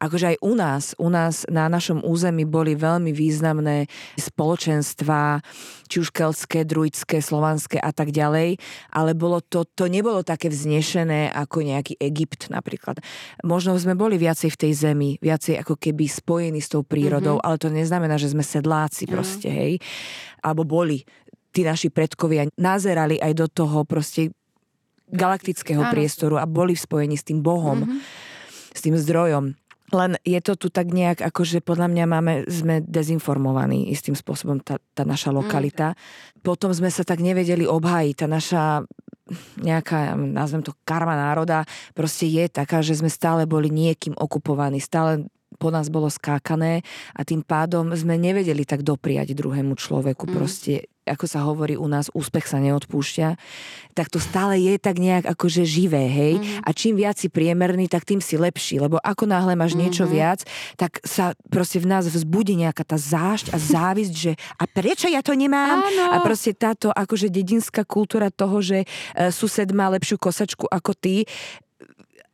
Akože 0.00 0.32
aj 0.32 0.38
u 0.40 0.52
nás, 0.56 0.84
u 0.96 1.12
nás 1.12 1.44
na 1.44 1.68
našom 1.68 2.00
území 2.00 2.48
boli 2.48 2.72
veľmi 2.72 3.12
významné 3.12 3.84
spoločenstva, 4.16 5.44
či 5.92 6.00
už 6.00 6.08
keltské, 6.08 6.64
druidské, 6.64 7.20
slovanské 7.20 7.76
a 7.76 7.92
tak 7.92 8.08
ďalej, 8.08 8.56
ale 8.96 9.12
bolo 9.12 9.44
to, 9.44 9.68
to 9.68 9.92
nebolo 9.92 10.24
také 10.24 10.48
vznešené 10.48 11.28
ako 11.36 11.60
nejaký 11.68 12.00
Egypt 12.00 12.48
napríklad. 12.48 13.04
Možno 13.44 13.76
sme 13.76 13.92
boli 13.92 14.16
viacej 14.16 14.48
v 14.48 14.60
tej 14.64 14.72
zemi, 14.72 15.10
viacej 15.20 15.60
ako 15.60 15.76
keby 15.76 16.08
spojení 16.08 16.64
s 16.64 16.72
tou 16.72 16.80
prírodou, 16.80 17.36
mm-hmm. 17.36 17.46
ale 17.52 17.60
to 17.60 17.68
neznamená, 17.68 18.16
že 18.16 18.32
sme 18.32 18.40
sedláci 18.40 19.04
mm. 19.04 19.10
proste, 19.12 19.52
hej. 19.52 19.84
Alebo 20.40 20.64
boli 20.64 21.04
tí 21.50 21.66
naši 21.66 21.90
predkovia 21.90 22.46
nazerali 22.58 23.18
aj 23.18 23.32
do 23.34 23.46
toho 23.50 23.82
proste 23.86 24.30
galaktického 25.10 25.82
Áno. 25.82 25.92
priestoru 25.92 26.38
a 26.38 26.46
boli 26.46 26.78
v 26.78 26.84
spojení 26.86 27.16
s 27.18 27.26
tým 27.26 27.42
Bohom, 27.42 27.82
mm-hmm. 27.82 28.00
s 28.74 28.80
tým 28.80 28.94
zdrojom. 28.94 29.58
Len 29.90 30.14
je 30.22 30.38
to 30.38 30.54
tu 30.54 30.70
tak 30.70 30.94
nejak, 30.94 31.18
akože 31.18 31.66
podľa 31.66 31.90
mňa 31.90 32.04
máme, 32.06 32.32
sme 32.46 32.78
dezinformovaní 32.78 33.90
istým 33.90 34.14
spôsobom, 34.14 34.62
tá, 34.62 34.78
tá 34.94 35.02
naša 35.02 35.34
lokalita. 35.34 35.98
Mm. 35.98 36.46
Potom 36.46 36.70
sme 36.70 36.94
sa 36.94 37.02
tak 37.02 37.18
nevedeli 37.18 37.66
obhájiť, 37.66 38.14
tá 38.14 38.26
naša 38.30 38.86
nejaká, 39.58 40.14
nazvem 40.14 40.62
to 40.62 40.74
karma 40.86 41.14
národa, 41.14 41.66
proste 41.94 42.26
je 42.26 42.46
taká, 42.50 42.82
že 42.82 42.98
sme 42.98 43.10
stále 43.10 43.46
boli 43.46 43.70
niekým 43.70 44.14
okupovaní, 44.14 44.78
stále 44.82 45.26
po 45.58 45.68
nás 45.74 45.90
bolo 45.90 46.06
skákané 46.06 46.86
a 47.16 47.20
tým 47.26 47.42
pádom 47.42 47.90
sme 47.96 48.14
nevedeli 48.20 48.62
tak 48.62 48.86
dopriať 48.86 49.34
druhému 49.34 49.74
človeku. 49.74 50.30
Mm. 50.30 50.32
Proste 50.32 50.72
ako 51.10 51.26
sa 51.26 51.42
hovorí 51.42 51.74
u 51.74 51.90
nás, 51.90 52.12
úspech 52.14 52.46
sa 52.46 52.62
neodpúšťa, 52.62 53.28
tak 53.98 54.06
to 54.12 54.22
stále 54.22 54.54
je 54.54 54.78
tak 54.78 55.02
nejak 55.02 55.26
akože 55.26 55.66
živé, 55.66 56.06
hej. 56.06 56.38
Mm-hmm. 56.38 56.62
A 56.62 56.70
čím 56.70 56.94
viac 56.94 57.18
si 57.18 57.26
priemerný, 57.26 57.90
tak 57.90 58.06
tým 58.06 58.22
si 58.22 58.38
lepší, 58.38 58.78
lebo 58.78 59.02
ako 59.02 59.26
náhle 59.26 59.58
máš 59.58 59.74
mm-hmm. 59.74 59.82
niečo 59.82 60.04
viac, 60.06 60.46
tak 60.78 61.02
sa 61.02 61.34
proste 61.50 61.82
v 61.82 61.90
nás 61.90 62.06
vzbudí 62.06 62.54
nejaká 62.54 62.86
tá 62.86 62.94
zášť 62.94 63.50
a 63.50 63.58
závisť, 63.58 64.14
že 64.14 64.32
a 64.60 64.64
prečo 64.70 65.10
ja 65.10 65.24
to 65.24 65.34
nemám? 65.34 65.82
Áno. 65.82 66.14
A 66.14 66.16
proste 66.22 66.54
táto 66.54 66.94
akože 66.94 67.26
dedinská 67.26 67.82
kultúra 67.82 68.30
toho, 68.30 68.62
že 68.62 68.86
uh, 68.86 69.34
sused 69.34 69.66
má 69.74 69.90
lepšiu 69.90 70.14
kosačku 70.20 70.70
ako 70.70 70.94
ty, 70.94 71.26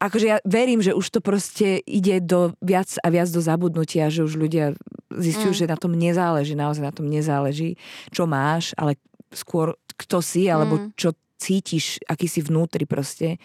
akože 0.07 0.27
ja 0.27 0.37
verím, 0.47 0.81
že 0.81 0.95
už 0.95 1.07
to 1.11 1.21
proste 1.21 1.83
ide 1.85 2.23
do 2.23 2.55
viac 2.63 2.89
a 3.03 3.07
viac 3.11 3.29
do 3.31 3.43
zabudnutia, 3.43 4.09
že 4.09 4.23
už 4.23 4.39
ľudia 4.39 4.79
zistujú, 5.13 5.53
mm. 5.53 5.59
že 5.59 5.71
na 5.71 5.79
tom 5.79 5.93
nezáleží, 5.95 6.55
naozaj 6.55 6.85
na 6.85 6.95
tom 6.95 7.07
nezáleží, 7.11 7.75
čo 8.15 8.25
máš, 8.25 8.73
ale 8.79 8.97
skôr 9.35 9.75
kto 9.97 10.21
si, 10.21 10.47
alebo 10.47 10.79
mm. 10.79 10.87
čo 10.95 11.17
cítiš, 11.37 12.01
aký 12.09 12.29
si 12.29 12.41
vnútri 12.41 12.89
proste. 12.89 13.37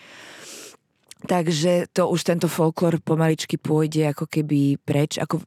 Takže 1.21 1.91
to 1.93 2.09
už 2.09 2.25
tento 2.25 2.49
folklór 2.49 2.97
pomaličky 2.97 3.61
pôjde 3.61 4.09
ako 4.09 4.25
keby 4.25 4.81
preč. 4.81 5.21
Ako, 5.21 5.43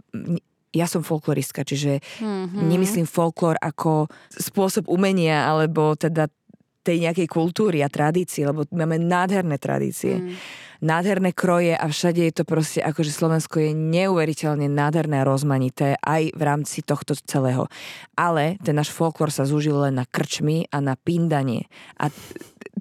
ja 0.70 0.86
som 0.86 1.02
folkloristka, 1.02 1.66
čiže 1.66 1.98
mm-hmm. 1.98 2.62
nemyslím 2.62 3.06
folklór 3.10 3.58
ako 3.58 4.06
spôsob 4.30 4.86
umenia, 4.86 5.50
alebo 5.50 5.98
teda 5.98 6.30
tej 6.84 7.08
nejakej 7.08 7.26
kultúry 7.26 7.80
a 7.80 7.88
tradície, 7.88 8.44
lebo 8.44 8.68
máme 8.68 9.00
nádherné 9.00 9.56
tradície. 9.56 10.20
Mm 10.20 10.62
nádherné 10.84 11.32
kroje 11.32 11.72
a 11.72 11.88
všade 11.88 12.20
je 12.28 12.34
to 12.36 12.44
proste, 12.44 12.84
akože 12.84 13.08
Slovensko 13.08 13.56
je 13.56 13.72
neuveriteľne 13.72 14.68
nádherné 14.68 15.24
a 15.24 15.28
rozmanité 15.28 15.96
aj 16.04 16.36
v 16.36 16.42
rámci 16.44 16.84
tohto 16.84 17.16
celého. 17.16 17.64
Ale 18.12 18.60
ten 18.60 18.76
náš 18.76 18.92
folklór 18.92 19.32
sa 19.32 19.48
zúžil 19.48 19.80
len 19.80 19.96
na 19.96 20.04
krčmy 20.04 20.68
a 20.68 20.84
na 20.84 20.94
pindanie. 21.00 21.72
A 21.96 22.12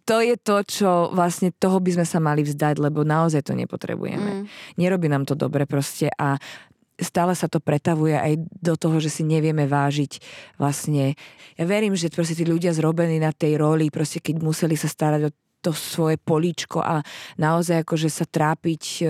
to 0.04 0.20
je 0.20 0.36
to, 0.36 0.68
čo 0.68 0.90
vlastne 1.16 1.56
toho 1.56 1.80
by 1.80 1.96
sme 1.96 2.06
sa 2.08 2.20
mali 2.20 2.44
vzdať, 2.44 2.76
lebo 2.84 3.08
naozaj 3.08 3.48
to 3.48 3.56
nepotrebujeme. 3.56 4.44
Mm. 4.44 4.46
Nerobí 4.76 5.08
nám 5.08 5.24
to 5.24 5.40
dobre 5.40 5.64
proste 5.64 6.12
a 6.12 6.36
stále 7.04 7.36
sa 7.36 7.52
to 7.52 7.60
pretavuje 7.60 8.16
aj 8.16 8.40
do 8.60 8.74
toho, 8.80 8.98
že 8.98 9.12
si 9.12 9.24
nevieme 9.28 9.68
vážiť 9.68 10.24
vlastne. 10.58 11.14
Ja 11.60 11.64
verím, 11.68 11.94
že 11.94 12.10
proste 12.10 12.34
tí 12.34 12.48
ľudia 12.48 12.74
zrobení 12.74 13.22
na 13.22 13.36
tej 13.36 13.62
roli, 13.62 13.94
proste 13.94 14.24
keď 14.24 14.42
museli 14.42 14.74
sa 14.80 14.90
starať 14.90 15.22
o 15.28 15.36
to 15.64 15.72
svoje 15.72 16.20
políčko 16.20 16.84
a 16.84 17.00
naozaj 17.40 17.88
akože 17.88 18.12
sa 18.12 18.28
trápiť, 18.28 18.84
e, 19.00 19.06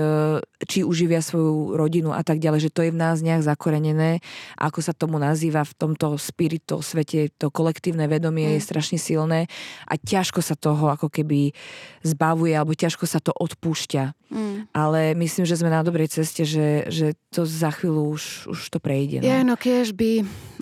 či 0.70 0.86
uživia 0.86 1.26
svoju 1.26 1.74
rodinu 1.74 2.14
a 2.14 2.22
tak 2.22 2.38
ďalej, 2.38 2.70
že 2.70 2.74
to 2.74 2.86
je 2.86 2.94
v 2.94 3.02
nás 3.02 3.26
nejak 3.26 3.42
zakorenené. 3.42 4.22
Ako 4.62 4.86
sa 4.86 4.94
tomu 4.94 5.18
nazýva 5.18 5.66
v 5.66 5.74
tomto 5.74 6.14
spirito 6.22 6.86
svete, 6.86 7.34
to 7.34 7.50
kolektívne 7.50 8.06
vedomie 8.06 8.54
mm. 8.54 8.54
je 8.56 8.62
strašne 8.62 9.02
silné 9.02 9.50
a 9.90 9.98
ťažko 9.98 10.46
sa 10.46 10.54
toho 10.54 10.94
ako 10.94 11.10
keby 11.10 11.58
zbavuje 12.06 12.54
alebo 12.54 12.78
ťažko 12.78 13.10
sa 13.10 13.18
to 13.18 13.34
odpúšťa. 13.34 14.14
Mm. 14.30 14.70
Ale 14.74 15.18
myslím, 15.18 15.50
že 15.50 15.58
sme 15.58 15.74
na 15.74 15.82
dobrej 15.82 16.14
ceste, 16.14 16.46
že, 16.46 16.86
že 16.94 17.18
to 17.34 17.50
za 17.50 17.74
chvíľu 17.74 18.14
už, 18.14 18.54
už 18.54 18.60
to 18.70 18.78
prejde. 18.78 19.22
No. 19.22 19.26
Ja, 19.26 19.42
no 19.42 19.58
keď 19.58 19.94
by 19.98 20.12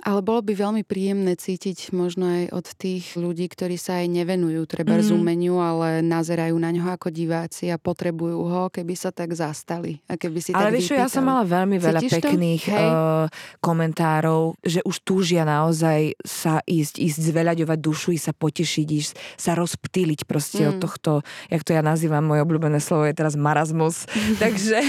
ale 0.02 0.26
bolo 0.26 0.42
by 0.42 0.58
veľmi 0.58 0.82
príjemné 0.82 1.38
cítiť 1.38 1.94
možno 1.94 2.26
aj 2.26 2.44
od 2.58 2.68
tých 2.74 3.14
ľudí, 3.14 3.46
ktorí 3.46 3.78
sa 3.78 4.02
aj 4.02 4.10
nevenujú 4.10 4.66
treba 4.66 4.98
mm. 4.98 5.14
umeniu, 5.14 5.62
ale 5.62 5.81
nazerajú 6.02 6.56
na 6.58 6.70
ňo 6.70 6.94
ako 6.94 7.10
diváci 7.10 7.74
a 7.74 7.82
potrebujú 7.82 8.40
ho, 8.46 8.62
keby 8.70 8.94
sa 8.94 9.10
tak 9.10 9.34
zastali. 9.34 10.00
A 10.06 10.16
keby 10.16 10.40
si 10.40 10.52
ale 10.54 10.70
tak 10.70 10.74
vieš, 10.78 10.94
ja 10.94 11.10
som 11.10 11.26
mala 11.26 11.44
veľmi 11.48 11.78
veľa 11.82 12.02
Cítiš 12.04 12.22
pekných 12.22 12.64
uh, 12.70 13.26
komentárov, 13.60 14.58
že 14.62 14.80
už 14.86 14.96
túžia 15.02 15.44
naozaj 15.44 16.16
sa 16.22 16.62
ísť, 16.64 17.02
ísť 17.02 17.18
zveľaďovať 17.32 17.80
dušu, 17.80 18.14
ísť 18.16 18.26
sa 18.30 18.34
potešiť, 18.36 18.88
ísť 18.88 19.12
sa 19.38 19.52
rozptýliť 19.58 20.30
proste 20.30 20.64
mm. 20.66 20.70
od 20.70 20.76
tohto, 20.82 21.12
jak 21.48 21.62
to 21.66 21.72
ja 21.72 21.82
nazývam, 21.86 22.26
moje 22.26 22.44
obľúbené 22.44 22.80
slovo 22.82 23.06
je 23.08 23.16
teraz 23.16 23.38
marazmus. 23.38 24.06
Takže 24.44 24.80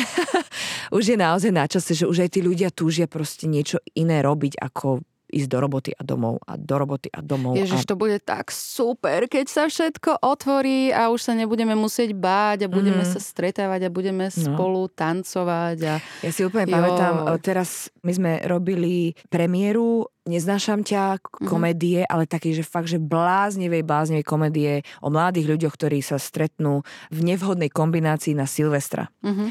už 0.96 1.04
je 1.12 1.16
naozaj 1.18 1.52
na 1.52 1.66
čase, 1.68 1.94
že 1.94 2.08
už 2.08 2.26
aj 2.26 2.30
tí 2.38 2.40
ľudia 2.40 2.72
túžia 2.72 3.06
proste 3.06 3.46
niečo 3.46 3.78
iné 3.94 4.24
robiť, 4.24 4.58
ako 4.58 5.04
ísť 5.32 5.48
do 5.48 5.58
roboty 5.58 5.90
a 5.96 6.02
domov 6.04 6.44
a 6.44 6.60
do 6.60 6.76
roboty 6.76 7.08
a 7.08 7.24
domov. 7.24 7.56
Ježiš, 7.56 7.88
a... 7.88 7.88
to 7.88 7.96
bude 7.96 8.20
tak 8.20 8.52
super, 8.52 9.24
keď 9.26 9.48
sa 9.48 9.64
všetko 9.66 10.20
otvorí 10.20 10.92
a 10.92 11.08
už 11.08 11.20
sa 11.24 11.32
nebudeme 11.32 11.72
musieť 11.72 12.12
báť 12.12 12.68
a 12.68 12.72
budeme 12.72 13.02
mm. 13.02 13.10
sa 13.16 13.18
stretávať 13.18 13.88
a 13.88 13.90
budeme 13.90 14.28
no. 14.28 14.36
spolu 14.36 14.86
tancovať. 14.92 15.78
A... 15.88 15.94
Ja 16.20 16.30
si 16.30 16.44
úplne 16.44 16.68
jo. 16.68 16.76
pamätám, 16.76 17.14
teraz 17.40 17.88
my 18.04 18.12
sme 18.12 18.32
robili 18.44 19.16
premiéru 19.32 20.12
Neznášam 20.22 20.86
ťa 20.86 21.18
mhm. 21.18 21.50
komédie, 21.50 22.06
mm-hmm. 22.06 22.14
ale 22.14 22.30
také, 22.30 22.54
že 22.54 22.62
fakt, 22.62 22.86
že 22.86 23.02
bláznivej, 23.02 23.82
bláznivej 23.82 24.22
komédie 24.22 24.72
o 25.02 25.10
mladých 25.10 25.50
ľuďoch, 25.50 25.74
ktorí 25.74 25.98
sa 25.98 26.14
stretnú 26.14 26.86
v 27.10 27.18
nevhodnej 27.26 27.66
kombinácii 27.66 28.38
na 28.38 28.46
Silvestra. 28.46 29.10
Mm-hmm. 29.26 29.48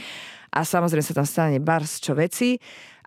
A 0.51 0.59
samozrejme 0.63 1.03
sa 1.03 1.15
tam 1.15 1.27
stane 1.27 1.59
bars 1.59 1.99
čo 1.99 2.15
veci 2.15 2.55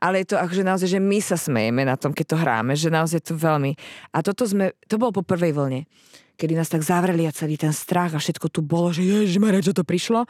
ale 0.04 0.20
je 0.20 0.36
to 0.36 0.36
akože 0.36 0.60
naozaj, 0.60 0.88
že 0.92 1.00
my 1.00 1.18
sa 1.24 1.40
smejeme 1.40 1.88
na 1.88 1.96
tom, 1.96 2.12
keď 2.12 2.36
to 2.36 2.36
hráme, 2.36 2.76
že 2.76 2.92
naozaj 2.92 3.24
to 3.24 3.32
veľmi. 3.32 3.72
A 4.12 4.20
toto 4.20 4.44
sme, 4.44 4.76
to 4.84 5.00
bolo 5.00 5.16
po 5.16 5.24
prvej 5.24 5.56
vlne, 5.56 5.88
kedy 6.36 6.52
nás 6.52 6.68
tak 6.68 6.84
zavreli 6.84 7.24
a 7.24 7.32
celý 7.32 7.56
ten 7.56 7.72
strach 7.72 8.12
a 8.12 8.20
všetko 8.20 8.52
tu 8.52 8.60
bolo, 8.60 8.92
že 8.92 9.00
ježišmarja, 9.00 9.72
čo 9.72 9.72
to 9.72 9.80
prišlo. 9.80 10.28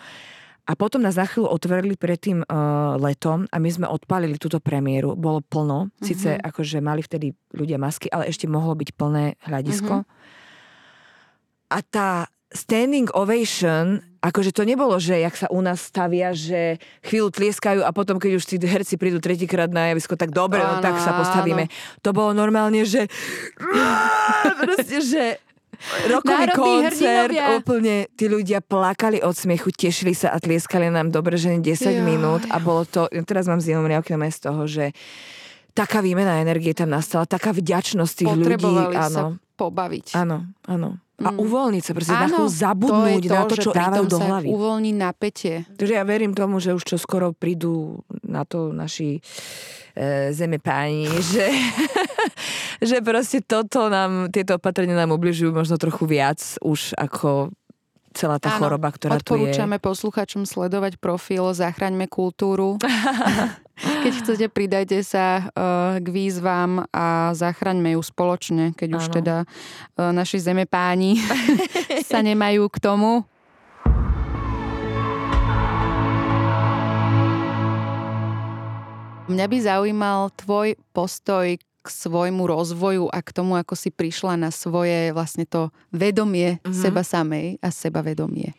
A 0.64 0.72
potom 0.79 1.03
nás 1.03 1.18
na 1.18 1.27
chvíľu 1.29 1.51
otvorili 1.51 1.99
pred 1.99 2.16
tým 2.16 2.41
uh, 2.41 2.97
letom 2.97 3.45
a 3.53 3.57
my 3.61 3.68
sme 3.68 3.85
odpálili 3.91 4.41
túto 4.41 4.62
premiéru. 4.62 5.12
Bolo 5.12 5.45
plno, 5.45 5.91
mm-hmm. 5.91 6.07
síce 6.07 6.39
akože 6.39 6.81
mali 6.81 7.05
vtedy 7.05 7.37
ľudia 7.53 7.77
masky, 7.77 8.09
ale 8.09 8.31
ešte 8.33 8.49
mohlo 8.49 8.72
byť 8.72 8.89
plné 8.97 9.37
hľadisko. 9.45 10.07
Mm-hmm. 10.07 11.68
A 11.68 11.79
tá 11.85 12.11
standing 12.55 13.11
ovation, 13.12 14.01
akože 14.25 14.57
to 14.57 14.64
nebolo, 14.64 14.97
že 14.97 15.20
jak 15.20 15.37
sa 15.37 15.47
u 15.53 15.61
nás 15.61 15.85
stavia, 15.85 16.33
že 16.33 16.81
chvíľu 17.05 17.29
tlieskajú 17.29 17.85
a 17.85 17.93
potom, 17.93 18.16
keď 18.16 18.41
už 18.41 18.45
tí 18.49 18.57
herci 18.57 18.97
prídu 18.97 19.20
tretíkrát 19.20 19.68
na 19.68 19.93
javisko, 19.93 20.16
tak 20.16 20.33
dobre, 20.33 20.64
no, 20.64 20.81
tak 20.81 20.97
sa 20.97 21.12
postavíme. 21.12 21.68
Áno. 21.68 22.01
To 22.01 22.11
bolo 22.16 22.33
normálne, 22.33 22.89
že 22.89 23.05
proste, 24.64 24.99
že 25.05 25.25
rokový 26.09 26.49
Národný 26.49 26.57
koncert, 26.57 27.31
hrdinovia. 27.31 27.47
úplne 27.61 27.97
tí 28.16 28.25
ľudia 28.31 28.64
plakali 28.64 29.20
od 29.20 29.35
smiechu, 29.37 29.68
tešili 29.75 30.16
sa 30.16 30.33
a 30.33 30.41
tlieskali 30.41 30.89
nám 30.89 31.12
dobre, 31.12 31.37
že 31.37 31.53
10 31.53 31.61
jo, 31.61 32.03
minút 32.03 32.43
a 32.49 32.57
bolo 32.57 32.89
to, 32.89 33.11
teraz 33.29 33.45
mám 33.45 33.61
zimom 33.61 33.85
riavky 33.85 34.16
z 34.16 34.39
toho, 34.41 34.64
že 34.64 34.97
taká 35.75 35.99
výmena 36.01 36.39
energie 36.39 36.72
tam 36.72 36.95
nastala, 36.95 37.27
taká 37.27 37.51
vďačnosť 37.51 38.12
tých 38.14 38.33
ľudí. 38.33 38.95
Áno. 38.95 39.11
sa 39.11 39.22
pobaviť. 39.59 40.14
Áno, 40.18 40.47
áno. 40.66 40.99
A 41.22 41.31
mm. 41.31 41.39
uvoľniť 41.47 41.83
sa, 41.87 41.93
proste 41.95 42.11
na 42.11 42.27
chvíľu 42.27 42.51
zabudnúť 42.51 43.22
to 43.22 43.31
to, 43.31 43.35
na 43.39 43.45
to, 43.47 43.55
čo 43.55 43.70
dávajú 43.70 44.07
do 44.11 44.18
hlavy. 44.18 44.49
uvoľní 44.51 44.93
napätie. 44.99 45.62
Takže 45.79 45.95
ja 45.95 46.03
verím 46.03 46.35
tomu, 46.35 46.59
že 46.59 46.75
už 46.75 46.83
čo 46.83 46.97
skoro 46.99 47.31
prídu 47.31 48.03
na 48.27 48.43
to 48.43 48.75
naši 48.75 49.22
e, 49.95 50.35
zeme 50.35 50.59
páni, 50.59 51.07
že, 51.31 51.47
že 52.83 52.99
proste 52.99 53.47
toto 53.47 53.87
nám, 53.87 54.35
tieto 54.35 54.59
opatrenia 54.59 54.99
nám 54.99 55.14
ubližujú 55.14 55.55
možno 55.55 55.79
trochu 55.79 56.03
viac 56.11 56.43
už 56.59 56.99
ako 56.99 57.55
celá 58.15 58.39
tá 58.39 58.55
Áno, 58.55 58.62
choroba, 58.62 58.95
ktorá 58.95 59.19
tu 59.19 59.35
je. 59.35 59.51
Odporúčame 59.51 59.83
posluchačom 59.83 60.47
sledovať 60.47 61.03
profil 61.03 61.51
Zachraňme 61.51 62.07
kultúru. 62.07 62.79
keď 64.07 64.12
chcete, 64.23 64.47
pridajte 64.55 64.99
sa 65.03 65.51
uh, 65.51 65.99
k 65.99 66.07
výzvam 66.07 66.87
a 66.95 67.35
zachraňme 67.35 67.99
ju 67.99 68.03
spoločne, 68.07 68.71
keď 68.79 68.89
Áno. 68.95 68.99
už 69.03 69.05
teda 69.11 69.37
uh, 69.43 70.15
naši 70.15 70.39
zemepáni 70.39 71.19
sa 72.11 72.23
nemajú 72.23 72.71
k 72.71 72.79
tomu. 72.79 73.27
Mňa 79.25 79.47
by 79.49 79.59
zaujímal 79.59 80.21
tvoj 80.37 80.77
postoj 80.93 81.57
k 81.57 81.62
svojmu 81.89 82.45
rozvoju 82.49 83.09
a 83.12 83.18
k 83.20 83.30
tomu, 83.35 83.57
ako 83.59 83.74
si 83.76 83.93
prišla 83.93 84.41
na 84.41 84.51
svoje 84.55 85.12
vlastne 85.12 85.45
to 85.45 85.72
vedomie 85.93 86.61
mm-hmm. 86.61 86.72
seba 86.72 87.03
samej 87.05 87.61
a 87.61 87.68
sebavedomie? 87.68 88.57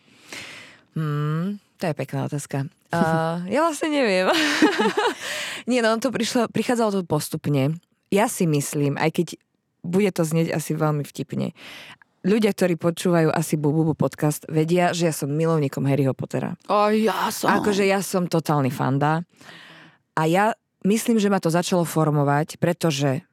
Mm, 0.96 1.60
to 1.80 1.84
je 1.90 1.94
pekná 1.94 2.26
otázka. 2.26 2.70
Uh, 2.96 3.44
ja 3.52 3.66
vlastne 3.66 3.92
neviem. 3.92 4.32
Nie, 5.70 5.84
no 5.84 6.00
to 6.00 6.14
prišlo, 6.14 6.48
prichádzalo 6.48 7.02
to 7.02 7.02
postupne. 7.04 7.76
Ja 8.14 8.32
si 8.32 8.48
myslím, 8.48 8.96
aj 8.96 9.12
keď 9.12 9.28
bude 9.86 10.10
to 10.14 10.26
znieť 10.26 10.56
asi 10.56 10.74
veľmi 10.74 11.06
vtipne, 11.06 11.54
ľudia, 12.26 12.52
ktorí 12.52 12.76
počúvajú 12.76 13.30
asi 13.30 13.56
Bububu 13.56 13.94
podcast, 13.94 14.50
vedia, 14.50 14.92
že 14.92 15.14
ja 15.14 15.14
som 15.14 15.30
milovníkom 15.30 15.86
Harryho 15.86 16.18
Pottera. 16.18 16.58
O, 16.66 16.90
ja 16.90 17.30
som. 17.30 17.54
Akože 17.54 17.86
ja 17.86 18.02
som 18.02 18.26
totálny 18.26 18.74
fanda. 18.74 19.22
A 20.18 20.26
ja 20.26 20.58
myslím, 20.86 21.18
že 21.18 21.28
ma 21.34 21.42
to 21.42 21.50
začalo 21.50 21.84
formovať, 21.84 22.62
pretože 22.62 23.26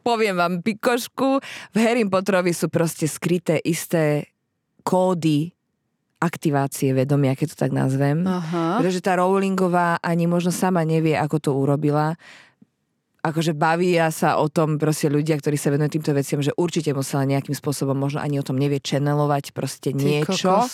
poviem 0.00 0.38
vám 0.38 0.64
pikošku, 0.64 1.44
v 1.74 1.76
Harry 1.76 2.06
Potterovi 2.08 2.56
sú 2.56 2.72
proste 2.72 3.04
skryté 3.04 3.60
isté 3.60 4.32
kódy 4.80 5.52
aktivácie 6.20 6.92
vedomia, 6.92 7.32
keď 7.32 7.56
to 7.56 7.56
tak 7.56 7.72
nazvem. 7.72 8.28
Aha. 8.28 8.80
Pretože 8.80 9.00
tá 9.00 9.16
Rowlingová 9.16 9.96
ani 10.04 10.28
možno 10.28 10.52
sama 10.52 10.84
nevie, 10.84 11.16
ako 11.16 11.36
to 11.40 11.50
urobila 11.56 12.20
akože 13.20 13.52
bavia 13.52 14.08
sa 14.08 14.40
o 14.40 14.48
tom 14.48 14.80
proste 14.80 15.12
ľudia, 15.12 15.36
ktorí 15.36 15.56
sa 15.60 15.68
venujú 15.68 16.00
týmto 16.00 16.12
veciam, 16.16 16.40
že 16.40 16.56
určite 16.56 16.96
musela 16.96 17.28
nejakým 17.28 17.52
spôsobom, 17.52 17.92
možno 17.92 18.24
ani 18.24 18.40
o 18.40 18.44
tom 18.44 18.56
nevie 18.56 18.80
channelovať 18.80 19.52
proste 19.52 19.92
niečo. 19.92 20.64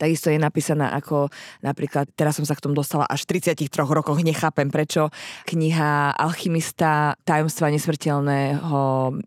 Takisto 0.00 0.32
je 0.32 0.40
napísaná 0.40 0.96
ako 0.96 1.28
napríklad, 1.60 2.08
teraz 2.16 2.40
som 2.40 2.48
sa 2.48 2.56
k 2.56 2.64
tomu 2.64 2.72
dostala 2.72 3.04
až 3.04 3.28
v 3.28 3.40
33 3.40 3.68
rokoch, 3.84 4.16
nechápem 4.20 4.72
prečo, 4.72 5.12
kniha 5.44 6.16
Alchymista 6.16 7.20
tajomstva 7.24 7.68
nesmrteľného 7.72 8.80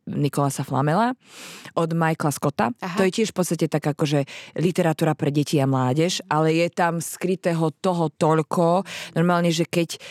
Nikolasa 0.09 0.65
Flamela 0.65 1.13
od 1.77 1.89
Michaela 1.93 2.33
Scotta. 2.33 2.73
Aha. 2.73 2.97
To 2.97 3.05
je 3.05 3.21
tiež 3.21 3.31
v 3.33 3.37
podstate 3.37 3.65
tak 3.69 3.85
akože 3.85 4.25
literatúra 4.57 5.13
pre 5.13 5.29
deti 5.29 5.61
a 5.61 5.69
mládež, 5.69 6.25
ale 6.25 6.57
je 6.57 6.67
tam 6.73 6.97
skrytého 6.97 7.69
toho 7.81 8.09
toľko. 8.09 8.81
Normálne, 9.13 9.53
že 9.53 9.69
keď 9.69 10.01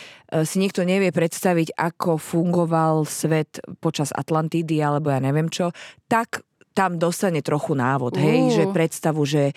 si 0.41 0.57
niekto 0.57 0.81
nevie 0.89 1.13
predstaviť, 1.13 1.77
ako 1.77 2.17
fungoval 2.17 3.05
svet 3.05 3.61
počas 3.85 4.09
Atlantidy 4.17 4.81
alebo 4.81 5.13
ja 5.13 5.21
neviem 5.21 5.53
čo, 5.53 5.77
tak 6.09 6.41
tam 6.73 6.97
dostane 6.97 7.45
trochu 7.45 7.77
návod, 7.77 8.17
uh. 8.17 8.21
hej, 8.21 8.41
že 8.57 8.65
predstavu, 8.73 9.23
že 9.29 9.53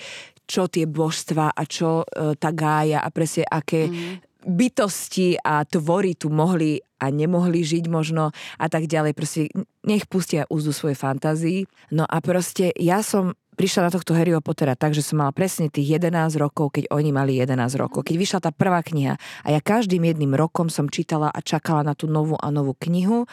čo 0.45 0.69
tie 0.69 0.85
božstva 0.85 1.57
a 1.57 1.63
čo 1.65 2.05
e, 2.05 2.37
tá 2.37 2.53
gája 2.53 3.01
a 3.01 3.09
presne 3.09 3.49
aké 3.49 3.89
mm. 3.89 4.24
Bytosti 4.45 5.41
a 5.41 5.65
tvory 5.65 6.13
tu 6.13 6.29
mohli 6.29 6.79
a 7.01 7.11
nemohli 7.11 7.65
žiť 7.65 7.91
možno 7.91 8.31
a 8.61 8.65
tak 8.71 8.87
ďalej. 8.87 9.11
Proste 9.17 9.51
nech 9.83 10.07
pustia 10.07 10.47
úzdu 10.47 10.71
svojej 10.71 10.95
fantázii. 10.95 11.59
No 11.91 12.07
a 12.07 12.17
proste 12.23 12.71
ja 12.77 13.03
som 13.03 13.35
prišla 13.55 13.87
na 13.87 13.91
tohto 13.91 14.11
Harryho 14.11 14.43
Pottera 14.43 14.75
tak, 14.75 14.91
že 14.91 15.01
som 15.01 15.23
mala 15.23 15.31
presne 15.31 15.71
tých 15.71 15.97
11 15.97 16.35
rokov, 16.35 16.75
keď 16.75 16.91
oni 16.91 17.09
mali 17.15 17.39
11 17.39 17.55
rokov. 17.79 18.03
Keď 18.03 18.15
vyšla 18.19 18.39
tá 18.43 18.51
prvá 18.51 18.83
kniha 18.83 19.15
a 19.17 19.47
ja 19.47 19.59
každým 19.63 20.03
jedným 20.03 20.35
rokom 20.35 20.67
som 20.67 20.91
čítala 20.91 21.31
a 21.31 21.39
čakala 21.39 21.81
na 21.87 21.95
tú 21.95 22.05
novú 22.11 22.35
a 22.35 22.51
novú 22.51 22.75
knihu 22.75 23.25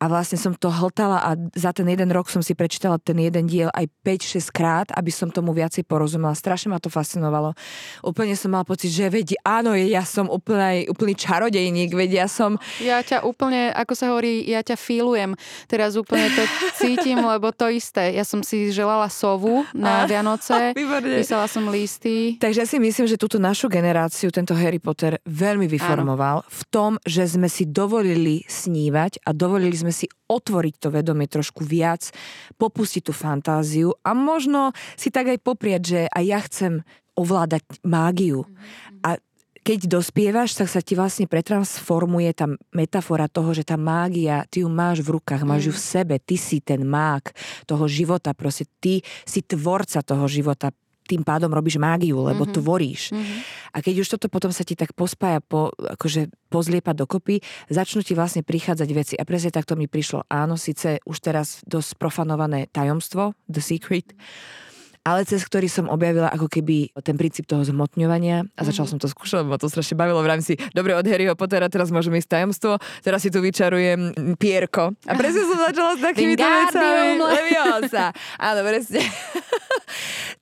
a 0.00 0.08
vlastne 0.08 0.40
som 0.40 0.56
to 0.56 0.72
hltala 0.72 1.20
a 1.20 1.36
za 1.52 1.76
ten 1.76 1.84
jeden 1.84 2.08
rok 2.08 2.32
som 2.32 2.40
si 2.40 2.56
prečítala 2.56 2.96
ten 2.96 3.20
jeden 3.20 3.44
diel 3.44 3.68
aj 3.76 3.84
5-6 4.00 4.48
krát, 4.48 4.88
aby 4.96 5.12
som 5.12 5.28
tomu 5.28 5.52
viacej 5.52 5.84
porozumela. 5.84 6.32
Strašne 6.32 6.72
ma 6.72 6.80
to 6.80 6.88
fascinovalo. 6.88 7.52
Úplne 8.00 8.32
som 8.32 8.48
mala 8.48 8.64
pocit, 8.64 8.88
že 8.88 9.12
veď 9.12 9.36
áno, 9.44 9.76
ja 9.76 10.00
som 10.08 10.32
úplný, 10.32 10.88
úplný 10.88 11.12
čarodejník, 11.12 11.92
veď 11.92 12.24
ja 12.24 12.26
som... 12.32 12.56
Ja 12.80 13.04
ťa 13.04 13.28
úplne, 13.28 13.76
ako 13.76 13.92
sa 13.92 14.08
hovorí, 14.08 14.40
ja 14.48 14.64
ťa 14.64 14.80
fílujem. 14.80 15.36
Teraz 15.68 16.00
úplne 16.00 16.32
to 16.32 16.48
cítim, 16.80 17.20
lebo 17.36 17.52
to 17.52 17.68
isté. 17.68 18.16
Ja 18.16 18.24
som 18.24 18.40
si 18.40 18.72
želala 18.72 19.12
sovu 19.12 19.68
na 19.76 20.08
Vianoce, 20.08 20.72
písala 21.20 21.44
som 21.44 21.68
listy. 21.68 22.40
Takže 22.40 22.64
ja 22.64 22.68
si 22.68 22.80
myslím, 22.80 23.04
že 23.04 23.20
túto 23.20 23.36
našu 23.36 23.68
generáciu 23.68 24.32
tento 24.32 24.56
Harry 24.56 24.80
Potter 24.80 25.20
veľmi 25.28 25.68
vyformoval 25.68 26.40
áno. 26.40 26.48
v 26.48 26.62
tom, 26.72 26.92
že 27.04 27.28
sme 27.28 27.52
si 27.52 27.68
dovolili 27.68 28.48
snívať 28.48 29.28
a 29.28 29.36
dovolili 29.36 29.76
sme 29.76 29.89
môžeme 29.90 30.06
si 30.06 30.06
otvoriť 30.30 30.74
to 30.78 30.88
vedomie 30.94 31.26
trošku 31.26 31.66
viac, 31.66 32.14
popustiť 32.54 33.10
tú 33.10 33.12
fantáziu 33.12 33.98
a 34.06 34.14
možno 34.14 34.70
si 34.94 35.10
tak 35.10 35.34
aj 35.34 35.38
poprieť, 35.42 35.82
že 35.82 36.00
aj 36.06 36.24
ja 36.24 36.38
chcem 36.46 36.72
ovládať 37.18 37.66
mágiu. 37.82 38.46
Mm-hmm. 38.46 39.02
A 39.02 39.18
keď 39.60 40.00
dospievaš, 40.00 40.56
tak 40.56 40.72
sa 40.72 40.80
ti 40.80 40.96
vlastne 40.96 41.28
pretransformuje 41.28 42.30
tá 42.32 42.48
metafora 42.72 43.28
toho, 43.28 43.52
že 43.52 43.66
tá 43.66 43.76
mágia, 43.76 44.46
ty 44.48 44.64
ju 44.64 44.72
máš 44.72 45.04
v 45.04 45.20
rukách, 45.20 45.44
máš 45.44 45.68
ju 45.68 45.72
v 45.76 45.82
mm. 45.84 45.90
sebe, 45.92 46.14
ty 46.16 46.40
si 46.40 46.64
ten 46.64 46.80
mák 46.80 47.36
toho 47.68 47.84
života, 47.84 48.32
proste 48.32 48.64
ty 48.80 49.04
si 49.28 49.44
tvorca 49.44 50.00
toho 50.00 50.24
života, 50.32 50.72
tým 51.10 51.26
pádom 51.26 51.50
robíš 51.50 51.82
mágiu, 51.82 52.22
lebo 52.22 52.46
mm-hmm. 52.46 52.56
tvoríš. 52.62 53.02
Mm-hmm. 53.10 53.38
A 53.74 53.78
keď 53.82 53.94
už 54.06 54.08
toto 54.14 54.30
potom 54.30 54.54
sa 54.54 54.62
ti 54.62 54.78
tak 54.78 54.94
pospája, 54.94 55.42
po, 55.42 55.74
akože 55.74 56.30
pozliepa 56.46 56.94
dokopy, 56.94 57.42
začnú 57.66 58.06
ti 58.06 58.14
vlastne 58.14 58.46
prichádzať 58.46 58.88
veci. 58.94 59.14
A 59.18 59.26
presne 59.26 59.50
takto 59.50 59.74
mi 59.74 59.90
prišlo. 59.90 60.30
Áno, 60.30 60.54
síce 60.54 61.02
už 61.02 61.18
teraz 61.18 61.66
dosť 61.66 61.98
profanované 61.98 62.70
tajomstvo, 62.70 63.34
The 63.50 63.62
Secret, 63.62 64.14
ale 65.00 65.24
cez 65.24 65.40
ktorý 65.42 65.64
som 65.66 65.88
objavila 65.88 66.28
ako 66.28 66.46
keby 66.46 66.92
ten 67.00 67.16
princíp 67.16 67.48
toho 67.48 67.64
zhmotňovania 67.64 68.44
a 68.52 68.60
začala 68.62 68.84
Mhm. 68.86 68.92
som 68.92 69.00
to 69.00 69.08
skúšať, 69.08 69.42
lebo 69.42 69.56
to 69.56 69.66
strašne 69.66 69.96
bavilo 69.96 70.20
v 70.20 70.28
rámci, 70.28 70.52
dobre 70.72 70.92
od 70.92 71.04
Harryho 71.04 71.32
Pottera, 71.34 71.72
teraz 71.72 71.88
môžem 71.88 72.12
ísť 72.16 72.36
tajomstvo, 72.36 72.76
teraz 73.00 73.24
si 73.24 73.32
tu 73.32 73.40
vyčarujem 73.40 74.12
mm, 74.12 74.34
pierko. 74.36 74.92
A 75.08 75.12
presne 75.16 75.42
som 75.48 75.56
začala 75.56 75.96
s 75.96 76.00
takýmito 76.12 76.44
vecami. 76.44 77.16
Leviosa. 77.36 78.12
Áno, 78.36 78.60
presne. 78.60 79.00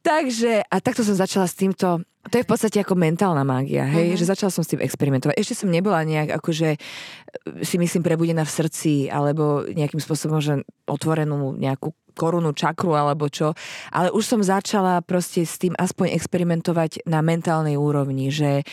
Takže, 0.03 0.63
a 0.65 0.77
takto 0.81 1.03
som 1.05 1.15
začala 1.15 1.47
s 1.47 1.55
týmto 1.55 2.03
to 2.29 2.39
je 2.39 2.45
v 2.45 2.51
podstate 2.51 2.79
ako 2.81 2.95
mentálna 2.95 3.43
mágia, 3.43 3.85
hej, 3.89 4.15
Mhm. 4.15 4.19
že 4.21 4.31
začala 4.31 4.53
som 4.53 4.63
s 4.63 4.71
tým 4.71 4.85
experimentovať. 4.85 5.35
Ešte 5.35 5.65
som 5.65 5.73
nebola 5.73 6.05
nejak 6.05 6.39
akože 6.39 6.77
si 7.65 7.77
myslím 7.77 8.03
prebudená 8.05 8.45
v 8.45 8.55
srdci 8.55 8.93
alebo 9.09 9.65
nejakým 9.67 10.01
spôsobom, 10.01 10.39
že 10.41 10.63
otvorenú 10.87 11.57
nejakú 11.57 11.93
korunu, 12.19 12.51
čakru 12.51 12.99
alebo 12.99 13.31
čo, 13.31 13.55
ale 13.95 14.11
už 14.11 14.25
som 14.27 14.41
začala 14.43 14.99
proste 15.07 15.47
s 15.47 15.55
tým 15.55 15.79
aspoň 15.79 16.19
experimentovať 16.19 17.07
na 17.07 17.23
mentálnej 17.23 17.79
úrovni, 17.79 18.35
že 18.35 18.67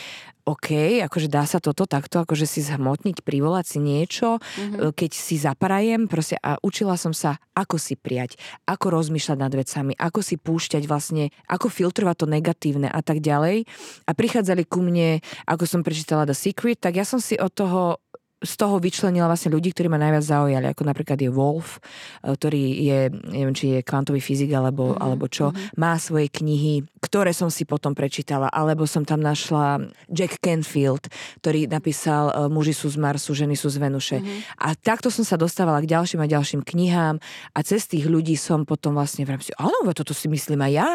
OK, 0.46 1.02
akože 1.02 1.26
dá 1.26 1.42
sa 1.42 1.58
toto 1.58 1.90
takto, 1.90 2.22
akože 2.22 2.46
si 2.46 2.62
zhmotniť, 2.62 3.26
privolať 3.26 3.66
si 3.66 3.78
niečo, 3.82 4.38
mm-hmm. 4.38 4.94
keď 4.94 5.10
si 5.10 5.42
zaparajem, 5.42 6.06
proste 6.06 6.38
a 6.38 6.54
učila 6.62 6.94
som 6.94 7.10
sa, 7.10 7.42
ako 7.58 7.82
si 7.82 7.98
prijať, 7.98 8.38
ako 8.62 8.94
rozmýšľať 8.94 9.38
nad 9.42 9.50
vecami, 9.50 9.98
ako 9.98 10.22
si 10.22 10.38
púšťať 10.38 10.86
vlastne, 10.86 11.34
ako 11.50 11.66
filtrovať 11.66 12.16
to 12.22 12.26
negatívne 12.30 12.86
a 12.86 13.02
tak 13.02 13.26
ďalej. 13.26 13.66
A 14.06 14.10
prichádzali 14.14 14.62
ku 14.70 14.86
mne, 14.86 15.18
ako 15.50 15.66
som 15.66 15.82
prečítala 15.82 16.30
The 16.30 16.38
Secret, 16.38 16.78
tak 16.78 16.94
ja 16.94 17.02
som 17.02 17.18
si 17.18 17.34
od 17.34 17.50
toho 17.50 17.98
z 18.36 18.52
toho 18.60 18.76
vyčlenila 18.76 19.24
vlastne 19.32 19.48
ľudí, 19.48 19.72
ktorí 19.72 19.88
ma 19.88 19.96
najviac 19.96 20.20
zaujali, 20.20 20.68
ako 20.68 20.82
napríklad 20.84 21.16
je 21.16 21.32
Wolf, 21.32 21.80
e, 22.20 22.36
ktorý 22.36 22.62
je, 22.84 23.00
neviem, 23.32 23.56
či 23.56 23.66
je 23.72 23.80
kvantový 23.80 24.20
fyzik 24.20 24.52
alebo, 24.52 24.92
mm-hmm. 24.92 25.00
alebo 25.00 25.24
čo, 25.24 25.56
mm-hmm. 25.56 25.80
má 25.80 25.96
svoje 25.96 26.28
knihy, 26.28 26.84
ktoré 27.00 27.32
som 27.32 27.48
si 27.48 27.64
potom 27.64 27.96
prečítala, 27.96 28.52
alebo 28.52 28.84
som 28.84 29.08
tam 29.08 29.24
našla 29.24 29.88
Jack 30.12 30.36
Canfield, 30.44 31.08
ktorý 31.40 31.64
napísal 31.64 32.28
e, 32.28 32.52
Muži 32.52 32.76
sú 32.76 32.92
z 32.92 33.00
Marsu, 33.00 33.32
ženy 33.32 33.56
sú 33.56 33.72
z 33.72 33.80
Venuše. 33.80 34.20
Mm-hmm. 34.20 34.60
A 34.60 34.76
takto 34.76 35.08
som 35.08 35.24
sa 35.24 35.40
dostávala 35.40 35.80
k 35.80 35.88
ďalším 35.96 36.20
a 36.20 36.28
ďalším 36.28 36.60
knihám 36.60 37.16
a 37.56 37.58
cez 37.64 37.88
tých 37.88 38.04
ľudí 38.04 38.36
som 38.36 38.68
potom 38.68 39.00
vlastne 39.00 39.24
v 39.24 39.32
rámci, 39.32 39.56
áno, 39.56 39.88
toto 39.96 40.12
si 40.12 40.28
myslím 40.28 40.60
aj 40.60 40.72
ja. 40.76 40.90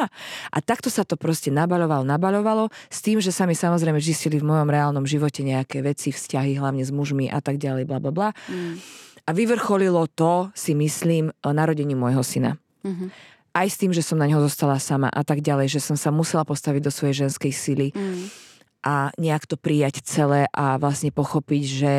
A 0.54 0.58
takto 0.62 0.94
sa 0.94 1.02
to 1.02 1.18
proste 1.18 1.50
nabaľovalo, 1.50 2.06
nabaľovalo, 2.06 2.70
s 2.94 3.02
tým, 3.02 3.18
že 3.18 3.34
sa 3.34 3.50
mi 3.50 3.58
samozrejme 3.58 3.98
žistili 3.98 4.38
v 4.38 4.46
mojom 4.46 4.70
reálnom 4.70 5.10
živote 5.10 5.42
nejaké 5.42 5.82
veci, 5.82 6.14
vzťahy, 6.14 6.62
hlavne 6.62 6.86
s 6.86 6.94
mužmi 6.94 7.31
a 7.32 7.40
tak 7.40 7.58
ďalej, 7.58 7.88
bla 7.88 8.04
bla 8.04 8.12
bla. 8.12 8.30
Mm. 8.52 8.78
A 9.26 9.30
vyvrcholilo 9.32 10.06
to, 10.12 10.52
si 10.52 10.76
myslím, 10.76 11.32
narodení 11.40 11.96
môjho 11.96 12.26
syna. 12.26 12.60
Mm-hmm. 12.84 13.10
Aj 13.52 13.68
s 13.68 13.80
tým, 13.80 13.92
že 13.96 14.04
som 14.04 14.20
na 14.20 14.28
neho 14.28 14.42
zostala 14.44 14.80
sama 14.80 15.08
a 15.08 15.22
tak 15.24 15.40
ďalej, 15.44 15.78
že 15.78 15.84
som 15.84 15.96
sa 15.96 16.10
musela 16.10 16.48
postaviť 16.48 16.82
do 16.84 16.92
svojej 16.92 17.28
ženskej 17.28 17.52
sily 17.54 17.88
mm. 17.92 18.28
a 18.84 19.12
nejak 19.16 19.46
to 19.48 19.56
prijať 19.60 20.04
celé 20.04 20.48
a 20.52 20.80
vlastne 20.82 21.12
pochopiť, 21.14 21.64
že 21.64 21.94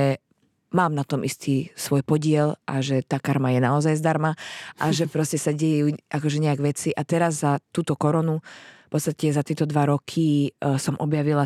mám 0.72 0.96
na 0.96 1.04
tom 1.04 1.22
istý 1.22 1.68
svoj 1.76 2.00
podiel 2.02 2.56
a 2.64 2.80
že 2.80 3.04
tá 3.04 3.20
karma 3.20 3.52
je 3.52 3.60
naozaj 3.60 4.00
zdarma 4.00 4.32
a 4.80 4.90
že 4.90 5.06
proste 5.12 5.36
sa 5.36 5.52
dejú 5.52 5.94
akože 6.08 6.40
nejak 6.40 6.60
veci. 6.64 6.88
A 6.90 7.04
teraz 7.04 7.44
za 7.44 7.60
túto 7.70 7.94
koronu, 7.94 8.40
v 8.88 8.90
podstate 8.90 9.30
za 9.30 9.44
tieto 9.44 9.68
dva 9.68 9.88
roky 9.88 10.50
uh, 10.50 10.80
som 10.80 10.96
objavila 10.98 11.44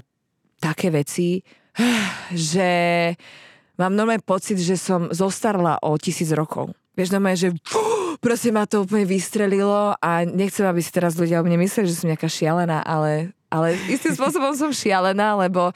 také 0.63 0.95
veci, 0.95 1.43
že 2.33 2.71
mám 3.77 3.93
normálne 3.93 4.25
pocit, 4.25 4.61
že 4.61 4.77
som 4.77 5.13
zostarla 5.13 5.81
o 5.85 5.97
tisíc 5.97 6.33
rokov. 6.33 6.73
Vieš, 6.97 7.13
normálne, 7.13 7.39
že 7.39 7.51
proste 8.25 8.51
ma 8.53 8.65
to 8.65 8.85
úplne 8.85 9.05
vystrelilo 9.05 9.97
a 9.97 10.11
nechcem, 10.25 10.65
aby 10.65 10.81
si 10.81 10.91
teraz 10.93 11.17
ľudia 11.17 11.41
o 11.41 11.47
mne 11.47 11.61
mysleli, 11.65 11.89
že 11.89 11.99
som 12.01 12.09
nejaká 12.09 12.29
šialená, 12.29 12.83
ale, 12.83 13.37
ale 13.53 13.77
istým 13.89 14.17
spôsobom 14.17 14.57
som 14.57 14.73
šialená, 14.73 15.37
lebo 15.37 15.71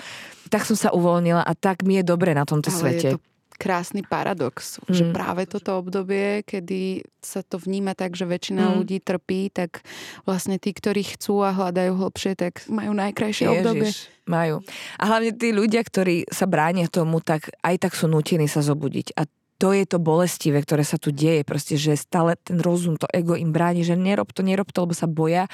tak 0.50 0.66
som 0.66 0.74
sa 0.74 0.90
uvoľnila 0.90 1.46
a 1.46 1.52
tak 1.54 1.86
mi 1.86 2.02
je 2.02 2.04
dobre 2.04 2.34
na 2.34 2.42
tomto 2.42 2.74
ale 2.74 2.78
svete. 2.80 3.08
Je 3.08 3.16
to 3.16 3.29
krásny 3.60 4.00
paradox, 4.00 4.80
mm. 4.88 4.96
že 4.96 5.04
práve 5.12 5.44
toto 5.44 5.76
obdobie, 5.76 6.40
kedy 6.48 7.04
sa 7.20 7.44
to 7.44 7.60
vníma 7.60 7.92
tak, 7.92 8.16
že 8.16 8.24
väčšina 8.24 8.72
mm. 8.72 8.74
ľudí 8.80 8.98
trpí, 9.04 9.52
tak 9.52 9.84
vlastne 10.24 10.56
tí, 10.56 10.72
ktorí 10.72 11.04
chcú 11.04 11.44
a 11.44 11.52
hľadajú 11.52 11.92
hlbšie, 12.00 12.32
tak 12.40 12.64
majú 12.72 12.96
najkrajšie 12.96 13.44
Ježiš, 13.44 13.56
obdobie. 13.60 13.88
Majú. 14.24 14.56
A 14.96 15.02
hlavne 15.04 15.36
tí 15.36 15.52
ľudia, 15.52 15.84
ktorí 15.84 16.24
sa 16.32 16.48
bránia 16.48 16.88
tomu, 16.88 17.20
tak 17.20 17.52
aj 17.60 17.76
tak 17.76 17.92
sú 17.92 18.08
nutení 18.08 18.48
sa 18.48 18.64
zobudiť. 18.64 19.12
A 19.20 19.28
to 19.60 19.76
je 19.76 19.84
to 19.84 20.00
bolestivé, 20.00 20.64
ktoré 20.64 20.80
sa 20.80 20.96
tu 20.96 21.12
deje. 21.12 21.44
Proste, 21.44 21.76
že 21.76 21.92
stále 22.00 22.32
ten 22.40 22.56
rozum, 22.56 22.96
to 22.96 23.04
ego 23.12 23.36
im 23.36 23.52
bráni, 23.52 23.84
že 23.84 23.92
nerob 23.92 24.32
to, 24.32 24.40
nerob 24.40 24.72
to, 24.72 24.88
lebo 24.88 24.96
sa 24.96 25.04
boja. 25.04 25.44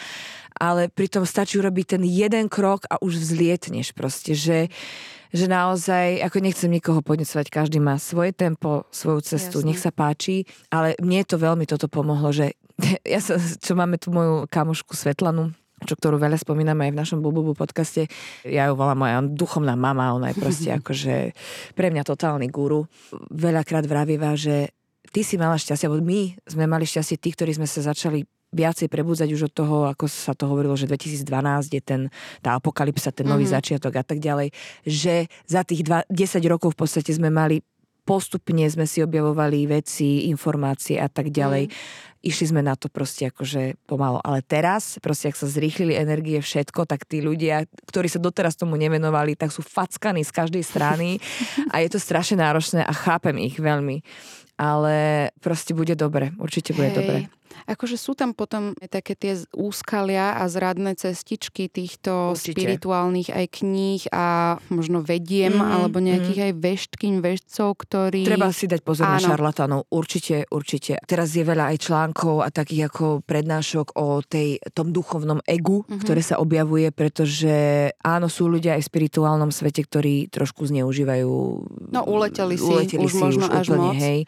Ale 0.54 0.86
pritom 0.86 1.26
stačí 1.26 1.58
urobiť 1.58 1.98
ten 1.98 2.02
jeden 2.06 2.46
krok 2.46 2.86
a 2.86 3.02
už 3.02 3.18
vzlietneš 3.18 3.90
proste, 3.90 4.38
že 4.38 4.70
že 5.34 5.50
naozaj, 5.50 6.22
ako 6.22 6.38
nechcem 6.38 6.70
nikoho 6.70 7.02
podnecovať, 7.02 7.50
každý 7.50 7.82
má 7.82 7.98
svoje 7.98 8.30
tempo, 8.32 8.86
svoju 8.94 9.20
cestu, 9.20 9.60
Jasne. 9.60 9.68
nech 9.68 9.80
sa 9.82 9.90
páči, 9.90 10.46
ale 10.70 10.94
mne 11.02 11.26
to 11.26 11.36
veľmi 11.36 11.66
toto 11.66 11.90
pomohlo, 11.90 12.30
že 12.30 12.54
ja 13.04 13.20
sa, 13.20 13.36
čo 13.36 13.74
máme 13.74 13.98
tu 13.98 14.14
moju 14.14 14.46
kamošku 14.48 14.94
Svetlanu, 14.94 15.52
čo 15.84 15.92
ktorú 15.92 16.16
veľa 16.16 16.40
spomíname 16.40 16.88
aj 16.88 16.92
v 16.96 17.00
našom 17.04 17.18
Bububu 17.20 17.52
podcaste. 17.52 18.08
Ja 18.48 18.72
ju 18.72 18.78
volám 18.80 19.04
moja 19.04 19.20
duchovná 19.20 19.76
mama, 19.76 20.16
ona 20.16 20.32
je 20.32 20.40
proste 20.40 20.68
akože 20.80 21.36
pre 21.76 21.92
mňa 21.92 22.02
totálny 22.06 22.48
guru. 22.48 22.88
Veľakrát 23.28 23.84
vravíva, 23.84 24.32
že 24.38 24.72
ty 25.12 25.20
si 25.20 25.36
mala 25.36 25.60
šťastie, 25.60 25.84
alebo 25.88 26.00
my 26.00 26.32
sme 26.48 26.64
mali 26.64 26.88
šťastie, 26.88 27.20
tí, 27.20 27.36
ktorí 27.36 27.52
sme 27.52 27.68
sa 27.68 27.84
začali 27.84 28.24
viacej 28.56 28.88
prebudzať 28.88 29.28
už 29.36 29.50
od 29.50 29.52
toho, 29.52 29.76
ako 29.90 30.08
sa 30.08 30.32
to 30.32 30.48
hovorilo, 30.48 30.78
že 30.78 30.88
2012 30.88 31.76
je 31.76 31.82
ten, 31.82 32.00
tá 32.40 32.56
apokalypsa, 32.56 33.12
ten 33.12 33.26
nový 33.28 33.44
mm-hmm. 33.44 33.56
začiatok 33.58 33.92
a 34.00 34.04
tak 34.06 34.22
ďalej, 34.22 34.54
že 34.86 35.28
za 35.44 35.66
tých 35.66 35.84
dva, 35.84 36.06
10 36.08 36.40
rokov 36.48 36.72
v 36.72 36.78
podstate 36.86 37.10
sme 37.12 37.28
mali 37.28 37.60
postupne 38.06 38.62
sme 38.70 38.86
si 38.86 39.02
objavovali 39.02 39.66
veci, 39.66 40.30
informácie 40.30 41.02
a 41.02 41.10
tak 41.10 41.34
ďalej. 41.34 41.66
Mm. 41.66 41.74
Išli 42.26 42.46
sme 42.54 42.62
na 42.62 42.78
to 42.78 42.86
proste 42.86 43.30
akože 43.30 43.82
pomalo. 43.86 44.22
Ale 44.22 44.46
teraz, 44.46 45.02
proste 45.02 45.30
ak 45.30 45.36
sa 45.38 45.50
zrýchlili 45.50 45.98
energie 45.98 46.38
všetko, 46.38 46.86
tak 46.86 47.06
tí 47.06 47.18
ľudia, 47.18 47.66
ktorí 47.90 48.06
sa 48.06 48.22
doteraz 48.22 48.54
tomu 48.54 48.78
nevenovali, 48.78 49.34
tak 49.34 49.50
sú 49.50 49.66
fackaní 49.66 50.22
z 50.22 50.30
každej 50.30 50.62
strany 50.62 51.18
a 51.74 51.82
je 51.82 51.88
to 51.90 51.98
strašne 51.98 52.38
náročné 52.38 52.86
a 52.86 52.92
chápem 52.94 53.34
ich 53.42 53.58
veľmi. 53.58 54.06
Ale 54.56 55.28
proste 55.44 55.76
bude 55.76 55.92
dobre, 55.98 56.32
určite 56.40 56.72
bude 56.72 56.94
Hej. 56.94 56.96
dobre. 56.96 57.18
Akože 57.66 57.96
sú 57.98 58.12
tam 58.14 58.36
potom 58.36 58.76
také 58.92 59.18
tie 59.18 59.40
úskalia 59.50 60.36
a 60.38 60.46
zradné 60.46 60.94
cestičky 60.94 61.72
týchto 61.72 62.36
Určite. 62.36 62.52
spirituálnych 62.54 63.32
aj 63.32 63.46
kníh 63.64 64.02
a 64.12 64.56
možno 64.68 65.00
vediem, 65.00 65.56
Mhm, 65.56 65.64
mm, 65.64 65.74
alebo 65.76 65.96
nejakých 66.02 66.40
mm. 66.40 66.46
aj 66.46 66.52
veštkyň, 66.60 67.14
veštcov, 67.22 67.68
ktorí... 67.76 68.20
Treba 68.26 68.50
si 68.52 68.66
dať 68.68 68.80
pozor 68.84 69.06
na 69.08 69.18
Áno. 69.18 69.28
šarlatánov, 69.32 69.80
určite, 69.90 70.44
určite. 70.52 71.00
Teraz 71.06 71.32
je 71.32 71.44
veľa 71.46 71.72
aj 71.72 71.76
článkov 71.86 72.44
a 72.44 72.48
takých 72.50 72.92
ako 72.92 73.04
prednášok 73.24 73.96
o 73.96 74.20
tej, 74.20 74.60
tom 74.74 74.92
duchovnom 74.92 75.40
egu, 75.46 75.82
mm-hmm. 75.84 76.00
ktoré 76.02 76.20
sa 76.20 76.36
objavuje, 76.42 76.90
pretože 76.92 77.88
áno, 78.02 78.26
sú 78.28 78.50
ľudia 78.50 78.76
aj 78.76 78.82
v 78.84 78.90
spirituálnom 78.90 79.50
svete, 79.54 79.86
ktorí 79.86 80.28
trošku 80.28 80.66
zneužívajú. 80.68 81.30
No 81.92 82.00
uleteli 82.04 82.58
si 82.58 82.66
uleteli 82.66 83.06
už 83.06 83.12
si 83.12 83.20
možno 83.22 83.46
už 83.46 83.54
až 83.54 83.66
úplne, 83.72 83.90
moc. 83.94 84.02
Hej. 84.02 84.20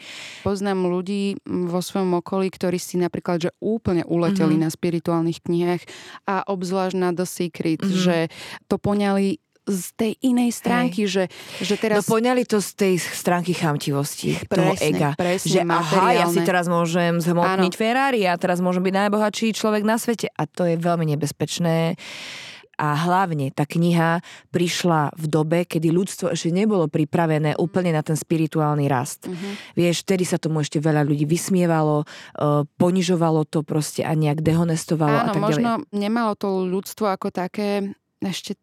Poznám 0.46 0.80
ľudí 0.86 1.22
vo 1.44 1.80
svojom 1.82 2.22
okolí, 2.22 2.48
ktorí 2.52 2.78
si 2.78 2.96
napríklad, 2.96 3.17
že 3.40 3.50
úplne 3.58 4.02
uleteli 4.04 4.54
Mhm. 4.54 4.60
mm-hmm. 4.60 4.64
na 4.64 4.74
spirituálnych 4.74 5.38
knihách 5.40 5.82
a 6.24 6.42
obzvlášť 6.44 6.96
na 6.96 7.10
The 7.10 7.24
Secret, 7.24 7.80
Mhm. 7.80 7.86
mm-hmm. 7.86 8.00
že 8.00 8.16
to 8.64 8.76
poňali 8.76 9.38
z 9.68 9.84
tej 9.94 10.12
inej 10.24 10.56
stránky, 10.56 11.04
že, 11.04 11.28
že 11.60 11.76
No 11.76 11.82
teraz... 12.00 12.08
poňali 12.08 12.40
to 12.42 12.56
z 12.56 12.70
tej 12.72 12.94
stránky 12.96 13.52
chamtivosti, 13.52 14.40
toho 14.48 14.72
Presne, 14.72 14.88
ega. 14.88 15.10
presne, 15.12 15.44
že 15.44 15.60
aha, 15.60 15.76
ja 16.16 16.24
si 16.24 16.40
materiálne. 16.40 16.40
teraz 16.42 16.66
môžem 16.66 17.20
zhmotniť 17.20 17.68
Áno. 17.68 17.76
Ferrari 17.76 18.24
a 18.24 18.32
teraz 18.34 18.58
môžem 18.58 18.80
byť 18.80 18.94
najbohatší 18.96 19.52
človek 19.52 19.84
na 19.84 20.00
svete. 20.00 20.32
A 20.32 20.48
to 20.48 20.64
je 20.64 20.72
veľmi 20.74 21.12
nebezpečné. 21.12 22.00
A 22.78 22.94
hlavne 22.94 23.50
tá 23.50 23.66
kniha 23.66 24.22
prišla 24.54 25.12
v 25.18 25.24
dobe, 25.26 25.58
kedy 25.66 25.90
ľudstvo 25.90 26.30
ešte 26.30 26.54
nebolo 26.54 26.86
pripravené 26.86 27.58
úplne 27.58 27.90
na 27.90 28.06
ten 28.06 28.14
spirituálny 28.14 28.86
rast. 28.86 29.26
Mhm. 29.26 29.74
Vieš, 29.74 30.06
vtedy 30.06 30.22
sa 30.22 30.38
tomu 30.38 30.62
ešte 30.62 30.78
veľa 30.78 31.02
ľudí 31.02 31.26
vysmievalo, 31.26 32.06
uh, 32.06 32.62
ponižovalo 32.78 33.42
to 33.44 33.66
proste 33.66 34.06
a 34.06 34.14
nejak 34.14 34.40
dehonestovalo 34.40 35.16
a 35.18 35.22
Áno, 35.26 35.34
tak 35.34 35.42
možno 35.42 35.70
ďalej. 35.82 35.90
nemalo 35.90 36.32
to 36.38 36.62
ľudstvo 36.64 37.10
ako 37.10 37.34
také 37.34 37.90
ešte 38.22 38.54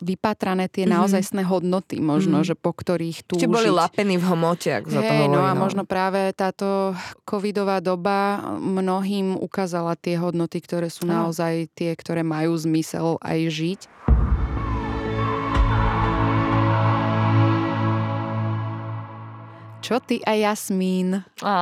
vypatrané 0.00 0.66
tie 0.66 0.86
Mhm. 0.86 0.92
naozajstné 0.96 1.42
hodnoty, 1.44 2.02
možno, 2.02 2.42
Mhm. 2.42 2.46
že 2.50 2.54
po 2.54 2.74
ktorých 2.74 3.22
túžiť. 3.24 3.46
Ešte 3.46 3.50
boli 3.50 3.70
lapení 3.70 4.18
v 4.18 4.26
homote, 4.26 4.68
ako 4.74 4.88
sa 4.90 5.00
to 5.00 5.06
Hej, 5.06 5.20
hovorí. 5.26 5.34
no 5.34 5.40
a 5.42 5.52
možno 5.54 5.82
práve 5.84 6.34
táto 6.34 6.94
covidová 7.22 7.78
doba 7.78 8.42
mnohým 8.58 9.38
ukázala 9.38 9.94
tie 9.94 10.18
hodnoty, 10.18 10.58
ktoré 10.58 10.90
sú 10.90 11.06
Áno. 11.06 11.30
naozaj 11.30 11.70
tie, 11.74 11.94
ktoré 11.94 12.26
majú 12.26 12.58
zmysel 12.58 13.22
aj 13.22 13.38
žiť. 13.48 13.80
Čo 19.84 20.00
ty 20.00 20.24
a 20.24 20.32
Jasmín? 20.32 21.20
Á, 21.44 21.54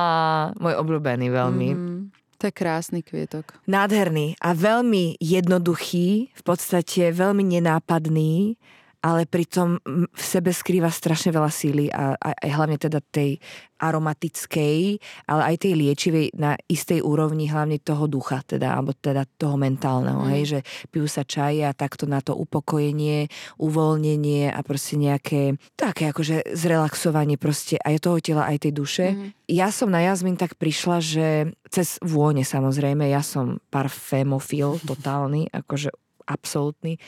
môj 0.55 0.79
obľúbený 0.79 1.27
veľmi. 1.27 1.69
Mhm. 1.75 2.22
To 2.43 2.51
je 2.51 2.59
krásny 2.59 2.99
kvietok. 3.07 3.55
Nádherný 3.71 4.35
a 4.43 4.51
veľmi 4.51 5.15
jednoduchý, 5.23 6.27
v 6.35 6.41
podstate 6.43 7.15
veľmi 7.15 7.39
nenápadný 7.39 8.59
ale 9.03 9.27
pritom 9.27 9.83
v 10.07 10.23
sebe 10.23 10.55
skrýva 10.55 10.87
strašne 10.87 11.35
veľa 11.35 11.51
síly 11.51 11.91
a, 11.91 12.15
a, 12.15 12.29
a 12.31 12.45
hlavne 12.47 12.79
teda 12.79 13.03
tej 13.03 13.35
aromatickej, 13.83 14.95
ale 15.27 15.41
aj 15.43 15.55
tej 15.59 15.73
liečivej 15.75 16.31
na 16.39 16.55
istej 16.71 17.03
úrovni, 17.03 17.51
hlavne 17.51 17.83
toho 17.83 18.07
ducha, 18.07 18.39
teda, 18.47 18.79
alebo 18.79 18.95
teda 18.95 19.27
toho 19.35 19.59
mentálneho, 19.59 20.23
mm. 20.23 20.29
hej, 20.31 20.43
že 20.47 20.59
pijú 20.87 21.11
sa 21.11 21.27
čaje 21.27 21.67
a 21.67 21.75
takto 21.75 22.07
na 22.07 22.23
to 22.23 22.31
upokojenie, 22.31 23.27
uvoľnenie 23.59 24.47
a 24.47 24.59
proste 24.63 24.95
nejaké 24.95 25.59
také 25.75 26.15
akože 26.15 26.55
zrelaxovanie 26.55 27.35
proste 27.35 27.75
aj 27.83 28.07
toho 28.07 28.23
tela, 28.23 28.47
aj 28.47 28.63
tej 28.63 28.71
duše. 28.71 29.05
Mm. 29.11 29.35
Ja 29.51 29.67
som 29.75 29.91
na 29.91 29.99
jazmin 29.99 30.39
tak 30.39 30.55
prišla, 30.55 30.97
že 31.03 31.27
cez 31.67 31.99
vône 31.99 32.47
samozrejme, 32.47 33.11
ja 33.11 33.19
som 33.19 33.59
parfémofil 33.67 34.79
totálny, 34.87 35.51
akože 35.51 35.91
absolútny 36.23 37.03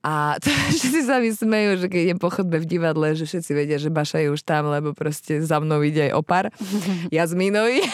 a 0.00 0.40
to, 0.40 0.48
všetci 0.80 1.00
sa 1.04 1.20
mi 1.20 1.28
smejú, 1.28 1.84
že 1.84 1.86
keď 1.92 2.00
idem 2.00 2.20
po 2.20 2.32
chodbe 2.32 2.56
v 2.56 2.66
divadle, 2.68 3.12
že 3.12 3.28
všetci 3.28 3.50
vedia, 3.52 3.76
že 3.76 3.92
Baša 3.92 4.24
je 4.24 4.32
už 4.32 4.40
tam, 4.42 4.72
lebo 4.72 4.96
proste 4.96 5.44
za 5.44 5.60
mnou 5.60 5.84
ide 5.84 6.08
aj 6.08 6.12
opar 6.16 6.44
Jazmínovi. 7.14 7.84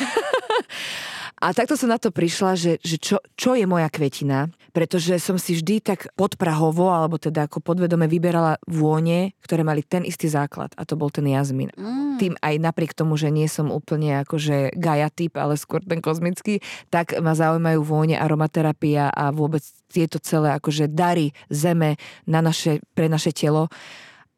A 1.37 1.53
takto 1.53 1.77
som 1.77 1.93
na 1.93 2.01
to 2.01 2.09
prišla, 2.09 2.57
že, 2.57 2.73
že 2.81 2.97
čo, 2.97 3.21
čo 3.37 3.53
je 3.53 3.69
moja 3.69 3.93
kvetina, 3.93 4.49
pretože 4.77 5.17
som 5.25 5.41
si 5.41 5.57
vždy 5.57 5.81
tak 5.81 6.13
podprahovo, 6.21 6.93
alebo 6.93 7.17
teda 7.17 7.49
ako 7.49 7.65
podvedome 7.65 8.05
vyberala 8.05 8.61
vône, 8.69 9.33
ktoré 9.41 9.65
mali 9.65 9.81
ten 9.81 10.05
istý 10.05 10.29
základ 10.29 10.77
a 10.77 10.85
to 10.85 11.01
bol 11.01 11.09
ten 11.09 11.25
jazmín. 11.25 11.73
Mm. 11.73 12.21
Tým 12.21 12.35
aj 12.37 12.55
napriek 12.61 12.93
tomu, 12.93 13.17
že 13.17 13.33
nie 13.33 13.49
som 13.49 13.73
úplne 13.73 14.21
akože 14.21 14.77
gaja 14.77 15.09
typ, 15.09 15.41
ale 15.41 15.57
skôr 15.57 15.81
ten 15.81 16.05
kozmický, 16.05 16.61
tak 16.93 17.17
ma 17.25 17.33
zaujímajú 17.33 17.81
vône, 17.81 18.21
aromaterapia 18.21 19.09
a 19.09 19.33
vôbec 19.33 19.65
tieto 19.89 20.21
celé 20.21 20.53
akože 20.53 20.93
dary 20.93 21.33
zeme 21.49 21.97
na 22.29 22.45
naše, 22.45 22.85
pre 22.93 23.09
naše 23.09 23.33
telo 23.33 23.73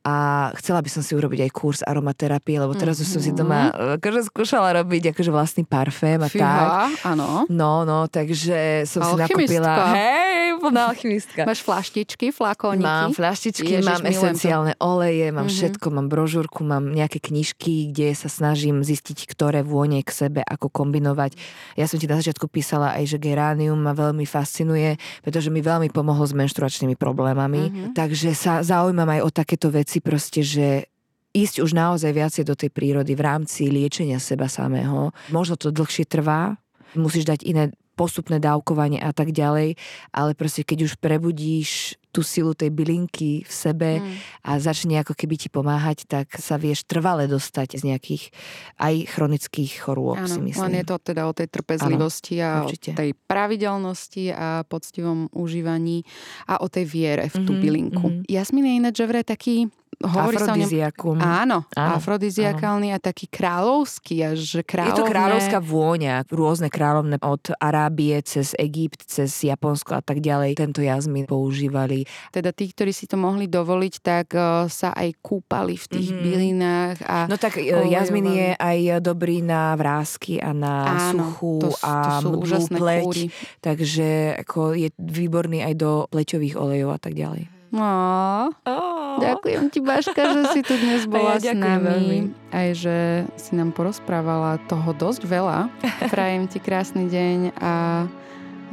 a 0.09 0.13
chcela 0.57 0.81
by 0.81 0.89
som 0.89 1.05
si 1.05 1.13
urobiť 1.13 1.45
aj 1.45 1.51
kurz 1.53 1.81
aromaterapie, 1.85 2.57
lebo 2.57 2.73
teraz 2.73 2.97
mm-hmm. 2.97 3.13
už 3.13 3.13
som 3.13 3.21
si 3.21 3.31
doma 3.37 3.69
mhm. 3.69 4.01
akože 4.01 4.21
skúšala 4.33 4.81
robiť 4.81 5.13
akože 5.13 5.29
vlastný 5.29 5.69
parfém 5.69 6.17
a 6.25 6.29
Fíha, 6.33 6.49
tak. 6.49 7.05
áno. 7.05 7.45
No, 7.53 7.85
no, 7.85 8.09
takže 8.09 8.89
som 8.89 9.05
si 9.05 9.15
nakúpila. 9.21 9.93
Hej, 9.93 10.48
plná 10.59 10.93
alchymistka. 10.93 11.47
Máš 11.47 11.63
flaštičky, 11.63 12.35
flakóniky? 12.35 12.85
Mám 12.85 13.15
flaštičky, 13.15 13.79
Ježiš, 13.79 13.87
mám 13.87 14.05
esenciálne 14.05 14.75
to. 14.75 14.83
oleje, 14.83 15.31
mám 15.31 15.47
mm-hmm. 15.47 15.55
všetko, 15.55 15.87
mám 15.95 16.07
brožúrku, 16.11 16.61
mám 16.67 16.91
nejaké 16.91 17.23
knižky, 17.23 17.95
kde 17.95 18.13
sa 18.13 18.27
snažím 18.27 18.83
zistiť, 18.83 19.31
ktoré 19.31 19.63
vône 19.63 20.03
k 20.03 20.11
sebe, 20.11 20.41
ako 20.43 20.69
kombinovať. 20.69 21.39
Ja 21.79 21.87
som 21.87 21.97
ti 21.97 22.11
na 22.11 22.19
začiatku 22.19 22.51
písala 22.51 22.99
aj, 22.99 23.17
že 23.17 23.23
geránium 23.23 23.79
ma 23.79 23.95
veľmi 23.95 24.27
fascinuje, 24.27 24.99
pretože 25.23 25.49
mi 25.49 25.63
veľmi 25.63 25.89
pomohlo 25.95 26.27
s 26.27 26.35
menštruačnými 26.35 26.99
problémami. 26.99 27.63
Mm-hmm. 27.71 27.93
Takže 27.97 28.35
sa 28.35 28.61
zaujímam 28.61 29.09
aj 29.09 29.21
o 29.25 29.31
takéto 29.31 29.73
veci 29.73 30.03
proste, 30.03 30.45
že 30.45 30.91
ísť 31.33 31.63
už 31.63 31.71
naozaj 31.77 32.11
viacej 32.11 32.45
do 32.49 32.57
tej 32.57 32.73
prírody 32.73 33.13
v 33.15 33.23
rámci 33.23 33.69
liečenia 33.69 34.19
seba 34.19 34.49
samého. 34.49 35.15
Možno 35.31 35.55
to 35.55 35.71
dlhšie 35.71 36.09
trvá, 36.09 36.57
musíš 36.97 37.29
dať 37.29 37.45
iné 37.45 37.65
postupné 37.99 38.39
dávkovanie 38.39 39.03
a 39.03 39.11
tak 39.11 39.35
ďalej, 39.35 39.75
ale 40.15 40.31
proste 40.39 40.63
keď 40.63 40.87
už 40.87 41.03
prebudíš 41.03 41.99
tú 42.09 42.25
silu 42.25 42.57
tej 42.57 42.73
bylinky 42.73 43.45
v 43.45 43.53
sebe 43.53 43.91
mm. 44.01 44.45
a 44.49 44.57
začne 44.57 45.01
ako 45.05 45.13
keby 45.13 45.37
ti 45.37 45.49
pomáhať, 45.53 46.09
tak 46.09 46.41
sa 46.41 46.57
vieš 46.57 46.89
trvale 46.89 47.29
dostať 47.29 47.79
z 47.79 47.83
nejakých 47.85 48.33
aj 48.81 48.95
chronických 49.13 49.73
chorôb, 49.85 50.17
Áno, 50.17 50.29
si 50.29 50.41
myslím. 50.41 50.65
len 50.73 50.75
je 50.81 50.87
to 50.89 50.97
teda 50.99 51.23
o 51.29 51.33
tej 51.37 51.49
trpezlivosti 51.53 52.41
Áno, 52.41 52.49
a 52.49 52.51
určite. 52.65 52.91
o 52.93 52.99
tej 52.99 53.11
pravidelnosti 53.15 54.25
a 54.33 54.65
poctivom 54.65 55.29
užívaní 55.37 56.03
a 56.49 56.65
o 56.65 56.67
tej 56.73 56.85
viere 56.89 57.29
v 57.29 57.37
tú 57.45 57.53
mm-hmm, 57.53 57.63
bylinku. 57.63 58.07
Mm-hmm. 58.09 58.31
Jasmin 58.33 58.65
je 58.65 58.75
ináč, 58.81 58.95
že 58.99 59.07
vraj 59.07 59.25
taký 59.29 59.69
hovorí 59.99 60.39
sa 60.39 60.55
o 60.55 60.59
ňom... 60.59 60.71
Áno, 61.19 61.59
áno, 61.75 61.93
afrodiziakálny 61.99 62.95
áno. 62.95 62.97
a 62.97 62.99
taký 63.03 63.27
kráľovský, 63.27 64.17
až 64.23 64.63
kráľovné... 64.63 64.95
Je 64.95 65.01
to 65.03 65.11
kráľovská 65.11 65.59
vôňa, 65.59 66.15
rôzne 66.31 66.69
kráľovné 66.71 67.19
od 67.19 67.51
Arábie 67.59 68.15
cez 68.23 68.55
Egypt, 68.55 69.03
cez 69.11 69.31
Japonsko 69.43 69.99
a 69.99 70.03
tak 70.03 70.23
ďalej. 70.23 70.55
Tento 70.55 70.85
jazmín 70.85 71.27
používali. 71.27 71.98
Teda 72.35 72.51
tí, 72.53 72.69
ktorí 72.71 72.93
si 72.93 73.09
to 73.09 73.17
mohli 73.17 73.49
dovoliť, 73.49 73.95
tak 74.03 74.27
uh, 74.37 74.67
sa 74.69 74.93
aj 74.93 75.19
kúpali 75.23 75.79
v 75.79 75.87
tých 75.89 76.09
mm-hmm. 76.13 76.25
bylinách. 76.25 76.97
A 77.07 77.17
no 77.31 77.37
tak 77.41 77.57
olejovali. 77.57 77.95
jazmín 77.95 78.29
je 78.35 78.51
aj 78.59 78.79
dobrý 79.01 79.41
na 79.41 79.73
vrázky 79.79 80.43
a 80.43 80.53
na 80.53 80.75
áno, 81.11 81.33
suchu 81.33 81.55
to, 81.65 81.71
a 81.83 82.21
to 82.21 82.45
sú 82.45 82.75
pleť. 82.75 83.07
Kúry. 83.09 83.25
Takže 83.63 84.09
ako 84.45 84.77
je 84.77 84.89
výborný 84.99 85.65
aj 85.65 85.75
do 85.79 85.91
pleťových 86.11 86.55
olejov 86.59 86.95
a 86.95 87.01
tak 87.01 87.15
ďalej. 87.15 87.59
No. 87.69 88.49
Oh. 88.65 89.21
Ďakujem 89.21 89.69
ti, 89.69 89.85
Baška, 89.85 90.23
že 90.33 90.43
si 90.57 90.61
tu 90.65 90.73
dnes 90.81 91.05
bola 91.11 91.37
ja 91.37 91.53
s 91.53 91.57
nami. 91.57 91.85
Veľmi. 91.85 92.19
Aj, 92.49 92.69
že 92.73 93.29
si 93.37 93.53
nám 93.53 93.77
porozprávala 93.77 94.57
toho 94.71 94.97
dosť 94.97 95.29
veľa. 95.29 95.69
Prajem 96.15 96.49
ti 96.49 96.59
krásny 96.63 97.11
deň 97.11 97.39
a 97.61 97.73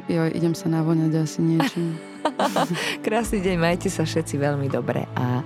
jo, 0.08 0.22
idem 0.32 0.56
sa 0.56 0.72
navoňať 0.72 1.12
asi 1.20 1.40
niečím. 1.44 2.15
krásny 3.06 3.40
deň, 3.42 3.56
majte 3.58 3.90
sa 3.90 4.04
všetci 4.04 4.36
veľmi 4.40 4.68
dobre 4.68 5.06
a 5.14 5.46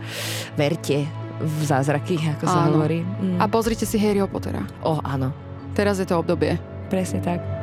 verte 0.56 1.06
v 1.40 1.62
zázraky, 1.64 2.20
ako 2.40 2.44
áno. 2.48 2.52
sa 2.52 2.60
hovorí. 2.68 3.00
Mm. 3.04 3.40
A 3.40 3.48
pozrite 3.48 3.88
si 3.88 3.96
Harryho 3.96 4.28
Pottera. 4.28 4.64
O, 4.84 5.00
áno. 5.00 5.32
Teraz 5.72 6.00
je 6.00 6.08
to 6.08 6.20
obdobie. 6.20 6.60
Presne 6.92 7.24
tak. 7.24 7.59